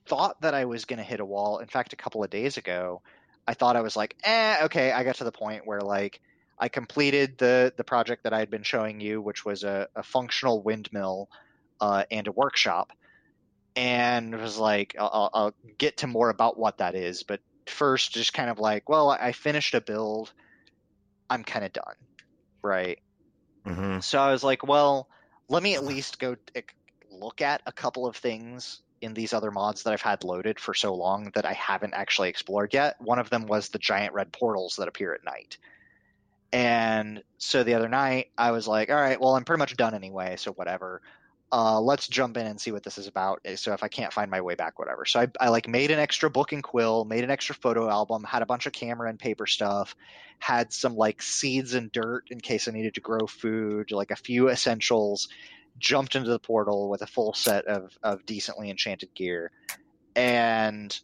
[0.06, 1.58] thought that I was going to hit a wall.
[1.58, 3.02] In fact, a couple of days ago,
[3.48, 4.92] I thought I was like, eh, okay.
[4.92, 6.20] I got to the point where like
[6.60, 10.04] I completed the the project that I had been showing you, which was a, a
[10.04, 11.30] functional windmill
[11.80, 12.92] uh, and a workshop,
[13.76, 18.34] and was like, I'll, I'll get to more about what that is, but first, just
[18.34, 20.32] kind of like, well, I finished a build.
[21.30, 21.96] I'm kind of done,
[22.62, 22.98] right?
[23.66, 24.02] Mhm.
[24.02, 25.08] So I was like, well,
[25.48, 26.36] let me at least go
[27.10, 30.74] look at a couple of things in these other mods that I've had loaded for
[30.74, 32.96] so long that I haven't actually explored yet.
[33.00, 35.58] One of them was the giant red portals that appear at night.
[36.52, 39.94] And so the other night, I was like, all right, well, I'm pretty much done
[39.94, 41.02] anyway, so whatever.
[41.50, 43.40] Uh, let's jump in and see what this is about.
[43.44, 45.04] eh, So if I can't find my way back, whatever.
[45.04, 48.24] So I, I like made an extra book and quill, made an extra photo album,
[48.24, 49.94] had a bunch of camera and paper stuff,
[50.38, 54.16] had some like seeds and dirt in case I needed to grow food, like a
[54.16, 55.28] few essentials,
[55.78, 59.50] jumped into the portal with a full set of, of decently enchanted gear.
[60.16, 60.98] And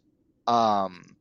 [0.47, 1.17] um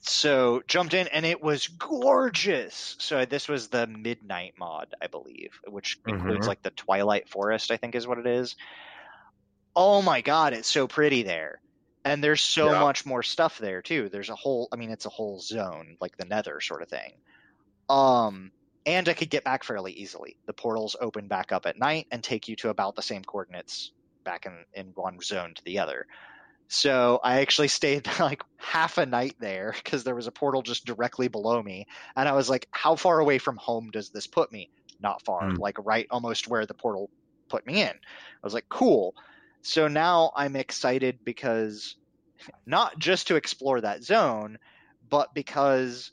[0.00, 2.96] so jumped in and it was gorgeous.
[2.98, 6.48] So this was the midnight mod, I believe, which includes Mhm.
[6.48, 8.56] like the Twilight Forest, I think is what it is.
[9.76, 11.60] Oh my god, it's so pretty there.
[12.04, 12.80] And there's so Yeah.
[12.80, 14.08] much more stuff there too.
[14.08, 17.12] There's a whole I mean it's a whole zone, like the Nether sort of thing.
[17.88, 18.52] Um
[18.86, 20.36] and I could get back fairly easily.
[20.46, 23.92] The portals open back up at night and take you to about the same coordinates
[24.24, 26.06] back in, in one zone to the other.
[26.68, 30.84] So I actually stayed like half a night there because there was a portal just
[30.84, 31.86] directly below me.
[32.16, 34.70] And I was like, how far away from home does this put me?
[35.00, 35.56] Not far, Hmm.
[35.56, 37.10] like right almost where the portal
[37.48, 37.88] put me in.
[37.88, 39.14] I was like, cool.
[39.62, 41.96] So now I'm excited because
[42.66, 44.58] not just to explore that zone,
[45.08, 46.10] but because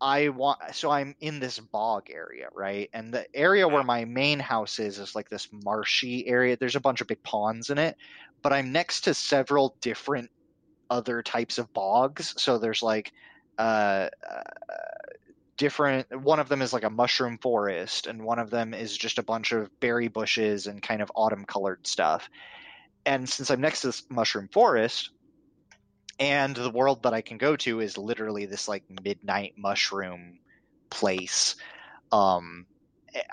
[0.00, 2.88] I want so I'm in this bog area, right?
[2.92, 6.56] And the area where my main house is is like this marshy area.
[6.56, 7.96] There's a bunch of big ponds in it,
[8.42, 10.30] but I'm next to several different
[10.90, 12.34] other types of bogs.
[12.36, 13.12] So there's like
[13.58, 14.42] uh, uh
[15.56, 19.18] different one of them is like a mushroom forest and one of them is just
[19.18, 22.30] a bunch of berry bushes and kind of autumn colored stuff.
[23.04, 25.10] And since I'm next to this mushroom forest,
[26.18, 30.38] and the world that I can go to is literally this like midnight mushroom
[30.90, 31.56] place.
[32.12, 32.66] Um,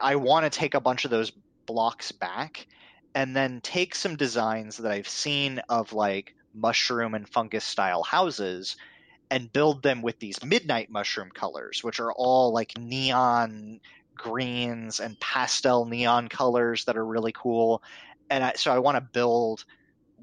[0.02, 1.32] I want to take a bunch of those
[1.68, 2.68] blocks back
[3.16, 8.76] and then take some designs that I've seen of like mushroom and fungus style houses
[9.32, 13.80] and build them with these midnight mushroom colors, which are all like neon
[14.18, 17.82] greens and pastel neon colors that are really cool.
[18.30, 19.66] And I, so I want to build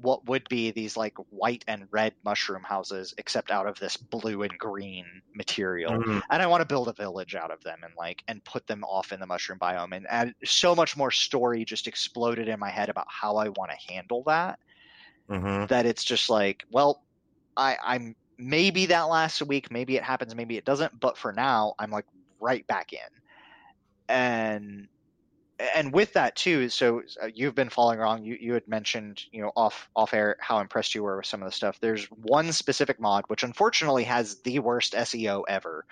[0.03, 4.43] what would be these like white and red mushroom houses except out of this blue
[4.43, 6.21] and green material Mhm.
[6.29, 8.83] and i want to build a village out of them and like and put them
[8.83, 12.69] off in the mushroom biome and add so much more story just exploded in my
[12.69, 14.59] head about how i want to handle that
[15.29, 15.67] Mhm.
[15.69, 17.01] that it's just like well
[17.55, 21.31] i i'm maybe that lasts a week maybe it happens maybe it doesn't but for
[21.31, 22.05] now i'm like
[22.41, 22.99] right back in
[24.09, 24.87] and
[25.75, 29.41] and with that too so uh, you've been following along you, you had mentioned you
[29.41, 32.51] know off off air how impressed you were with some of the stuff there's one
[32.51, 35.85] specific mod which unfortunately has the worst seo ever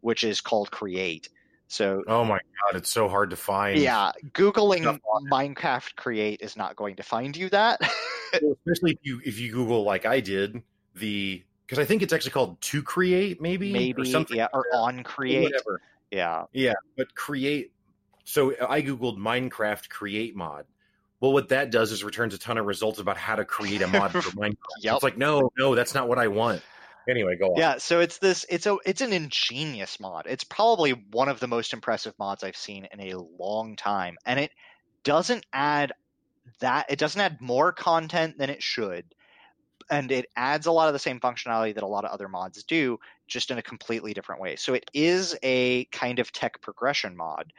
[0.00, 1.28] which is called create
[1.68, 3.80] so Oh my god, it's so hard to find.
[3.80, 5.00] yeah googling
[5.30, 7.80] minecraft create is not going to find you that
[8.34, 10.62] especially if you if you Google like I did
[10.94, 14.66] the because I think it's actually called to create maybe or maybe something yeah or
[14.74, 15.80] on create whatever.
[16.10, 17.72] yeah Yeah, but create.
[18.26, 20.66] So uh, I googled Minecraft create mod.
[21.20, 23.86] Well, what that does is returns a ton of results about how to create a
[23.86, 24.56] mod for Minecraft.
[24.82, 24.94] Yep.
[24.94, 26.60] It's like no, no, that's not what I want.
[27.08, 27.56] Anyway, go on.
[27.56, 30.26] Yeah, so it's this it's a it's an ingenious mod.
[30.28, 34.18] It's probably one of the most impressive mods I've seen in a long time.
[34.26, 34.50] And it
[35.04, 35.92] doesn't add
[36.60, 39.04] that it doesn't add more content than it should.
[39.88, 42.64] And it adds a lot of the same functionality that a lot of other mods
[42.64, 42.98] do,
[43.28, 44.56] just in a completely different way.
[44.56, 47.52] So it is a kind of tech progression mod,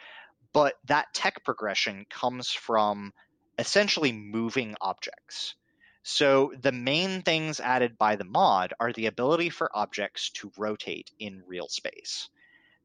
[0.58, 3.14] but that tech progression comes from
[3.60, 5.54] essentially moving objects.
[6.02, 11.12] So the main things added by the mod are the ability for objects to rotate
[11.20, 12.30] in real space.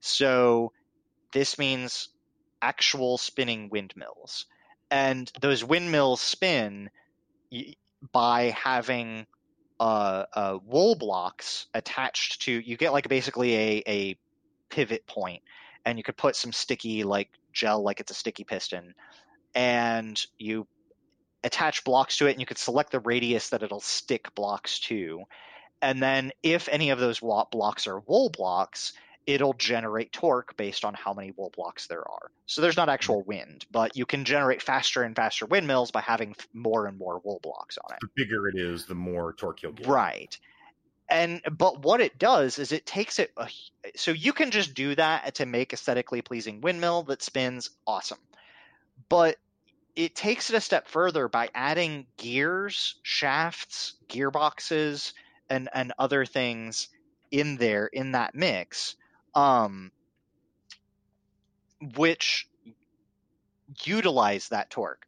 [0.01, 0.73] So
[1.33, 2.11] this means
[2.61, 4.45] actual spinning windmills.
[4.91, 6.91] And those windmills spin
[8.13, 9.27] by having
[9.81, 12.53] uh, uh, wool blocks attached to.
[12.53, 14.19] You get like basically a a
[14.69, 15.43] pivot point,
[15.87, 18.95] and you could put some sticky like gel, like it's a sticky piston,
[19.55, 20.67] and you
[21.45, 25.23] attach blocks to it, and you can select the radius that it'll stick blocks to.
[25.81, 28.93] And then, if any of those blocks are wool blocks,
[29.27, 32.31] it'll generate torque based on how many wool blocks there are.
[32.47, 33.29] So there's not actual mm-hmm.
[33.29, 37.41] wind, but you can generate faster and faster windmills by having more and more wool
[37.43, 38.01] blocks on it.
[38.01, 39.87] The bigger it is, the more torque you'll get.
[39.87, 40.39] Right.
[41.13, 43.35] And but what it does is it takes it
[43.97, 48.19] so you can just do that to make aesthetically pleasing windmill that spins awesome.
[49.11, 49.37] But
[49.95, 55.13] it takes it a step further by adding gears, shafts, gearboxes,
[55.51, 56.89] and and other things
[57.31, 58.97] in there in that mix
[59.35, 59.93] um,
[61.95, 62.49] which
[63.85, 65.07] utilize that torque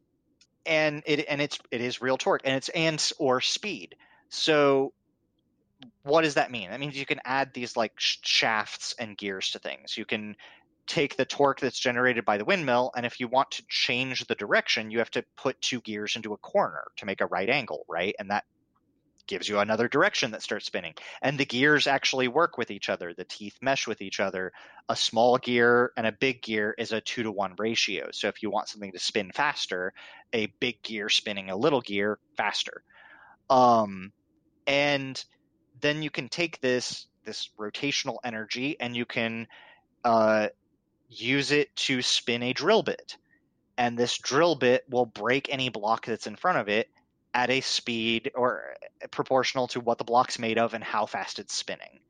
[0.66, 3.94] and it and it's it is real torque and it's and or speed
[4.28, 4.92] so
[6.02, 9.58] what does that mean that means you can add these like shafts and gears to
[9.58, 10.36] things you can
[10.86, 14.34] take the torque that's generated by the windmill and if you want to change the
[14.34, 17.84] direction you have to put two gears into a corner to make a right angle
[17.88, 18.44] right and that
[19.26, 20.94] gives you another direction that starts spinning.
[21.22, 23.14] And the gears actually work with each other.
[23.14, 24.52] The teeth mesh with each other.
[24.88, 28.08] A small gear and a big gear is a two to one ratio.
[28.12, 29.92] So if you want something to spin faster,
[30.32, 32.82] a big gear spinning a little gear faster.
[33.48, 34.12] Um,
[34.66, 35.22] and
[35.84, 39.46] then you can take this this rotational energy and you can
[40.02, 40.48] uh,
[41.08, 43.16] use it to spin a drill bit.
[43.76, 46.88] And this drill bit will break any block that's in front of it
[47.34, 48.74] at a speed or
[49.10, 52.00] proportional to what the block's made of and how fast it's spinning.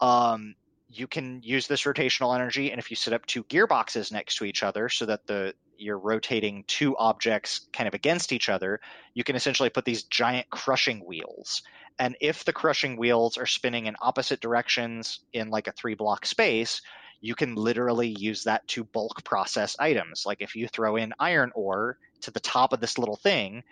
[0.00, 0.54] Um,
[0.90, 4.44] you can use this rotational energy, and if you set up two gearboxes next to
[4.44, 8.80] each other so that the you're rotating two objects kind of against each other,
[9.14, 11.62] you can essentially put these giant crushing wheels.
[12.00, 16.26] And if the crushing wheels are spinning in opposite directions in like a three block
[16.26, 16.82] space,
[17.20, 20.24] you can literally use that to bulk process items.
[20.26, 23.62] Like if you throw in iron ore to the top of this little thing,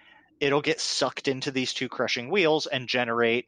[0.41, 3.47] it'll get sucked into these two crushing wheels and generate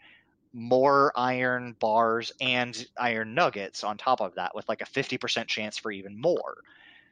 [0.52, 5.78] more iron bars and iron nuggets on top of that with like a 50% chance
[5.78, 6.58] for even more.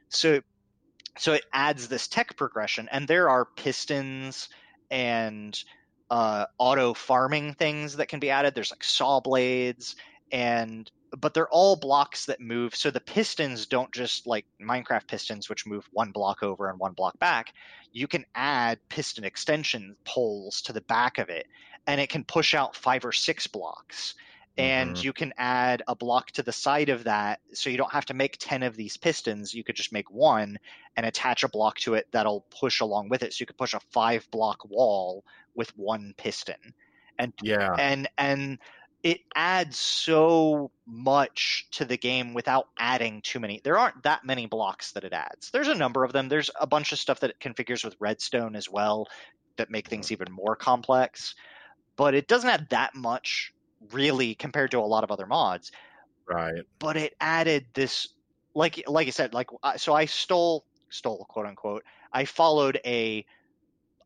[0.09, 0.41] So
[1.17, 4.49] so it adds this tech progression and there are pistons
[4.91, 5.59] and
[6.09, 8.55] uh, auto farming things that can be added.
[8.55, 9.95] There's like saw blades
[10.31, 12.75] and but they're all blocks that move.
[12.75, 16.93] So the pistons don't just like Minecraft pistons, which move one block over and one
[16.93, 17.53] block back.
[17.91, 21.47] You can add piston extension poles to the back of it,
[21.85, 24.15] and it can push out five or six blocks.
[24.59, 25.05] And mm-hmm.
[25.05, 28.15] you can add a block to the side of that, so you don't have to
[28.15, 29.53] make 10 of these pistons.
[29.53, 30.57] You could just make one
[30.95, 33.33] and attach a block to it that'll push along with it.
[33.33, 36.73] So you could push a five block wall with one piston.
[37.19, 38.59] And yeah, and and
[39.03, 43.61] it adds so much to the game without adding too many.
[43.63, 45.51] There aren't that many blocks that it adds.
[45.51, 46.29] There's a number of them.
[46.29, 49.07] There's a bunch of stuff that it configures with redstone as well
[49.57, 50.23] that make things mm-hmm.
[50.23, 51.35] even more complex.
[51.95, 53.53] But it doesn't add that much
[53.91, 55.71] really compared to a lot of other mods.
[56.27, 56.63] Right.
[56.79, 58.09] But it added this
[58.53, 61.83] like like I said like so I stole stole quote unquote.
[62.11, 63.25] I followed a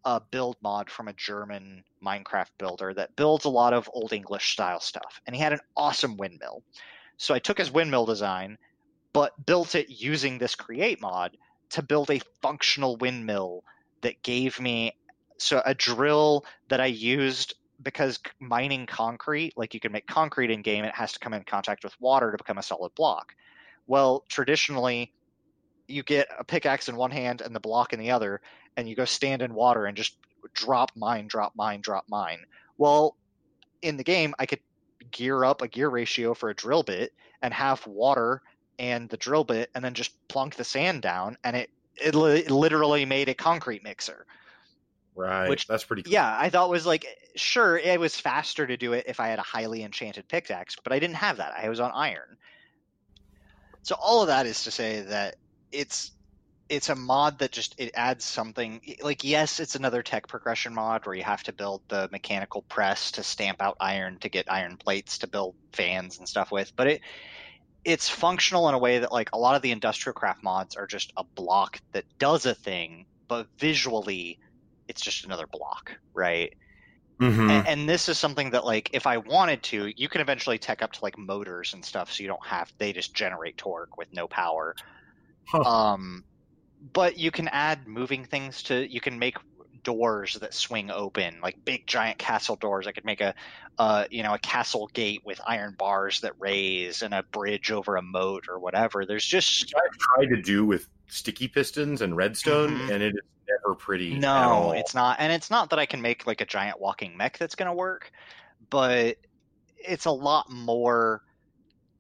[0.04, 4.52] a build mod from a German Minecraft builder that builds a lot of Old English
[4.52, 5.22] style stuff.
[5.26, 6.64] And he had an awesome windmill.
[7.18, 8.58] So I took his windmill design,
[9.14, 11.38] but built it using this create mod
[11.70, 13.64] to build a functional windmill
[14.02, 14.96] that gave me
[15.38, 20.62] so a drill that I used because mining concrete, like you can make concrete in
[20.62, 23.36] game, it has to come in contact with water to become a solid block.
[23.88, 25.14] Well, traditionally,
[25.88, 28.42] you get a pickaxe in one hand and the block in the other,
[28.78, 30.18] and you go stand in water and just
[30.54, 32.40] drop mine, drop mine, drop mine.
[32.78, 33.16] Well,
[33.82, 34.60] in the game, I could
[35.12, 38.42] gear up a gear ratio for a drill bit and have water
[38.80, 42.48] and the drill bit, and then just plunk the sand down, and it it, li-
[42.48, 44.26] literally made a concrete mixer.
[45.16, 45.50] Right.
[45.50, 46.14] Which that's pretty cool.
[46.14, 47.06] Yeah, I thought was like
[47.36, 50.94] sure it was faster to do it if I had a highly enchanted pickaxe, but
[50.94, 51.54] I didn't have that.
[51.56, 52.38] I was on iron.
[53.84, 55.36] So all of that is to say that
[55.72, 56.12] it's
[56.72, 61.06] it's a mod that just it adds something like yes it's another tech progression mod
[61.06, 64.78] where you have to build the mechanical press to stamp out iron to get iron
[64.78, 67.02] plates to build fans and stuff with but it
[67.84, 70.88] it's functional in a way that like a lot of the industrial craft mods are
[70.88, 74.40] just a block that does a thing but visually
[74.88, 76.54] it's just another block right
[77.20, 77.50] mm-hmm.
[77.50, 80.82] and, and, this is something that like if i wanted to you can eventually tech
[80.82, 84.08] up to like motors and stuff so you don't have they just generate torque with
[84.14, 84.74] no power
[85.48, 85.62] Huh.
[85.64, 86.24] Um,
[86.82, 89.38] but you can add moving things to you can make
[89.84, 92.88] doors that swing open, like big giant castle doors.
[92.88, 93.34] I could make a,
[93.78, 97.96] uh, you know, a castle gate with iron bars that raise and a bridge over
[97.96, 99.06] a moat or whatever.
[99.06, 102.92] There's just Which I've tried to do with sticky pistons and redstone, Mhm.
[102.92, 104.20] and it is never pretty.
[104.20, 107.38] no, it's not, and it's not that I can make like a giant walking mech
[107.38, 108.12] that's going to work,
[108.70, 109.18] but
[109.78, 111.22] it's a lot more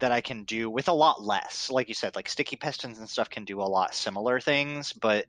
[0.01, 1.69] that I can do with a lot less.
[1.69, 5.25] Like you said, like sticky pistons and stuff can do a lot similar things, but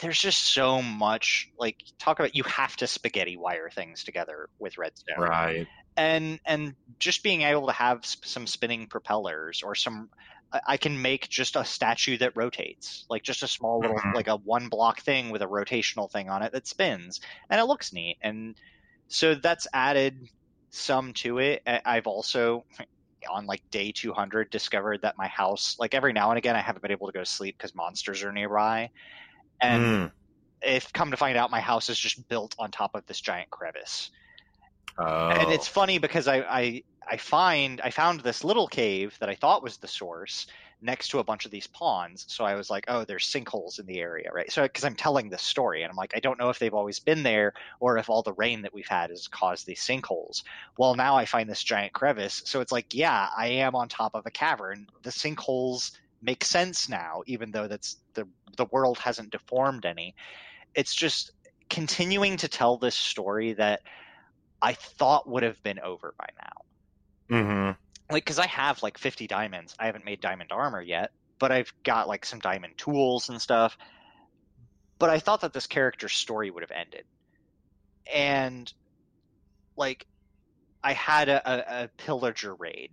[0.00, 4.78] there's just so much like talk about you have to spaghetti wire things together with
[4.78, 5.66] redstone right.
[5.98, 10.08] and and just being able to have sp- some spinning propellers or some
[10.66, 14.14] I- can make just a statue that rotates, like just a small little, Mhm.
[14.14, 17.64] like a one block thing with a rotational thing on it that spins, and it
[17.64, 18.18] looks neat.
[18.22, 18.56] And
[19.08, 20.28] so that's added
[20.70, 21.62] some to it.
[21.66, 22.66] I've also,
[23.30, 26.82] on like day 200, discovered that my house, like every now and again, I haven't
[26.82, 28.90] been able to go to sleep because monsters are nearby.
[29.62, 30.12] And Mm.
[30.62, 33.50] if come to find out, my house is just built on top of this giant
[33.50, 34.10] crevice
[34.98, 35.32] Oh.
[35.34, 39.34] and it's funny because I, I I find I found this little cave that I
[39.34, 40.46] thought was the source
[40.82, 42.24] next to a bunch of these ponds.
[42.28, 44.50] So I was like, oh, there's sinkholes in the area, right?
[44.50, 46.98] So because I'm telling this story, and I'm like, I don't know if they've always
[47.00, 50.42] been there or if all the rain that we've had has caused these sinkholes.
[50.76, 54.14] Well, now I find this giant crevice, so it's like, yeah, I am on top
[54.14, 54.86] of a cavern.
[55.02, 60.14] The sinkholes make sense now, even though that's the the world hasn't deformed any.
[60.74, 61.32] It's just
[61.70, 63.82] continuing to tell this story that
[64.62, 66.50] I thought would have been over by now.
[67.30, 67.76] Mhm.
[68.10, 69.74] Like, because I have like 50 diamonds.
[69.78, 73.76] I haven't made diamond armor yet, but I've got like some diamond tools and stuff.
[74.98, 77.04] But I thought that this character's story would have ended.
[78.12, 78.72] And,
[79.76, 80.06] like,
[80.82, 82.90] I had a, a, a pillager raid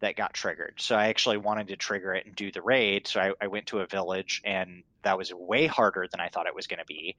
[0.00, 0.74] that got triggered.
[0.78, 3.06] So I actually wanted to trigger it and do the raid.
[3.06, 6.46] So I, I went to a village, and that was way harder than I thought
[6.46, 7.16] it was going to be.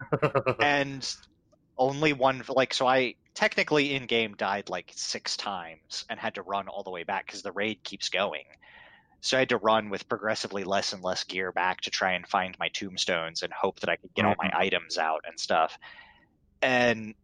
[0.60, 1.04] and
[1.78, 6.42] only one like so i technically in game died like six times and had to
[6.42, 8.44] run all the way back because the raid keeps going
[9.20, 12.26] so i had to run with progressively less and less gear back to try and
[12.28, 15.76] find my tombstones and hope that i could get all my items out and stuff
[16.62, 17.14] and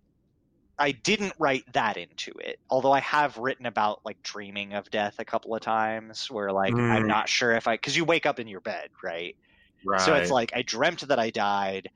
[0.78, 5.16] i didn't write that into it although i have written about like dreaming of death
[5.18, 7.09] a couple of times where like i'm Mm.
[7.09, 9.36] not sure if i because you wake up in your bed right
[9.84, 10.01] right.
[10.01, 11.88] so it's like I dreamt that I died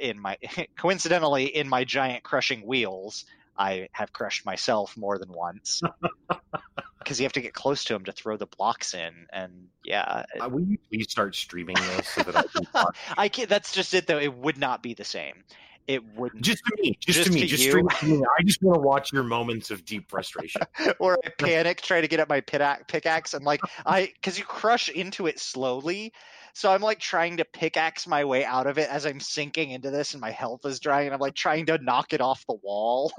[0.00, 0.38] in my
[0.78, 3.24] coincidentally in my giant crushing wheels.
[3.58, 5.82] I have crushed myself more than once
[6.98, 10.24] because you have to get close to him to throw the blocks in, and yeah,
[10.40, 12.96] Uh, will you please start streaming this so that I can watch?
[13.18, 13.48] I can't.
[13.50, 14.18] That's just it though.
[14.18, 15.44] It would not be the same.
[15.86, 16.42] It wouldn't.
[16.42, 17.70] just to me, just, Just to me, to just you?
[17.70, 18.22] stream to me.
[18.38, 20.62] I just want to watch your moments of deep frustration.
[21.00, 24.88] or I panic trying to get at my pickaxe and like I because you crush
[24.88, 26.12] into it slowly.
[26.52, 29.90] So I'm like trying to pickaxe my way out of it as I'm sinking into
[29.90, 32.58] this and my health is drying and I'm like trying to knock it off the
[32.62, 33.12] wall.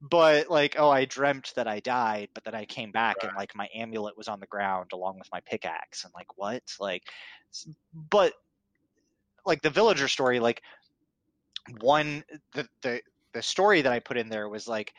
[0.00, 3.54] but like oh I dreamt that I died but then I came back and like
[3.54, 6.62] my amulet was on the ground along with my pickaxe and like what?
[6.80, 7.02] Like
[7.94, 8.32] but
[9.46, 10.62] like the villager story like
[11.80, 13.00] one the the
[13.32, 14.94] the story that I put in there was like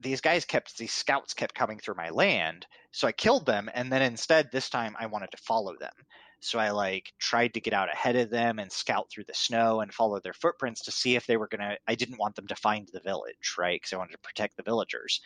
[0.00, 3.90] these guys kept these scouts kept coming through my land, so I killed them, and
[3.90, 5.92] then instead this time I wanted to follow them.
[6.40, 9.80] So I like tried to get out ahead of them and scout through the snow
[9.80, 11.76] and follow their footprints to see if they were gonna.
[11.86, 13.80] I didn't want them to find the village, right?
[13.80, 15.20] Because I wanted to protect the villagers.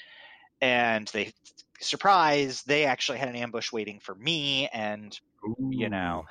[0.60, 1.32] And they,
[1.80, 5.18] surprise, they actually had an ambush waiting for me, and
[5.70, 6.24] You know.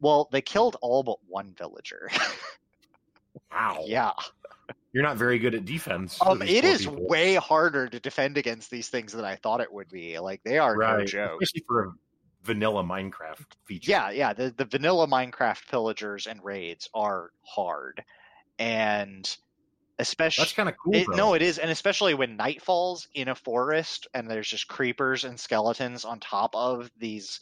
[0.00, 2.10] well, they killed all but one villager.
[3.52, 3.82] wow.
[3.86, 4.12] yeah.
[4.96, 6.16] You're not very good at defense.
[6.24, 7.06] Um, it is people.
[7.06, 10.18] way harder to defend against these things than I thought it would be.
[10.18, 11.38] Like they are no right, joke.
[11.42, 11.92] especially for a
[12.44, 13.90] vanilla Minecraft feature.
[13.90, 14.32] Yeah, yeah.
[14.32, 18.02] The the vanilla Minecraft pillagers and raids are hard,
[18.58, 19.36] and
[19.98, 20.94] especially that's kind of cool.
[20.94, 24.66] it, no, it is, and especially when night falls in a forest and there's just
[24.66, 27.38] creepers and skeletons on top of these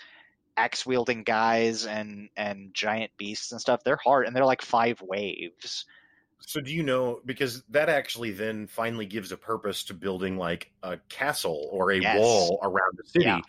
[0.57, 3.85] axe wielding guys and and giant beasts and stuff.
[3.85, 5.85] They're hard, and they're like five waves.
[6.47, 10.73] So do you know because that actually then finally gives a purpose to building like
[10.83, 12.15] a castle or a Yes.
[12.15, 13.25] wall around the city.
[13.25, 13.41] Yeah.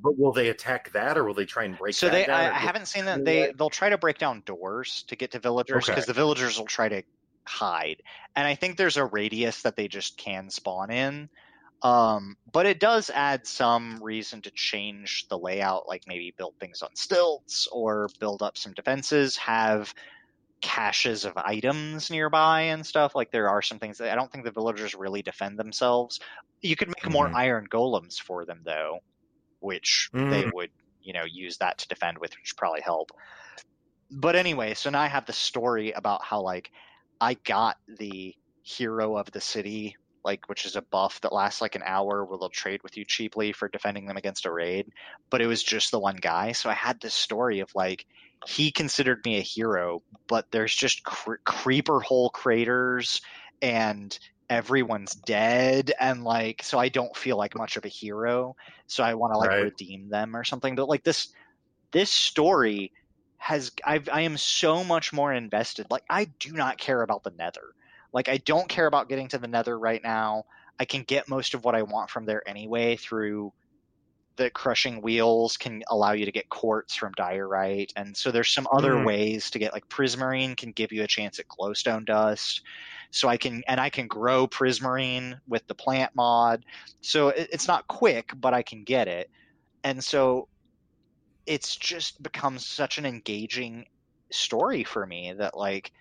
[0.00, 2.30] But will they attack that or will they try and break So they, down?
[2.30, 5.38] I, I haven't seen that They they'll try to break down doors to get to
[5.38, 5.92] villagers Okay.
[5.92, 7.02] because the villagers will try to
[7.46, 8.02] hide,
[8.36, 11.30] and I think there's a radius that they just can spawn in.
[11.82, 16.82] Um, but it does add some reason to change the layout, like maybe build things
[16.82, 19.94] on stilts or build up some defenses, have
[20.62, 23.14] caches of items nearby and stuff.
[23.14, 26.18] Like there are some things that I don't think the villagers really defend themselves.
[26.62, 27.36] You could make more Mhm.
[27.36, 29.00] iron golems for them though,
[29.60, 30.50] which they Mm.
[30.52, 33.10] would, you know, use that to defend with, which probably help.
[34.10, 36.70] but anyway, so now I have the story about how like
[37.20, 39.94] I got the hero of the city,
[40.24, 43.04] like which is a buff that lasts like an hour where they'll trade with you
[43.06, 44.86] cheaply for defending them against a raid.
[45.30, 48.06] But it was just the one guy, so I had this story of like
[48.44, 53.20] he considered me a hero, but there's just cre- creeper hole craters
[53.62, 54.18] and
[54.50, 58.54] everyone's dead and like so I don't feel like much of a hero,
[58.86, 59.58] so I want to like Right.
[59.58, 60.74] redeem them or something.
[60.74, 61.28] But like this
[61.92, 62.92] this story
[63.38, 65.86] has I've, I am so much more invested.
[65.90, 67.74] Like I do not care about the Nether.
[68.12, 70.44] Like I don't care about getting to the Nether right now.
[70.80, 73.52] I can get most of what I want from there anyway through
[74.38, 78.68] the crushing wheels can allow you to get quartz from diorite and so there's some
[78.72, 79.04] other Mm.
[79.04, 82.62] ways to get like prismarine can give you a chance at glowstone dust.
[83.10, 86.64] So i can and i can grow prismarine with the plant mod.
[87.02, 89.28] So it, it's not quick but i can get it.
[89.84, 90.48] And so
[91.46, 93.86] it's just become such an engaging
[94.30, 95.92] story for me that like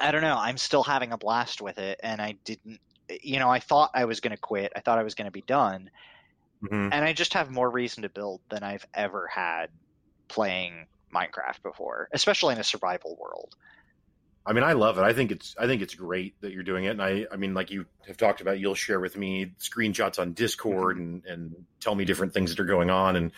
[0.00, 2.78] i don't know i'm still having a blast with it and i didn't
[3.22, 4.72] you know i thought i was going to quit.
[4.76, 5.90] I thought i was going to be done
[6.62, 6.92] Mhm.
[6.92, 9.70] and I just have more reason to build than I've ever had
[10.28, 13.54] playing Minecraft before, especially in a survival world.
[14.46, 15.02] I mean, I love it.
[15.02, 17.52] I think it's I think it's great that you're doing it, and I I mean,
[17.52, 21.94] like you have talked about, you'll share with me screenshots on Discord and and tell
[21.94, 23.32] me different things that are going on, and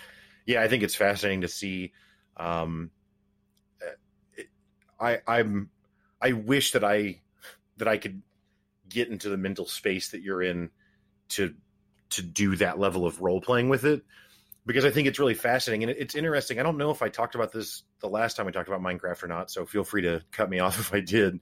[0.46, 1.92] yeah, I think it's fascinating to see.
[2.36, 2.92] Um,
[4.36, 4.48] it,
[4.98, 5.70] I I'm
[6.20, 7.20] I wish that I
[7.76, 8.22] that I could
[8.88, 10.70] get into the mental space that you're in
[11.30, 11.54] to
[12.10, 14.02] to do that level of role playing with it
[14.66, 16.58] because I think it's really fascinating and it's interesting.
[16.58, 19.22] I don't know if I talked about this the last time we talked about Minecraft
[19.22, 21.40] or not, so feel free to cut me off if I did.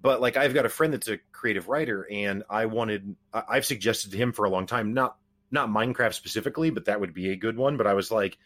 [0.00, 3.66] But like I've got a friend that's a creative writer and I wanted I- I've
[3.66, 5.16] suggested to him for a long time not
[5.50, 8.38] not Minecraft specifically, but that would be a good one, but I was like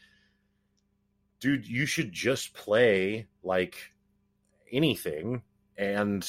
[1.38, 3.76] dude, you should just play like
[4.72, 5.42] anything
[5.76, 6.28] and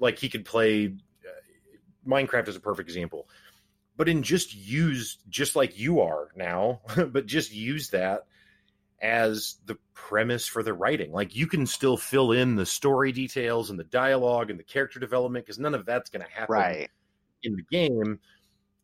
[0.00, 3.28] like he could play uh, Minecraft is a perfect example
[3.96, 8.26] but in just use just like you are now but just use that
[9.02, 13.68] as the premise for the writing like you can still fill in the story details
[13.70, 16.90] and the dialogue and the character development because none of that's going to happen Right.
[17.42, 18.18] in the game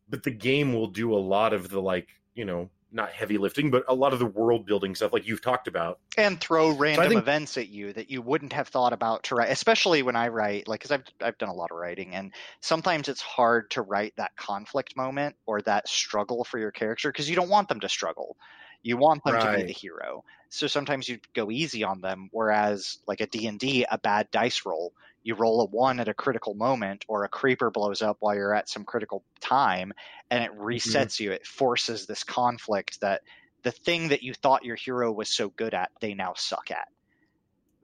[0.09, 3.71] but the game will do a lot of the like you know not heavy lifting
[3.71, 7.09] but a lot of the world building stuff like you've talked about And throw random
[7.09, 10.27] think- events at you that you wouldn't have thought about to write, especially when I
[10.27, 13.81] write, like, because I've, I've done a lot of writing, and sometimes it's hard to
[13.81, 17.79] write that conflict moment or that struggle for your character because you don't want them
[17.79, 18.37] to struggle.
[18.83, 20.23] You want them to be the hero.
[20.49, 24.93] So sometimes you go easy on them, whereas, like a D&D, a bad dice roll,
[25.23, 28.53] you roll a one at a critical moment or a creeper blows up while you're
[28.53, 29.93] at some critical time
[30.29, 33.21] and it resets you it forces this conflict that
[33.63, 36.87] the thing that you thought your hero was so good at they now suck at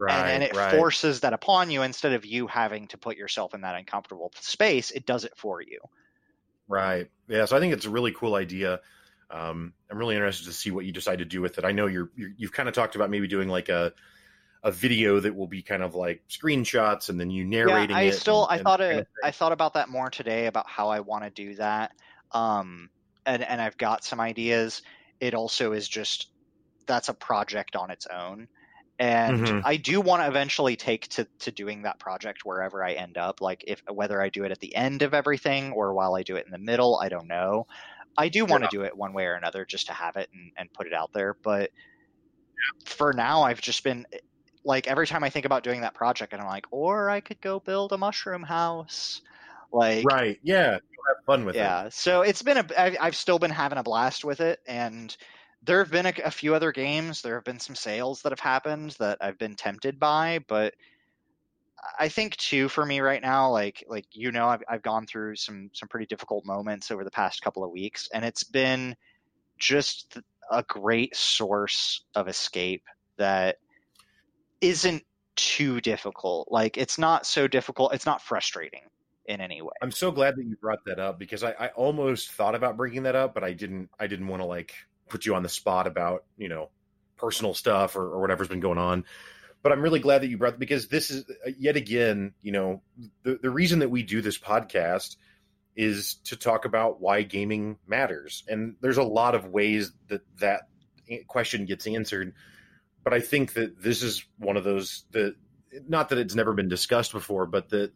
[0.10, 0.72] and, and it right.
[0.72, 4.92] forces that upon you instead of you having to put yourself in that uncomfortable space
[4.92, 5.80] it does it for you
[6.70, 7.10] Right.
[7.28, 7.46] Yeah.
[7.46, 8.80] So I think it's a really cool idea.
[9.32, 11.66] Um, I'm really interested to see what you decide to do with it.
[11.66, 13.94] I know you're, you're you've kind of talked about maybe doing like a
[14.64, 18.10] a video that will be kind of like screenshots and then you narrating yeah i
[18.10, 21.00] still and- i and thought it i thought about that more today about how i
[21.00, 21.92] want to do that
[22.32, 22.90] um
[23.26, 24.82] and and i've got some ideas.
[25.20, 26.32] It also is just
[26.88, 28.48] that's a project on its own
[29.00, 29.62] and Mhm.
[29.66, 33.40] i do want to eventually take to to doing that project wherever i end up
[33.42, 36.36] like if whether i do it at the end of everything or while i do
[36.36, 37.66] it in the middle i don't know.
[38.18, 40.52] I do want to do it one way or another just to have it and,
[40.58, 41.70] and put it out there but
[42.86, 44.06] for now i've just been
[44.70, 47.42] like every time I think about doing that project, and I'm like, or I could
[47.42, 49.20] go build a mushroom house.
[49.74, 50.38] Like, Right.
[50.44, 50.74] Yeah.
[50.74, 51.58] You'll have fun with it.
[51.58, 51.90] yeah.
[51.90, 52.66] So it's been a.
[52.78, 55.18] I, I've still been having a blast with it, and
[55.64, 57.24] there have been a, a few other games.
[57.24, 60.76] There have been some sales that have happened that I've been tempted by, but
[62.00, 65.36] I think too for me right now, like like you know, I've I've gone through
[65.38, 68.96] some some pretty difficult moments over the past couple of weeks, and it's been
[69.58, 70.20] just
[70.52, 72.84] a great source of escape
[73.18, 73.58] that
[74.62, 75.04] isn't
[75.36, 76.50] too difficult.
[76.52, 77.94] Like it's not so difficult.
[77.94, 78.84] It's not frustrating
[79.26, 79.72] in any way.
[79.82, 83.04] I'm so glad that you brought that up because I, I almost thought about bringing
[83.04, 83.90] that up, but I didn't.
[84.00, 84.74] I didn't want to like
[85.08, 86.70] put you on the spot about you know
[87.16, 89.06] personal stuff or, or whatever's been going on.
[89.62, 92.82] But I'm really glad that you brought because this is uh, yet again, you know,
[93.24, 95.16] the the reason that we do this podcast
[95.76, 100.64] is to talk about why gaming matters, and there's a lot of ways that that
[101.28, 102.34] question gets answered.
[103.10, 105.34] But I think that this is one of those that
[105.88, 107.92] not that it's never been discussed before, but that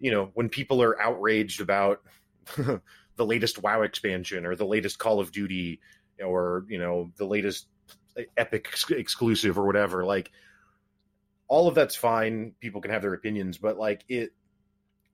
[0.00, 2.00] you know when people are outraged about
[2.56, 2.80] the
[3.18, 5.80] latest WoW expansion or the latest Call of Duty
[6.18, 7.66] or you know the latest
[8.38, 10.30] epic ex- exclusive or whatever like
[11.46, 12.54] all of that's fine.
[12.58, 14.30] People can have their opinions but like it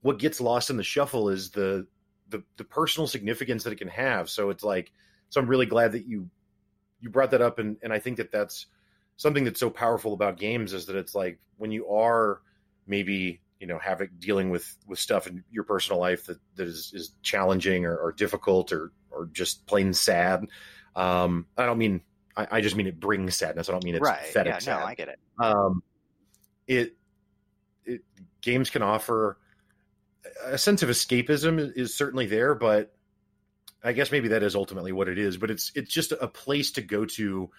[0.01, 1.89] what gets lost in the shuffle is the
[2.29, 4.31] the the personal significance that it can have.
[4.31, 4.93] So it's like
[5.29, 6.31] so i'm really glad that you
[7.01, 8.67] you brought that up and and i think that that's
[9.19, 12.41] something that's so powerful about games is that it's like when you are
[12.87, 16.93] maybe you know having dealing with with stuff in your personal life that that is
[16.95, 20.47] is challenging or, or difficult or or just plain sad
[20.97, 22.01] um i don't mean
[22.37, 24.25] I, I just mean it brings sadness i don't mean it's right.
[24.27, 25.19] pathetic Yeah, sad no, I get it.
[25.39, 25.83] um,
[26.67, 26.97] it,
[27.85, 28.03] it
[28.41, 29.39] games can offer
[30.45, 32.95] a sense of escapism is, is certainly there, but
[33.83, 35.37] I guess maybe that is ultimately what it is.
[35.37, 37.51] But it's it's just a place to go to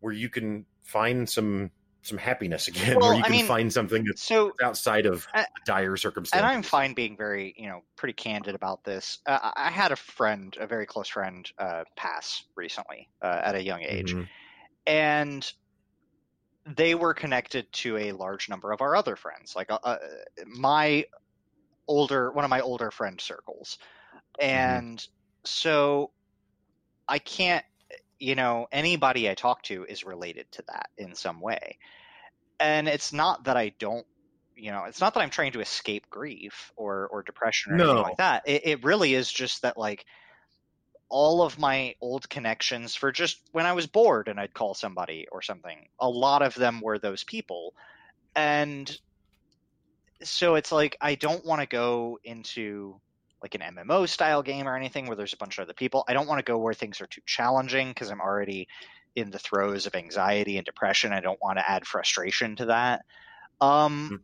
[0.00, 1.70] where you can find some
[2.02, 5.28] some happiness again, Well, where you I can mean, find something that's So outside of
[5.34, 6.46] I- dire circumstances.
[6.46, 9.18] and I'm fine being very, you know, pretty candid about this.
[9.26, 13.62] Uh, I had a friend, a very close friend, uh, pass recently uh, at a
[13.62, 14.28] young age, Mhm.
[14.86, 15.52] and
[16.66, 19.98] they were connected to a large number of our other friends, like uh, uh,
[20.46, 21.04] my
[21.88, 23.78] older, one of my older friend circles,
[24.40, 25.06] and
[25.44, 26.12] so
[27.08, 27.64] I can't,
[28.18, 31.78] you know, anybody I talk to is related to that in some way,
[32.60, 34.06] and it's not that I don't
[34.58, 38.02] you know it's not that i'm trying to escape grief or or depression or anything
[38.02, 38.42] like that.
[38.46, 40.04] It, it really is just that like
[41.08, 45.26] all of my old connections for just when i was bored and i'd call somebody
[45.30, 47.74] or something a lot of them were those people.
[48.34, 48.98] And
[50.22, 53.00] so it's like i don't want to go into
[53.42, 56.04] like an mmo style game or anything where there's a bunch of other people.
[56.08, 58.68] I don't want to go where things are too challenging because i'm already
[59.16, 61.12] in the throes of anxiety and depression.
[61.12, 63.02] I don't want to add frustration to that.
[63.60, 64.22] Um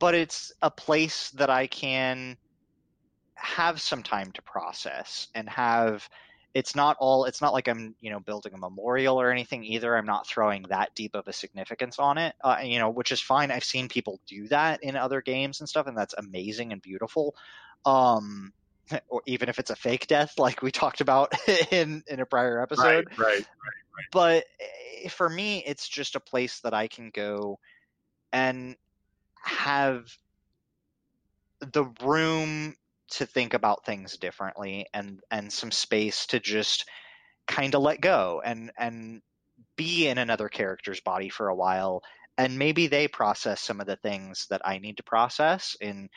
[0.00, 2.36] but it's a place that I can
[3.34, 6.08] have some time to process and have
[6.54, 9.96] it's not all it's not like I'm you know building a memorial or anything either.
[9.96, 13.20] I'm not throwing that deep of a significance on it uh, you know which is
[13.20, 13.50] fine.
[13.50, 17.34] I've seen people do that in other games and stuff and that's amazing and beautiful
[17.86, 18.52] um
[19.08, 21.32] or even if it's a fake death like we talked about
[21.72, 23.46] in in a prior episode right, right.
[24.12, 27.58] but eh, for me it's just a place that i can go
[28.32, 28.76] and
[29.42, 30.04] have
[31.72, 32.74] the room
[33.08, 36.88] to think about things differently and and some space to just
[37.46, 39.22] kind of let go and and
[39.76, 42.02] be in another character's body for a while
[42.38, 46.08] and maybe they process some of the things that i need to process in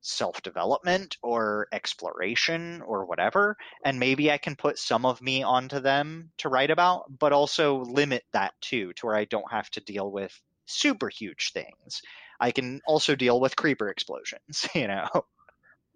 [0.00, 6.30] self-development or exploration or whatever and maybe I can put some of me onto them
[6.38, 10.10] to write about, but also limit that too, to where I don't have to deal
[10.10, 12.02] with super huge things.
[12.40, 15.08] I can also deal with creeper explosions, you know.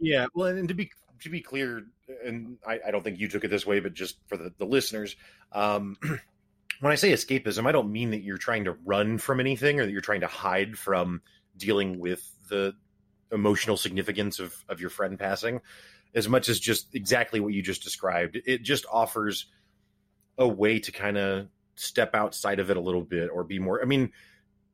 [0.01, 1.85] Yeah, well, and to be to be clear,
[2.25, 4.65] and I, I don't think you took it this way, but just for the, the
[4.65, 5.15] listeners,
[5.53, 5.97] um,
[6.81, 9.87] when I say escapism, I don't mean that you're trying to run from anything or
[9.87, 11.23] that you're trying to hide from
[11.57, 12.75] dealing with the
[13.33, 15.61] emotional significance of of your friend passing,
[16.15, 18.39] as much as just exactly what you just described.
[18.45, 19.47] It just offers
[20.39, 23.81] a way to kind of step outside of it a little bit or be more.
[23.83, 24.13] I mean,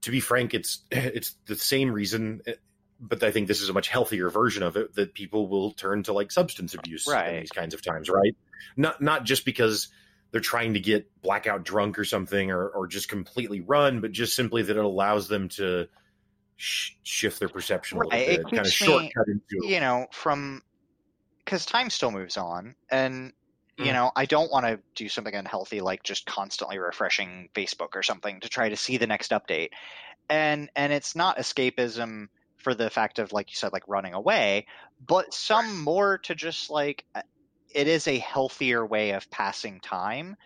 [0.03, 2.55] to be frank, it's it's the same reason eh,
[3.01, 6.03] but I think this is a much healthier version of it that people will turn
[6.05, 7.35] to like substance abuse Right.
[7.35, 8.37] in these kinds of times, right?
[8.77, 9.89] Not not just because
[10.31, 14.35] they're trying to get blackout drunk or something, or or just completely run, but just
[14.35, 15.89] simply that it allows them to
[16.59, 19.63] sh- shift their perception a little Right, it kind of shortcut into.
[19.67, 20.63] you know, from
[21.45, 23.33] because time still moves on, and
[23.79, 23.95] you Mm.
[23.95, 28.41] know, I don't want to do something unhealthy like just constantly refreshing Facebook or something
[28.41, 29.71] to try to see the next update.
[30.31, 32.29] And and it's not escapism
[32.59, 34.67] for the fact of like you said, like running away,
[35.01, 37.23] but some more to just like uh,
[37.75, 40.37] it is a healthier way of passing time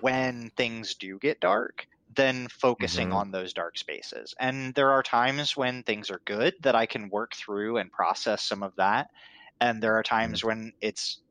[0.00, 1.86] when things do get dark
[2.18, 3.14] than focusing Mhm.
[3.14, 4.34] on those dark spaces.
[4.40, 8.44] And there are times when things are good that I can work through and process
[8.44, 9.08] some of that.
[9.60, 11.22] And there are times when it's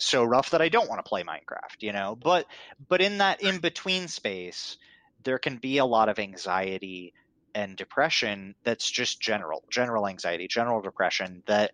[0.00, 2.16] so rough that I don't want to play Minecraft, you know.
[2.16, 2.46] But
[2.88, 4.76] but in that in between space,
[5.24, 7.12] there can be a lot of anxiety
[7.54, 11.72] and depression that's just general, general anxiety, general depression that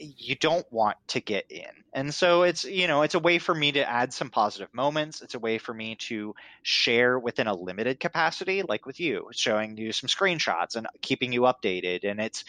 [0.00, 1.70] you don't want to get in.
[1.92, 5.22] And so it's, you know, it's a way for me to add some positive moments.
[5.22, 9.76] It's a way for me to share within a limited capacity, like with you, showing
[9.76, 12.08] you some screenshots and keeping you updated.
[12.08, 12.44] And it's,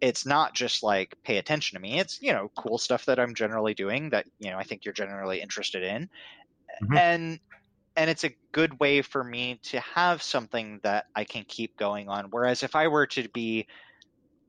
[0.00, 2.00] it's not just like pay attention to me.
[2.00, 4.92] It's, you know, cool stuff that I'm generally doing that, you know, I think you're
[4.92, 6.10] generally interested in.
[6.82, 6.98] Mhm.
[6.98, 7.40] And,
[7.96, 12.08] and it's a good way for me to have something that I can keep going
[12.08, 12.26] on.
[12.30, 13.66] Whereas if I were to be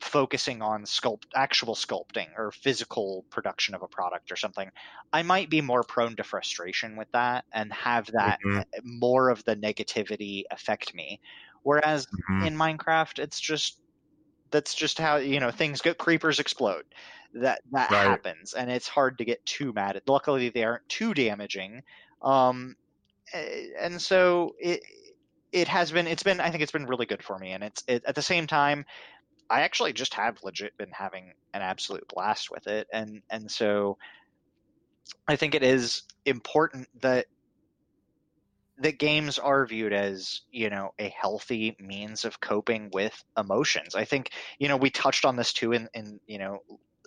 [0.01, 4.69] focusing on sculpt actual sculpting or physical production of a product or something
[5.13, 8.63] i might be more prone to frustration with that and have that Mhm.
[8.83, 11.19] more of the negativity affect me
[11.63, 12.47] whereas Mhm.
[12.47, 13.81] in minecraft it's just
[14.51, 16.85] that's just how you know things go creepers explode
[17.33, 18.21] that that Right.
[18.21, 21.81] happens and it's hard to get too mad at luckily they aren't too damaging
[22.21, 22.75] um
[23.33, 24.81] eh, and so it
[25.51, 27.83] it has been it's been i think it's been really good for me and it's
[27.87, 28.85] it, at the same time
[29.49, 33.97] i actually just have legit been having an absolute blast with it and and so
[35.27, 37.25] i think it is important that
[38.79, 43.95] that games are viewed as you know a healthy means of coping with emotions.
[43.95, 46.59] I think you know we touched on this too in in you know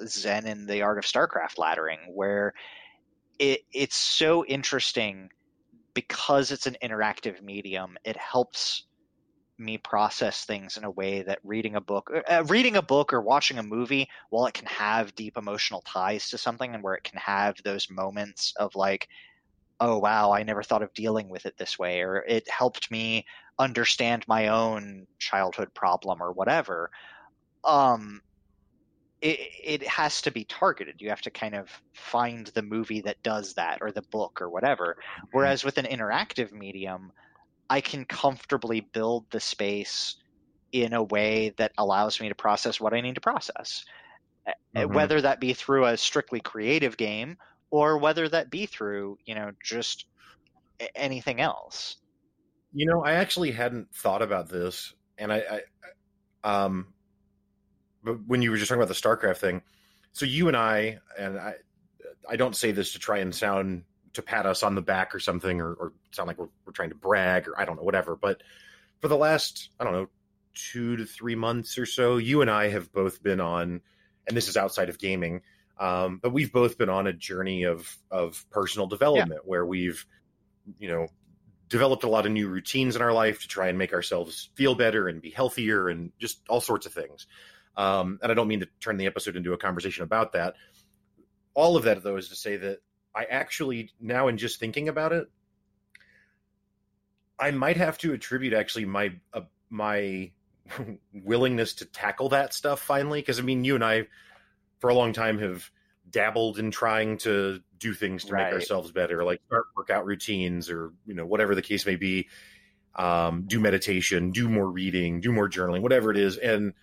[0.06, 2.54] zen and the art of starcraft laddering where
[3.38, 5.30] it it's so interesting
[5.94, 8.84] because it's an interactive medium it helps
[9.60, 13.20] me process things in a way that reading a book uh, reading a book or
[13.20, 17.04] watching a movie while it can have deep emotional ties to something and where it
[17.04, 19.06] can have those moments of like
[19.80, 23.24] oh wow i never thought of dealing with it this way or it helped me
[23.58, 26.90] understand my own childhood problem or whatever
[27.64, 28.20] um
[29.22, 30.96] it, it has to be targeted.
[30.98, 34.48] You have to kind of find the movie that does that or the book or
[34.48, 34.96] whatever.
[35.32, 37.12] Whereas with an interactive medium
[37.70, 40.16] i can comfortably build the space
[40.72, 43.84] in a way that allows me to process what i need to process
[44.76, 44.88] Uh, Mhm.
[44.88, 47.36] whether that be through a strictly creative game
[47.70, 50.06] or whether that be through you know just
[50.96, 51.96] anything else
[52.72, 55.62] You know, I actually hadn't thought about this, and I,
[56.44, 56.94] I um,
[58.02, 59.62] but when you were just talking about the StarCraft thing,
[60.12, 61.56] so you and I, and I,
[62.28, 63.84] I don't say this to try and sound
[64.14, 66.90] to pat us on the back or something, or, or sound like we're, we're trying
[66.90, 68.16] to brag, or I don't know, whatever.
[68.16, 68.42] But
[69.00, 70.08] for the last, I don't know,
[70.54, 73.80] two to three months or so, you and I have both been on,
[74.26, 75.42] and this is outside of gaming,
[75.78, 80.04] um, but we've both been on a journey of of personal development where we've,
[80.78, 81.06] you know,
[81.68, 84.74] developed a lot of new routines in our life to try and make ourselves feel
[84.74, 87.26] better and be healthier and just all sorts of things.
[87.76, 90.54] Um, and I don't mean to turn the episode into a conversation about that.
[91.54, 92.80] All of that, though, is to say that
[93.14, 95.28] I actually now, in just thinking about it,
[97.38, 100.30] I might have to attribute actually my uh, my
[101.12, 103.20] willingness to tackle that stuff finally.
[103.20, 104.06] Because I mean, you and I,
[104.78, 105.70] for a long time, have
[106.08, 108.44] dabbled in trying to do things to Right.
[108.44, 112.28] make ourselves better, like start workout routines or you know whatever the case may be.
[112.96, 116.74] Um, do meditation, do more reading, do more journaling, whatever it is, and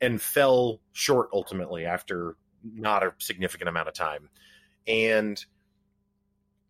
[0.00, 4.30] and fell short ultimately after not a significant amount of time.
[4.86, 5.42] And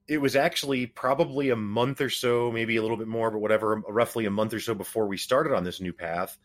[0.07, 3.83] it was actually probably a month or so, maybe a little bit more, but whatever,
[3.89, 6.37] roughly a month or so before we started on this new path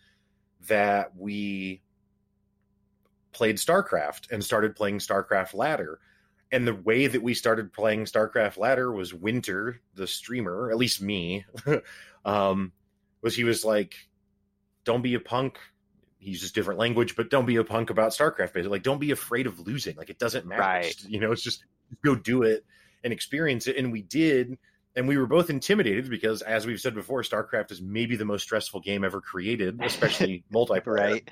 [0.67, 1.81] that we
[3.31, 5.99] played StarCraft and started playing StarCraft Ladder.
[6.51, 11.01] And the way that we started playing StarCraft Ladder was Winter, the streamer, at least
[11.01, 11.45] me,
[12.25, 12.71] um,
[13.21, 13.93] was he was like,
[14.83, 15.59] don't be a punk.
[16.17, 18.53] He uses different language, but don't be a punk about StarCraft.
[18.53, 19.95] Basically, like, don't be afraid of losing.
[19.95, 20.61] Like, it doesn't matter.
[20.61, 20.83] Right.
[20.85, 21.65] Just- you know, it's just
[22.03, 22.63] go do it
[23.03, 23.77] and experience it.
[23.77, 24.57] And we did.
[24.95, 28.43] And we were both intimidated because, as we've said before, StarCraft is maybe the most
[28.43, 30.87] stressful game ever created, especially multiplayer.
[30.87, 31.29] right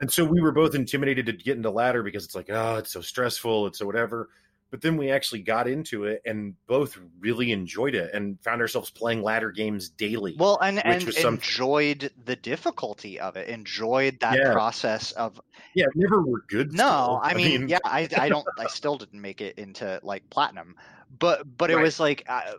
[0.00, 2.92] And so we were both intimidated to get into ladder because it's like, oh, it's
[2.92, 4.28] so stressful, it's so whatever.
[4.70, 8.90] But then we actually got into it and both really enjoyed it and found ourselves
[8.90, 10.36] playing ladder games daily.
[10.38, 14.52] well and and was some- enjoyed the difficulty of it enjoyed that Yeah.
[14.52, 15.40] process of
[15.74, 16.72] yeah, never were good.
[16.74, 20.76] no i mean, yeah i i don't i still didn't make it into like platinum
[21.18, 21.82] but but it Right.
[21.82, 22.54] was like uh,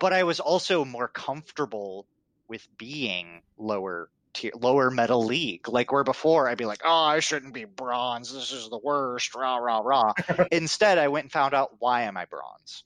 [0.00, 2.06] but i was also more comfortable
[2.48, 7.20] with being lower tier lower metal league like where before i'd be like oh i
[7.20, 8.32] shouldn't be bronze.
[8.32, 10.12] This is the worst rah rah rah.
[10.52, 12.82] Instead i went and found out why am i bronze?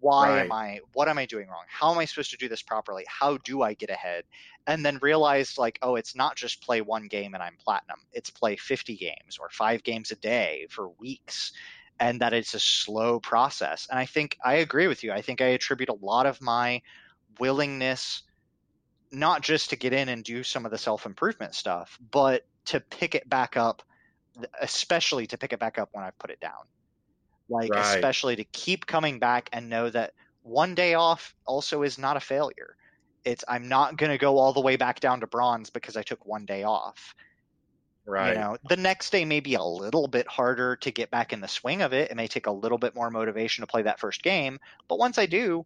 [0.00, 1.64] Why am i what am i doing wrong?
[1.68, 3.04] How am i supposed to do this properly?
[3.08, 4.24] How do i get ahead?
[4.66, 8.00] And then realized like oh it's not just play one game and i'm platinum.
[8.12, 11.52] It's play 50 games or five games a day for weeks.
[12.00, 13.86] And that it's a slow process.
[13.90, 15.12] And i think i agree with you.
[15.12, 16.82] I think i attribute a lot of my
[17.38, 18.22] willingness
[19.12, 23.14] not just to get in and do some of the self-improvement stuff but to pick
[23.14, 23.82] it back up
[24.60, 26.64] especially to pick it back up when i've put it down
[27.48, 27.76] like Right.
[27.76, 30.12] especially to keep coming back and know that
[30.42, 32.76] one day off also is not a failure
[33.24, 36.02] it's i'm not going to go all the way back down to bronze because i
[36.02, 37.14] took one day off
[38.06, 38.26] right.
[38.26, 41.40] you know the next day may be a little bit harder to get back in
[41.40, 44.00] the swing of it it may take a little bit more motivation to play that
[44.00, 44.58] first game
[44.88, 45.64] but once i do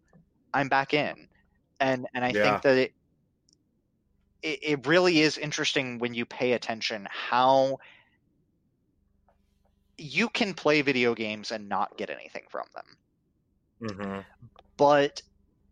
[0.53, 1.27] i'm back in
[1.79, 2.33] and and i Yeah.
[2.33, 2.93] think that it
[4.41, 7.79] it, it really is interesting when you pay attention how
[9.97, 13.89] you can play video games and not get anything from them.
[13.89, 14.19] Mm-hmm.
[14.77, 15.21] But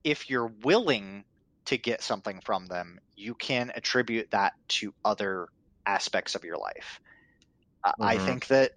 [0.03, 1.23] if you're willing
[1.65, 5.49] to get something from them, you can attribute that to other
[5.85, 6.99] aspects of your life.
[7.83, 8.71] Uh, I think that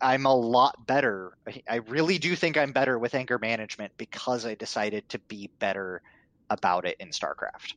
[0.00, 1.36] I'm a lot better.
[1.68, 6.02] I really do think I'm better with anger management because I decided to be better
[6.48, 7.74] about it in StarCraft.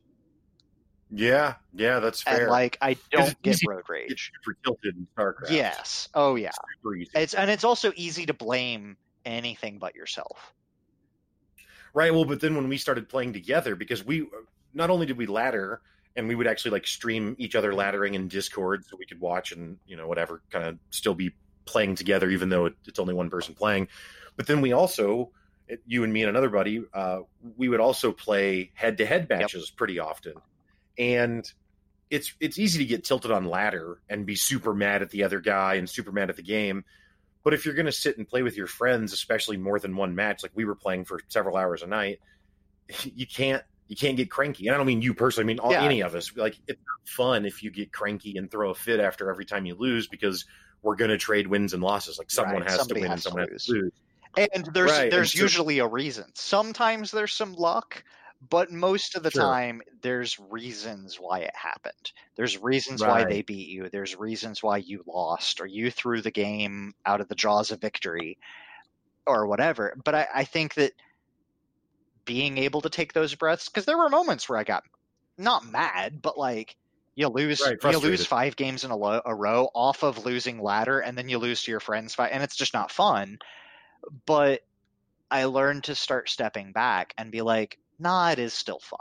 [1.16, 2.42] Yeah, yeah, that's fair.
[2.42, 4.32] And like I don't get road It's rage.
[4.44, 5.50] super tilted in StarCraft.
[5.50, 6.08] Yes.
[6.14, 6.50] Oh yeah.
[6.76, 7.10] super easy.
[7.14, 10.52] It's and it's also easy to blame anything but yourself.
[11.92, 12.12] Right.
[12.12, 14.26] Well, but then when we started playing together, because we
[14.72, 15.80] not only did we ladder,
[16.16, 19.52] and we would actually like stream each other laddering in Discord, so we could watch
[19.52, 21.32] and you know whatever, kind of still be
[21.64, 23.88] playing together, even though it, it's only one person playing.
[24.36, 25.30] But then we also,
[25.86, 27.20] you and me and another buddy, uh,
[27.56, 30.34] we would also play head to head matches pretty often,
[30.98, 31.50] and
[32.10, 35.40] it's it's easy to get tilted on ladder and be super mad at the other
[35.40, 36.84] guy and super mad at the game.
[37.42, 40.14] But if you're going to sit and play with your friends, especially more than one
[40.14, 42.20] match, like we were playing for several hours a night,
[43.04, 44.66] you can't you can't get cranky.
[44.66, 45.82] And I don't mean you personally; I mean all, Yeah.
[45.84, 46.34] any of us.
[46.36, 49.66] Like it's not fun if you get cranky and throw a fit after every time
[49.66, 50.44] you lose because
[50.82, 52.18] we're going to trade wins and losses.
[52.18, 53.52] Like someone Right, has somebody to win has and someone lose.
[53.52, 53.92] has to lose.
[54.54, 56.24] And there's Right, and there's so- usually a reason.
[56.34, 58.02] Sometimes there's some luck,
[58.50, 59.54] but most of the Sure.
[59.54, 62.12] time there's reasons why it happened.
[62.36, 63.88] There's reasons why they beat you.
[63.90, 67.80] There's reasons why you lost or you threw the game out of the jaws of
[67.80, 68.38] victory
[69.26, 69.96] or whatever.
[70.04, 70.94] But I, I think that
[72.24, 74.84] being able to take those breaths because there were moments where I got
[75.36, 76.76] not mad, but like
[77.14, 80.60] you lose Right, you lose five games in a, lo- a row off of losing
[80.60, 83.38] ladder, and then you lose to your friends five, and it's just not fun.
[84.26, 84.62] But
[85.30, 88.98] I learned to start stepping back and be like, nah, it is still fun.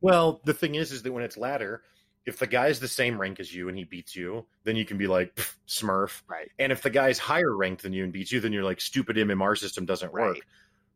[0.00, 1.82] Well, the thing is, is that when it's ladder,
[2.24, 4.98] if the guy's the same rank as you and he beats you, then you can
[4.98, 5.34] be like
[5.66, 6.22] Smurf.
[6.28, 6.50] Right.
[6.58, 9.16] And if the guy's higher ranked than you and beats you, then you're like stupid
[9.16, 10.34] MMR system doesn't work.
[10.34, 10.42] Right.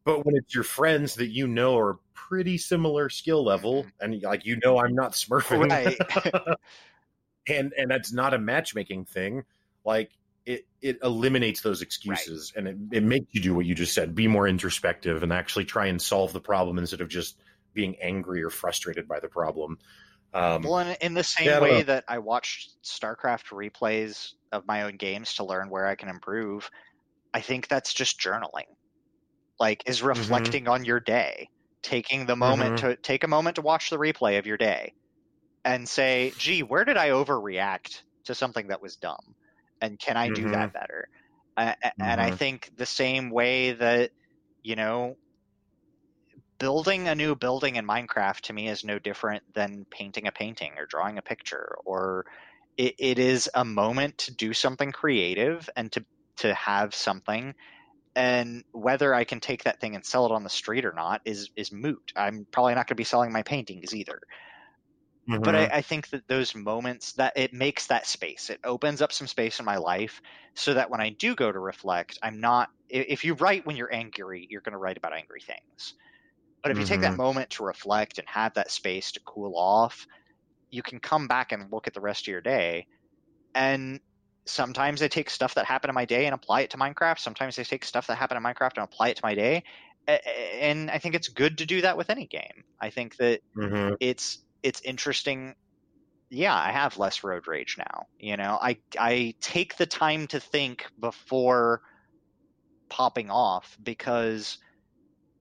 [0.05, 4.13] But when it's your friends that you know are pretty similar skill level, mm-hmm.
[4.13, 6.57] and like you know I'm not smurfing, Right.
[7.49, 9.45] and and that's not a matchmaking thing,
[9.85, 10.11] like
[10.47, 14.15] it it eliminates those excuses and it, it makes you do what you just said,
[14.15, 17.41] be more introspective and actually try and solve the problem instead of just
[17.75, 19.79] being angry or frustrated by the problem.
[20.35, 21.85] Um, Well, in, in the same Yeah, way know.
[21.85, 26.69] that I watched StarCraft replays of my own games to learn where I can improve,
[27.35, 28.67] I think that's just journaling.
[29.59, 31.49] Like, is reflecting on your day,
[31.83, 34.93] taking the moment to take a moment to watch the replay of your day
[35.65, 39.37] and say, gee, where did I overreact to something that was dumb?
[39.83, 41.09] And can I do that better?
[41.59, 42.39] A- a- And I Mhm.
[42.39, 44.13] think the same way that,
[44.65, 45.17] you know,
[46.59, 50.75] building a new building in Minecraft to me is no different than painting a painting
[50.79, 52.25] or drawing a picture or
[52.77, 56.05] it, it is a moment to do something creative and to
[56.39, 57.55] to have something
[58.17, 61.23] and whether I can take that thing and sell it on the street or not
[61.27, 62.13] is is moot.
[62.17, 64.21] I'm probably not going to be selling my paintings either.
[65.45, 65.67] But mhm.
[65.71, 69.27] I, I think that those moments that it makes that space, it opens up some
[69.27, 70.21] space in my life
[70.55, 72.71] so that when I do go to reflect, I'm not.
[72.89, 75.95] If you write when you're angry, you're going to write about angry things.
[76.63, 77.19] But if you take that Mhm.
[77.19, 80.07] moment to reflect and have that space to cool off,
[80.71, 82.87] you can come back and look at the rest of your day.
[83.55, 84.01] And
[84.47, 87.19] sometimes I take stuff that happened in my day and apply it to Minecraft.
[87.19, 89.63] Sometimes I take stuff that happened in Minecraft and apply it to my day.
[90.09, 92.65] And I think it's good to do that with any game.
[92.81, 93.97] I think that Mhm.
[94.01, 95.55] it's it's interesting.
[96.31, 98.59] Yeah i have less road rage now you know?
[98.61, 101.83] I i take the time to think before
[102.89, 104.59] popping off because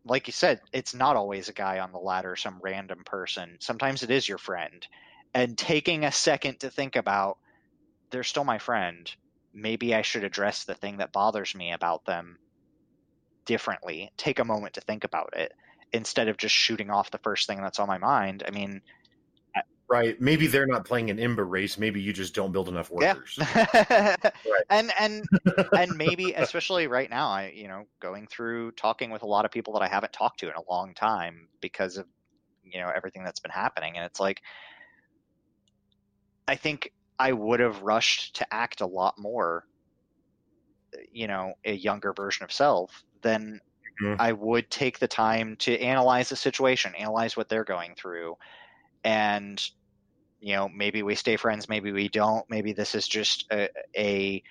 [0.05, 3.57] like you said it's not always a guy on the ladder some random person.
[3.59, 4.85] Sometimes it is your friend.
[5.33, 7.37] And taking a second to think about
[8.09, 9.09] they're still my friend.
[9.53, 12.37] Maybe i should address the thing that bothers me about them
[13.45, 14.11] differently.
[14.17, 15.53] Take a moment to think about it
[15.93, 18.43] instead of just shooting off the first thing that's on my mind.
[18.47, 18.81] I mean
[19.91, 20.19] Right.
[20.21, 21.77] Maybe they're not playing an Imba race.
[21.77, 23.37] Maybe you just don't build enough workers.
[23.53, 24.15] Yeah.
[24.69, 25.25] and and
[25.75, 29.51] and maybe especially right now i you know going through talking with a lot of
[29.51, 32.05] people that i haven't talked to in a long time because of
[32.63, 34.41] you know everything that's been happening and it's like
[36.47, 39.65] i think i would have rushed to act a lot more
[41.11, 43.59] you know a younger version of self than
[44.01, 44.15] Mhm.
[44.19, 48.35] i would take the time to analyze the situation analyze what they're going through
[49.03, 49.71] and
[50.41, 54.43] you know maybe we stay friends maybe we don't maybe this is just a, a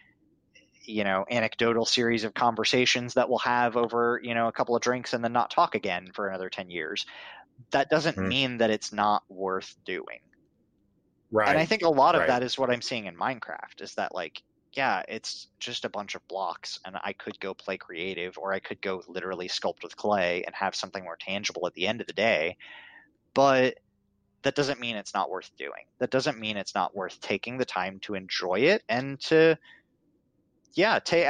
[0.87, 4.83] you know anecdotal series of conversations that we'll have over you know a couple of
[4.83, 7.07] drinks and then not talk again for another 10 years
[7.73, 8.31] that doesn't Mhm.
[8.31, 10.21] mean that it's not worth doing
[11.31, 11.47] right.
[11.47, 12.27] And I think a lot of right.
[12.27, 14.43] that is what I'm seeing in Minecraft is that like
[14.77, 18.61] yeah, it's just a bunch of blocks and I could go play creative or I
[18.61, 22.07] could go literally sculpt with clay and have something more tangible at the end of
[22.07, 22.57] the day.
[23.35, 23.77] But
[24.43, 25.85] that doesn't mean it's not worth doing.
[26.01, 29.59] That doesn't mean it's not worth taking the time to enjoy it and to
[30.75, 31.27] yeah, take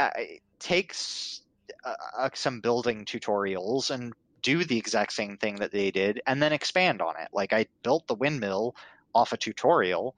[0.59, 1.43] takes
[1.85, 4.12] uh, uh, some building tutorials and
[4.43, 7.28] do the exact same thing that they did and then expand on it.
[7.32, 8.74] Like I built the windmill
[9.15, 10.15] off a tutorial,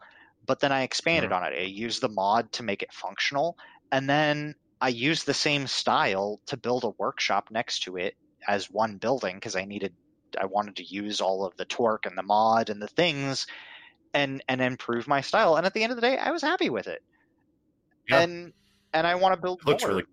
[0.47, 1.32] but then I expanded Mhm.
[1.32, 1.55] on it.
[1.56, 3.56] I used the mod to make it functional,
[3.93, 8.14] and then I used the same style to build a workshop next to it
[8.48, 9.97] as one building because I needed
[10.41, 13.47] I wanted to use all of the torque and the mod and the things
[14.15, 15.57] and and improve my style.
[15.57, 17.03] And at the end of the day, I was happy with it.
[18.09, 18.21] Yeah.
[18.21, 18.53] And
[18.93, 19.91] and I want to build It looks more.
[19.91, 20.05] really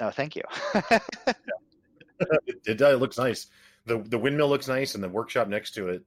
[0.00, 0.42] No, thank you.
[0.74, 2.80] it, it.
[2.80, 3.46] It looks nice.
[3.84, 6.02] the The windmill looks nice, and the workshop next to it.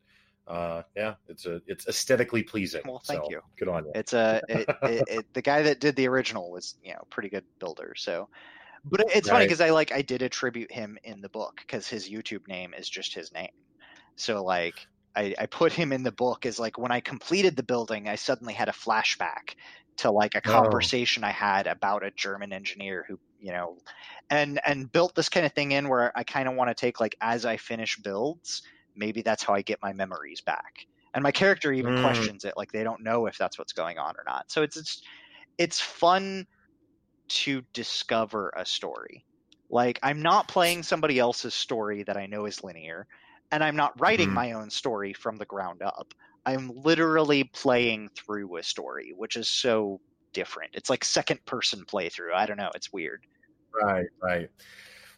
[0.48, 2.82] Uh, yeah, it's a it's aesthetically pleasing.
[2.84, 3.42] Well, thank so you.
[3.58, 3.92] Good on you.
[3.94, 7.30] It's a it, it, it, the guy that did the original was you know pretty
[7.30, 7.94] good builder.
[7.96, 8.30] So,
[8.91, 11.88] but it- it's funny because I like I did attribute him in the book because
[11.88, 13.49] his YouTube name is just his name.
[14.18, 17.64] So like I, I put him in the book as like when I completed the
[17.64, 19.56] building, I suddenly had a flashback
[19.97, 20.91] to like a Oh.
[20.93, 23.80] conversation I had about a German engineer who you know,
[24.30, 26.99] and and built this kind of thing in where I kind of want to take
[26.99, 28.61] like as I finish builds,
[28.95, 30.73] maybe that's how I get my memories back.
[31.14, 31.95] And my character even Mm.
[31.95, 34.51] questions it, like they don't know if that's what's going on or not.
[34.51, 35.01] So it's it's
[35.57, 36.45] it's fun
[37.30, 39.26] to discover a story.
[39.69, 43.07] Like I'm not playing somebody else's story that I know is linear,
[43.51, 44.34] and I'm not writing Mhm.
[44.34, 46.14] my own story from the ground up.
[46.45, 50.01] I'm literally playing through a story, which is so
[50.34, 50.76] different.
[50.76, 52.34] It's like second person playthrough.
[52.34, 53.26] I don't know, it's weird.
[53.73, 54.49] Right, right.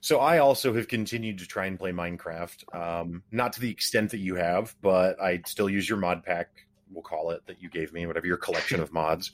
[0.01, 4.11] So I also have continued to try and play Minecraft, um, not to the extent
[4.11, 6.49] that you have, but I still use your mod pack.
[6.89, 9.31] We'll call it that you gave me, whatever your collection of mods.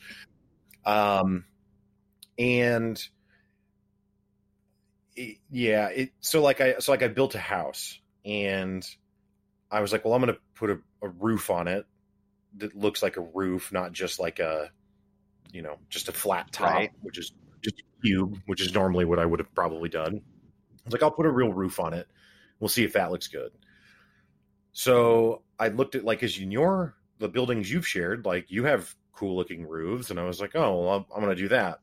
[0.85, 1.45] Um,
[2.37, 3.01] and
[5.15, 8.87] it, yeah, it so like I so like I built a house, and
[9.71, 11.85] I was like, well, I'm going to put a, a roof on it
[12.57, 14.71] that looks like a roof, not just like a
[15.51, 16.91] you know just a flat top, Right.
[17.01, 20.21] which is just a cube, which is normally what I would have probably done.
[20.23, 22.07] I was like, I'll put a real roof on it.
[22.59, 23.51] We'll see if that looks good.
[24.71, 28.93] So I looked at like as in your the buildings you've shared, like you have
[29.11, 31.79] cool looking roofs, and I was like, oh, well, I'm, I'm going to do that.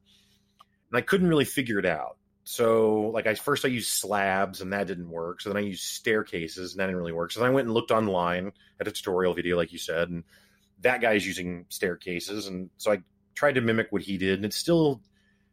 [0.95, 2.19] And I couldn't really figure it out.
[2.45, 5.41] So like I first I used slabs and that didn't work.
[5.41, 7.33] So then I used staircases and that didn't really work.
[7.33, 10.23] So then I went and looked online at a tutorial video, like you said, and
[10.81, 12.99] that guy's using staircases, and so I
[13.35, 15.01] tried to mimic what he did, and it still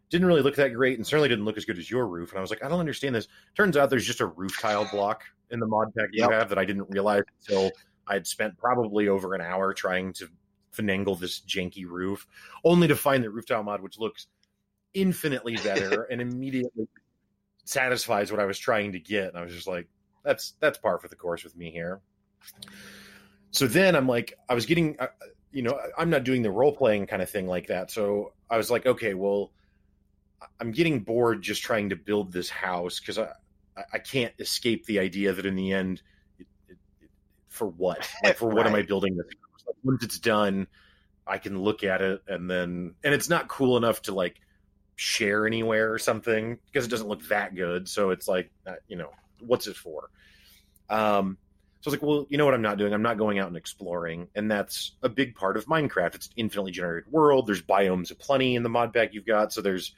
[0.09, 2.31] didn't really look that great, and certainly didn't look as good as your roof.
[2.31, 3.27] And I was like, I don't understand this.
[3.55, 6.31] Turns out there's just a roof tile block in the mod pack you Yep.
[6.31, 7.71] have that I didn't realize until
[8.07, 10.27] I had spent probably over an hour trying to
[10.75, 12.27] finagle this janky roof,
[12.65, 14.27] only to find the roof tile mod, which looks
[14.93, 16.87] infinitely better and immediately
[17.65, 19.29] satisfies what I was trying to get.
[19.29, 19.87] And I was just like,
[20.23, 22.01] that's that's par for the course with me here.
[23.51, 25.07] So then I'm like, I was getting, uh,
[25.51, 27.91] you know, I'm not doing the role playing kind of thing like that.
[27.91, 29.51] So I was like, okay, well,
[30.59, 33.29] I'm getting bored just trying to build this house because I
[33.93, 36.01] I can't escape the idea that in the end,
[36.37, 37.09] it, it, it,
[37.47, 38.09] for what?
[38.23, 39.25] Like for what am I building this?
[39.25, 39.63] house?
[39.65, 40.67] Like, once it's done,
[41.25, 44.39] I can look at it and then and it's not cool enough to like
[45.01, 47.89] share anywhere or something because it doesn't look that good.
[47.89, 49.09] So it's like, uh, you know,
[49.39, 50.11] what's it for?
[50.91, 51.39] Um,
[51.79, 52.93] so I was like, well, you know what I'm not doing?
[52.93, 56.13] I'm not going out and exploring, and that's a big part of Minecraft.
[56.13, 57.47] It's an infinitely generated world.
[57.47, 59.95] There's biomes aplenty in the mod pack you've got, so there's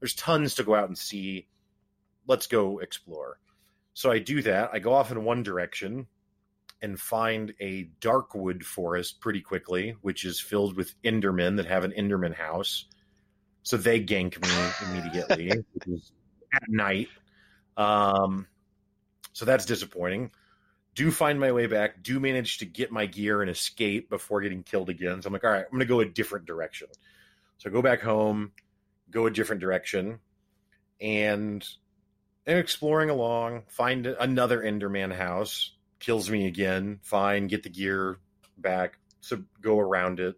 [0.00, 1.46] there's tons to go out and see.
[2.26, 3.38] Let's go explore.
[3.92, 4.70] So I do that.
[4.72, 6.06] I go off in one direction
[6.80, 11.92] and find a darkwood forest pretty quickly, which is filled with Endermen that have an
[11.92, 12.86] Enderman house.
[13.62, 15.50] So they gank me immediately,
[16.52, 17.08] at night.
[17.76, 18.46] Um,
[19.32, 20.30] so that's disappointing.
[20.94, 22.02] Do find my way back.
[22.02, 25.22] Do manage to get my gear and escape before getting killed again.
[25.22, 26.88] So I'm like, all right, I'm going to go a different direction.
[27.58, 28.52] So I go back home,
[29.10, 30.18] go a different direction,
[31.00, 31.66] and
[32.46, 36.98] and exploring along, find another Enderman house, kills me again.
[37.02, 38.18] Fine, get the gear
[38.58, 40.36] back, so go around it.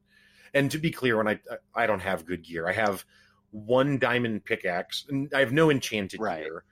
[0.54, 1.40] And to be clear, when I
[1.74, 3.04] I don't have good gear, I have
[3.50, 6.42] one diamond pickaxe, and I have no enchanted Right.
[6.44, 6.64] gear.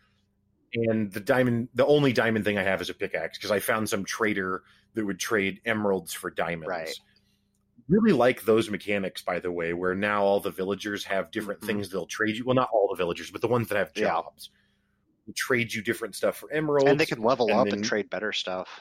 [0.75, 3.89] And the diamond, the only diamond thing I have is a pickaxe because I found
[3.89, 4.63] some trader
[4.95, 6.69] that would trade emeralds for diamonds.
[6.69, 6.95] Right.
[7.89, 11.67] Really like those mechanics, by the way, where now all the villagers have different Mhm.
[11.67, 12.45] things they'll trade you.
[12.45, 14.51] Well, not all the villagers, but the ones that have jobs
[15.27, 16.89] will trade you different stuff for emeralds.
[16.89, 18.81] and they can level and up then- and trade better stuff.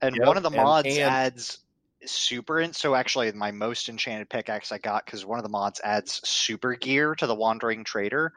[0.00, 1.58] And Yep, one of the and- mods and- adds
[2.06, 5.80] super in so actually my most enchanted pickaxe I got because one of the mods
[5.84, 8.32] adds super gear to the wandering trader,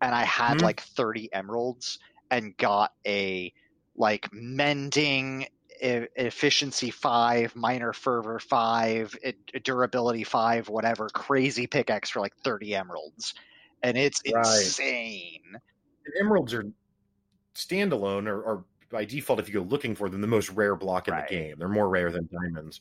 [0.00, 0.62] and I had Mhm.
[0.62, 1.98] like 30 emeralds
[2.30, 3.52] and got a
[3.96, 5.44] like mending
[5.82, 12.74] e- efficiency five, minor fervor five, e- durability five, whatever crazy pickaxe for like 30
[12.74, 13.34] emeralds,
[13.82, 14.74] and it's Right.
[14.74, 15.42] insane.
[16.04, 16.64] And emeralds are
[17.54, 21.08] standalone or, or by default if you go looking for them the most rare block
[21.08, 21.28] in Right.
[21.28, 22.80] the game they're more rare than diamonds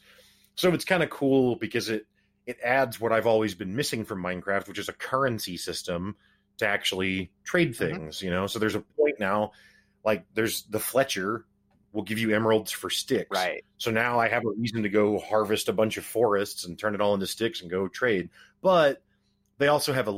[0.56, 2.06] so it's kind of cool because it
[2.46, 6.16] it adds what i've always been missing from minecraft which is a currency system
[6.58, 7.76] to actually trade Mhm.
[7.78, 9.52] things you know so there's a point now
[10.04, 11.46] like there's the fletcher
[11.94, 13.66] will give you emeralds for sticks Right.
[13.78, 16.96] so now I have a reason to go harvest a bunch of forests and turn
[16.96, 18.30] it all into sticks and go trade.
[18.62, 19.04] But
[19.58, 20.18] they also have a Yeah.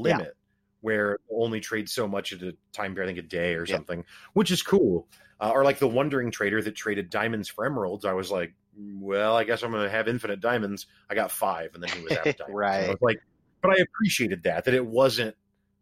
[0.84, 3.78] Where only trade so much at a time, I think a day or Yeah.
[3.78, 4.04] something,
[4.34, 5.08] which is cool.
[5.40, 8.04] Uh, or like the wandering trader that traded diamonds for emeralds.
[8.04, 10.88] I was like, well, I guess I'm going to have infinite diamonds.
[11.10, 12.56] I got five, and then he was out of diamonds.
[12.58, 12.90] Right.
[12.90, 13.20] Was like,
[13.62, 15.36] but I appreciated that that it wasn't.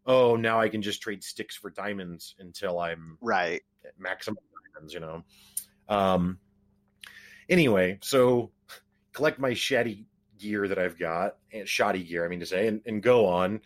[0.06, 3.62] Oh, now I can just trade sticks for diamonds until I'm Right.
[3.84, 4.38] at maximum
[4.74, 5.24] diamonds, you know.
[5.88, 6.38] Um
[7.48, 8.52] anyway, so
[9.12, 10.06] collect my shoddy
[10.38, 13.60] gear that I've got, and shoddy gear, I mean to say, and, and go on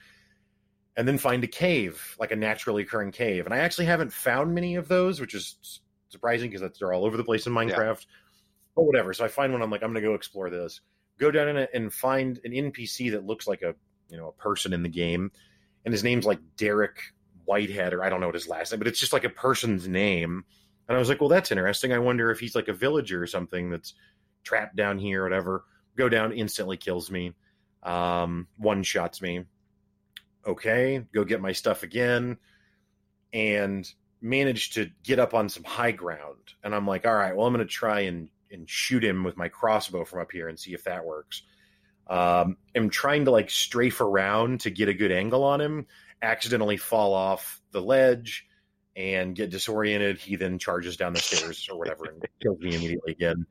[0.97, 3.45] and then find a cave, like a naturally occurring cave.
[3.45, 7.17] And I actually haven't found many of those, which is surprising because they're all over
[7.17, 8.07] the place in Minecraft.
[8.75, 9.13] But whatever.
[9.13, 10.81] So I find one, I'm like, I'm gonna go explore this.
[11.19, 13.75] Go down in it and find an NPC that looks like a
[14.09, 15.31] you know a person in the game,
[15.85, 16.99] and his name's like Derek
[17.45, 19.89] Whitehead, or I don't know what his last name, but it's just like a person's
[19.89, 20.45] name.
[20.89, 21.93] And I was like, well, that's interesting.
[21.93, 23.95] I wonder if he's like a villager or something that's
[24.45, 25.65] trapped down here or whatever.
[25.97, 27.35] Go down, instantly kills me,
[27.83, 29.45] um, one shots me.
[30.47, 32.37] Okay, go get my stuff again,
[33.33, 33.91] and
[34.21, 36.55] managed to get up on some high ground.
[36.63, 39.37] And I'm like, all right, well, I'm going to try and and shoot him with
[39.37, 41.43] my crossbow from up here and see if that works.
[42.09, 45.87] Um, I'm trying to like strafe around to get a good angle on him,
[46.23, 48.47] accidentally fall off the ledge
[48.95, 50.19] and get disoriented.
[50.19, 53.45] He then charges down the stairs or whatever and kills me immediately again.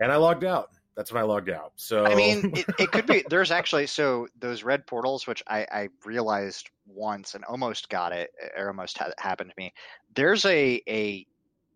[0.00, 0.70] And I logged out.
[0.98, 1.74] That's when I logged out.
[1.76, 3.22] So I mean, it, it could be.
[3.28, 8.30] There's actually so those red portals, which I, I realized once and almost got it,
[8.56, 9.74] or almost had happened to me.
[10.14, 11.26] There's a a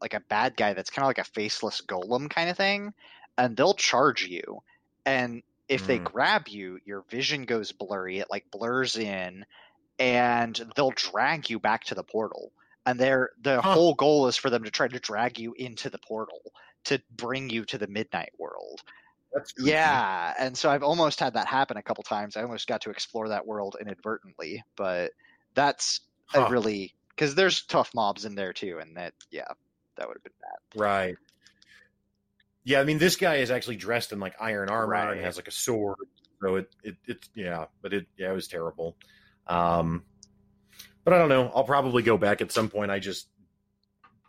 [0.01, 2.93] like a bad guy that's kind of like a faceless golem kind of thing,
[3.36, 4.61] and they'll charge you.
[5.05, 6.12] And if they Mm.
[6.12, 8.19] grab you, your vision goes blurry.
[8.19, 9.44] It like blurs in,
[9.99, 12.53] and they'll drag you back to the portal.
[12.86, 13.78] And their the Huh.
[13.78, 16.40] whole goal is for them to try to drag you into the portal
[16.85, 18.82] to bring you to the midnight world.
[19.59, 22.37] Yeah, and so I've almost had that happen a couple times.
[22.37, 25.13] I almost got to explore that world inadvertently, but
[25.55, 26.01] that's
[26.35, 26.51] a Huh.
[26.51, 29.45] really because there's tough mobs in there too, and that yeah,
[29.97, 30.81] that would have been bad.
[30.81, 31.17] Right.
[32.65, 35.13] Yeah, I mean, this guy is actually dressed in like iron armor Right.
[35.13, 35.97] and has like a sword.
[36.41, 38.97] So it, it, it, yeah, but it, yeah, it was terrible.
[39.47, 40.05] Um,
[41.05, 41.51] but I don't know.
[41.55, 42.91] I'll probably go back at some point.
[42.91, 43.29] I just,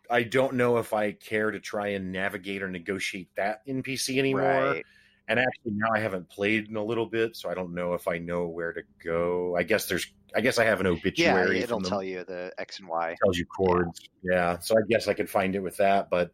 [0.09, 4.41] I don't know if I care to try and navigate or negotiate that NPC anymore.
[4.41, 4.85] Right.
[5.27, 8.07] And actually, now I haven't played in a little bit, so I don't know if
[8.09, 9.55] I know where to go.
[9.55, 10.05] I guess there's,
[10.35, 11.57] I guess I have an obituary.
[11.59, 13.15] Yeah, it'll the- tell you the X and Y.
[13.23, 14.01] tells you chords.
[14.21, 14.59] Yeah.
[14.59, 16.09] So I guess I could find it with that.
[16.09, 16.31] But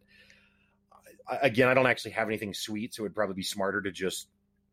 [1.40, 4.28] again, I don't actually have anything sweet, so it would probably be smarter to just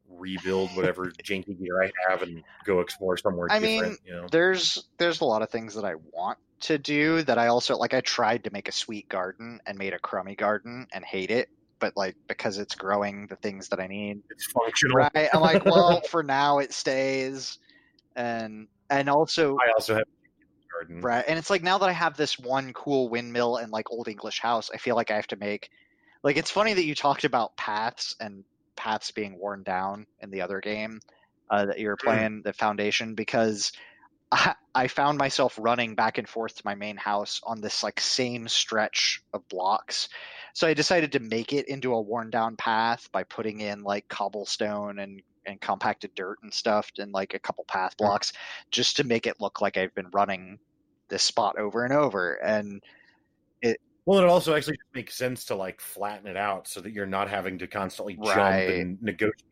[0.10, 3.92] rebuild whatever janky gear I have and go explore somewhere I different.
[3.92, 7.38] mean, you know, There's there's a lot of things that I want to do that
[7.38, 7.94] I also like.
[7.94, 11.50] I tried to make a sweet garden and made a crummy garden and hate it,
[11.80, 14.22] but like because it's growing the things that I need.
[14.30, 14.98] it's functional.
[14.98, 15.30] Right.
[15.34, 17.60] I'm like, well, for now it stays,
[18.16, 20.06] and and also I also have
[20.72, 21.02] garden.
[21.02, 21.26] Right.
[21.28, 24.40] And it's like now that I have this one cool windmill and like old English
[24.40, 25.70] house, I feel like I have to make
[26.24, 28.44] like it's funny that you talked about paths and
[28.76, 31.00] paths being worn down in the other game
[31.50, 33.72] uh, that you were playing, the foundation, because
[34.32, 38.00] I, I found myself running back and forth to my main house on this like
[38.00, 40.10] same stretch of blocks.
[40.54, 44.08] So I decided to make it into a worn down path by putting in like
[44.08, 48.34] cobblestone and and compacted dirt and stuff and like a couple path blocks
[48.70, 50.60] just to make it look like I've been running
[51.10, 52.34] this spot over and over.
[52.34, 52.84] And
[53.62, 57.06] it Well, it also actually makes sense to like flatten it out so that you're
[57.06, 59.44] not having to constantly jump and negotiate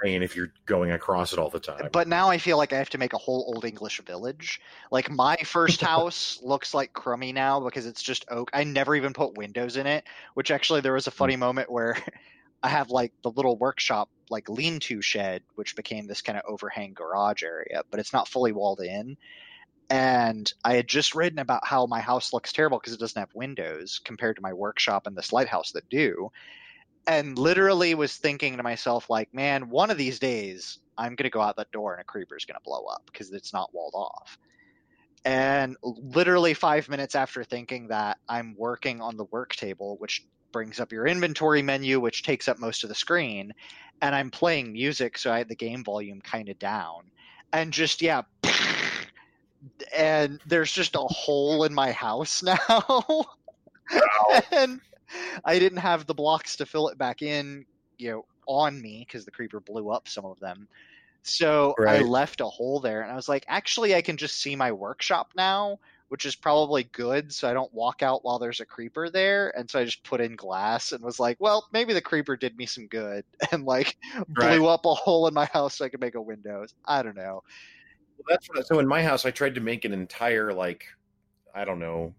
[0.00, 1.88] terrain if you're going across it all the time.
[1.92, 4.60] but now I feel like I have to make a whole old English village.
[4.90, 8.50] Like my first house looks like crummy now because it's just oak.
[8.52, 10.04] I never even put windows in it,
[10.34, 11.40] which actually there was a funny hmm.
[11.40, 11.96] moment where
[12.62, 16.92] I have like the little workshop like lean-to shed which became this kind of overhang
[16.92, 19.16] garage area, but it's not fully walled in.
[19.88, 23.34] And I had just written about how my house looks terrible because it doesn't have
[23.34, 26.30] windows compared to my workshop and this lighthouse that do.
[27.06, 31.30] And literally was thinking to myself like man one of these days i'm going to
[31.30, 33.94] go out that door and a creeper's going to blow up because it's not walled
[33.94, 34.38] off.
[35.24, 40.80] And literally five minutes after thinking that i'm working on the work table which brings
[40.80, 43.52] up your inventory menu which takes up most of the screen
[44.02, 47.10] and i'm playing music so i had the game volume kind of down.
[47.52, 48.22] And just yeah
[49.96, 52.58] and there's just a hole in my house now.
[52.68, 54.42] Wow.
[54.52, 54.80] and
[55.44, 57.66] I didn't have the blocks to fill it back in,
[57.98, 60.68] you know, on me because the creeper blew up some of them.
[61.22, 64.56] So I left a hole there, and I was like, actually, I can just see
[64.56, 65.78] my workshop now,
[66.08, 67.32] which is probably good.
[67.32, 70.22] So I don't walk out while there's a creeper there, and so I just put
[70.22, 73.96] in glass and was like, well, maybe the creeper did me some good, and like
[74.36, 74.60] Right.
[74.60, 76.74] blew up a hole in my house so I could make a windows.
[76.86, 77.42] I don't know.
[78.16, 78.66] Well, that's what.
[78.66, 80.86] So in my house, I tried to make an entire like,
[81.54, 82.14] I don't know,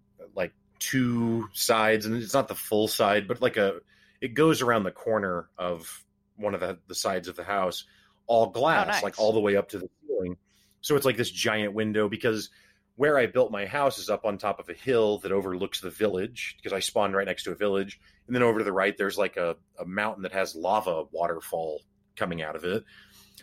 [0.81, 3.79] two sides, and it's not the full side, but like a,
[4.19, 6.03] it goes around the corner of
[6.35, 7.85] one of the the sides of the house,
[8.27, 9.03] all glass, oh, nice.
[9.03, 10.35] like all the way up to the ceiling.
[10.81, 12.49] So it's like this giant window because
[12.95, 15.89] where I built my house is up on top of a hill that overlooks the
[15.91, 18.97] village because I spawned right next to a village, and then over to the right
[18.97, 21.81] there's like a, a mountain that has lava waterfall
[22.15, 22.83] coming out of it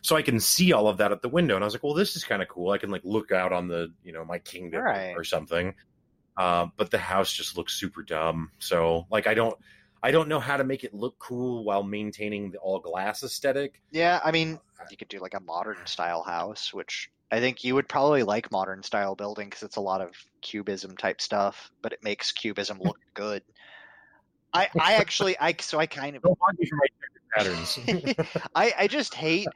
[0.02, 1.55] so I can see all of that at the window.
[1.55, 2.70] And I was like, well, this is kind of cool.
[2.70, 5.15] I can like look out on the, you know, my kingdom Right.
[5.16, 5.74] or something.
[6.39, 8.52] Uh, but the house just looks super dumb.
[8.60, 9.59] So like, I don't,
[10.02, 13.82] I don't know how to make it look cool while maintaining the all glass aesthetic.
[13.90, 14.60] Yeah, I mean,
[14.90, 18.52] you could do like a modern style house, which I think you would probably like
[18.52, 20.10] modern style building because it's a lot of
[20.40, 23.43] cubism type stuff, but it makes cubism look good.
[24.55, 26.86] I, I actually I so I kind of Don't argue for my
[27.36, 27.78] patterns.
[28.55, 29.48] I, I just hate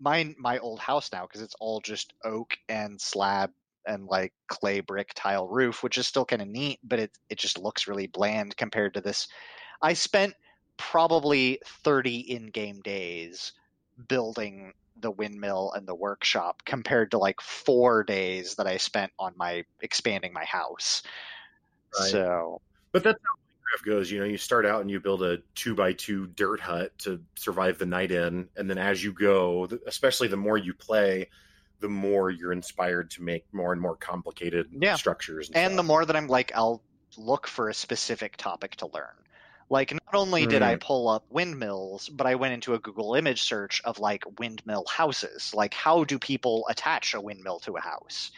[0.00, 3.52] my my old house now because it's all just oak and slab
[3.86, 7.38] and like clay brick tile roof, which is still kind of neat, but it it
[7.38, 9.28] just looks really bland compared to this.
[9.82, 10.34] I spent
[10.76, 13.52] probably 30 in-game days
[14.08, 19.32] building the windmill and the workshop compared to like 4 days that I spent on
[19.36, 21.02] my expanding my house.
[21.98, 22.10] Right.
[22.10, 22.60] So,
[22.92, 24.10] But that's how Minecraft goes.
[24.10, 27.20] You know, you start out and you build a two by two dirt hut to
[27.34, 31.28] survive the night in, and then as you go, especially the more you play,
[31.80, 34.94] the more you're inspired to make more and more complicated Yeah.
[34.94, 35.48] structures.
[35.48, 36.82] And, and the more that I'm like, I'll
[37.16, 39.14] look for a specific topic to learn.
[39.68, 40.80] Like, not only did I mm.
[40.80, 45.54] pull up windmills, but I went into a Google image search of like windmill houses.
[45.54, 48.32] Like, how do people attach a windmill to a house?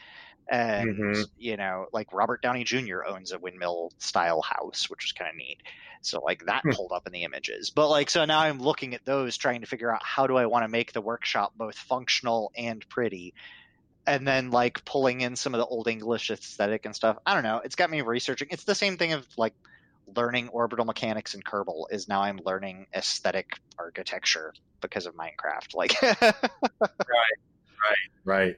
[0.53, 1.27] And, Mhm.
[1.37, 3.07] you know, like Robert Downey Jr.
[3.07, 5.59] owns a windmill style house, which is kind of neat.
[6.03, 6.73] So, like, that Hmm.
[6.73, 7.73] pulled up in the images.
[7.75, 10.47] But, like, so now I'm looking at those, trying to figure out how do I
[10.47, 13.35] want to make the workshop both functional and pretty
[14.07, 17.19] and then like pulling in some of the old English aesthetic and stuff.
[17.27, 17.61] I don't know.
[17.65, 18.49] It's got me researching.
[18.51, 19.55] It's the same thing of like
[20.07, 23.47] learning orbital mechanics in Kerbal is now I'm learning aesthetic
[23.79, 25.75] architecture because of Minecraft.
[25.75, 25.95] Like
[27.09, 27.39] right,
[27.85, 28.57] right, right.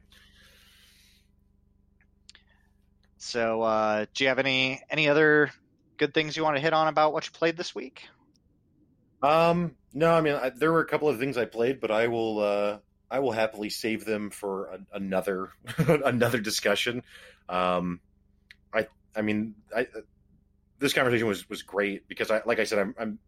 [3.24, 5.50] So uh do you have any any other
[5.96, 8.06] good things you want to hit on about what you played this week?
[9.22, 12.08] Um, no, I mean I, there were a couple of things I played, but I
[12.08, 12.78] will uh,
[13.10, 17.02] I will happily save them for a, another another discussion.
[17.48, 18.00] Um,
[18.72, 19.86] I I mean I
[20.78, 23.18] this conversation was was great because I like I said I'm, I'm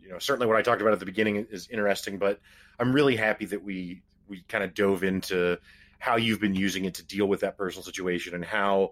[0.00, 2.40] you know certainly what I talked about at the beginning is interesting, but
[2.80, 5.58] I'm really happy that we we kind of dove into
[6.02, 8.90] how you've been using it to deal with that personal situation and how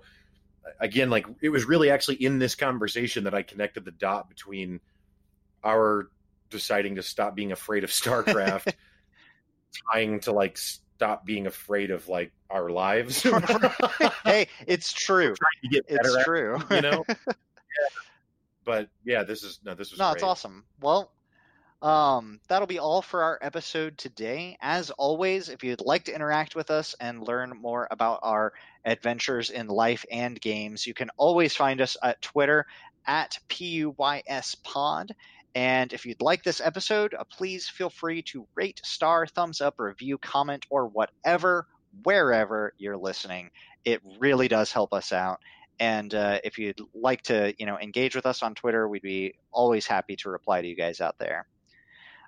[0.79, 4.79] again like it was really actually in this conversation that I connected the dot between
[5.65, 6.09] our
[6.51, 8.73] deciding to stop being afraid of StarCraft,
[9.91, 13.23] trying to like stop being afraid of like our lives,
[14.25, 15.35] hey, it's true.
[15.35, 16.63] to get It's true.
[16.71, 17.05] it, you know.
[18.63, 20.15] But yeah, this is no, this was no, great.
[20.15, 20.65] it's awesome.
[20.81, 21.11] Well,
[21.83, 24.59] um, that'll be all for our episode today.
[24.61, 28.53] As always, if you'd like to interact with us and learn more about our
[28.85, 32.67] adventures in life and games, you can always find us at Twitter
[33.07, 35.11] at PUYSPod.
[35.55, 39.77] And if you'd like this episode, uh, please feel free to rate, star, thumbs up,
[39.79, 41.67] review, comment, or whatever,
[42.05, 43.51] wherever you're listening.
[43.85, 45.41] It really does help us out.
[45.81, 49.35] And uh, if you'd like to, you know, engage with us on Twitter, we'd be
[49.51, 51.47] always happy to reply to you guys out there.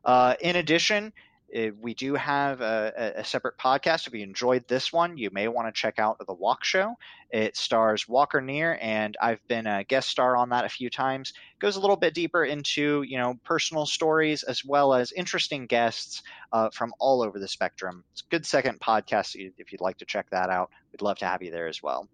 [0.04, 1.12] Uh, in addition,
[1.54, 4.06] uh, we do have a, a- a separate podcast.
[4.06, 6.94] If you enjoyed this one, you may want to check out the Walk Show.
[7.30, 11.30] It stars Walker Neer, and I've been a guest star on that a few times.
[11.30, 15.66] It Goes a little bit deeper into you know personal stories as well as interesting
[15.66, 16.22] guests
[16.52, 18.04] uh, from all over the spectrum.
[18.12, 20.70] It's a good second podcast if you'd like to check that out.
[20.90, 22.08] We'd love to have you there as well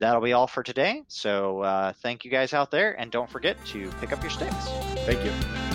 [0.00, 1.02] that'll be all for today.
[1.08, 4.54] So uh, thank you guys out there, and don't forget to pick up your sticks.
[5.06, 5.73] Thank you.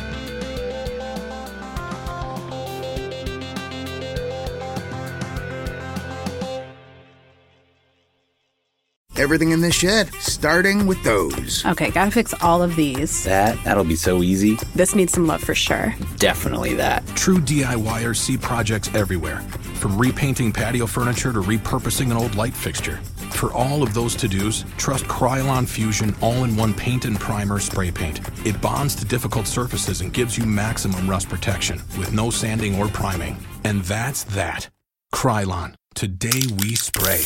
[9.20, 11.66] Everything in this shed, starting with those.
[11.66, 13.26] Okay, gotta fix all of these.
[13.26, 14.56] That, that'll be so easy.
[14.76, 15.94] This needs some love for sure.
[16.16, 17.06] Definitely that.
[17.18, 19.42] True DIYers see projects everywhere,
[19.76, 22.96] from repainting patio furniture to repurposing an old light fixture.
[23.32, 28.22] For all of those to-dos, trust Krylon Fusion all-in-one paint and primer spray paint.
[28.46, 32.88] It bonds to difficult surfaces and gives you maximum rust protection with no sanding or
[32.88, 33.38] priming.
[33.66, 34.70] And that's that.
[35.14, 35.74] Krylon.
[35.94, 37.26] Today we spray.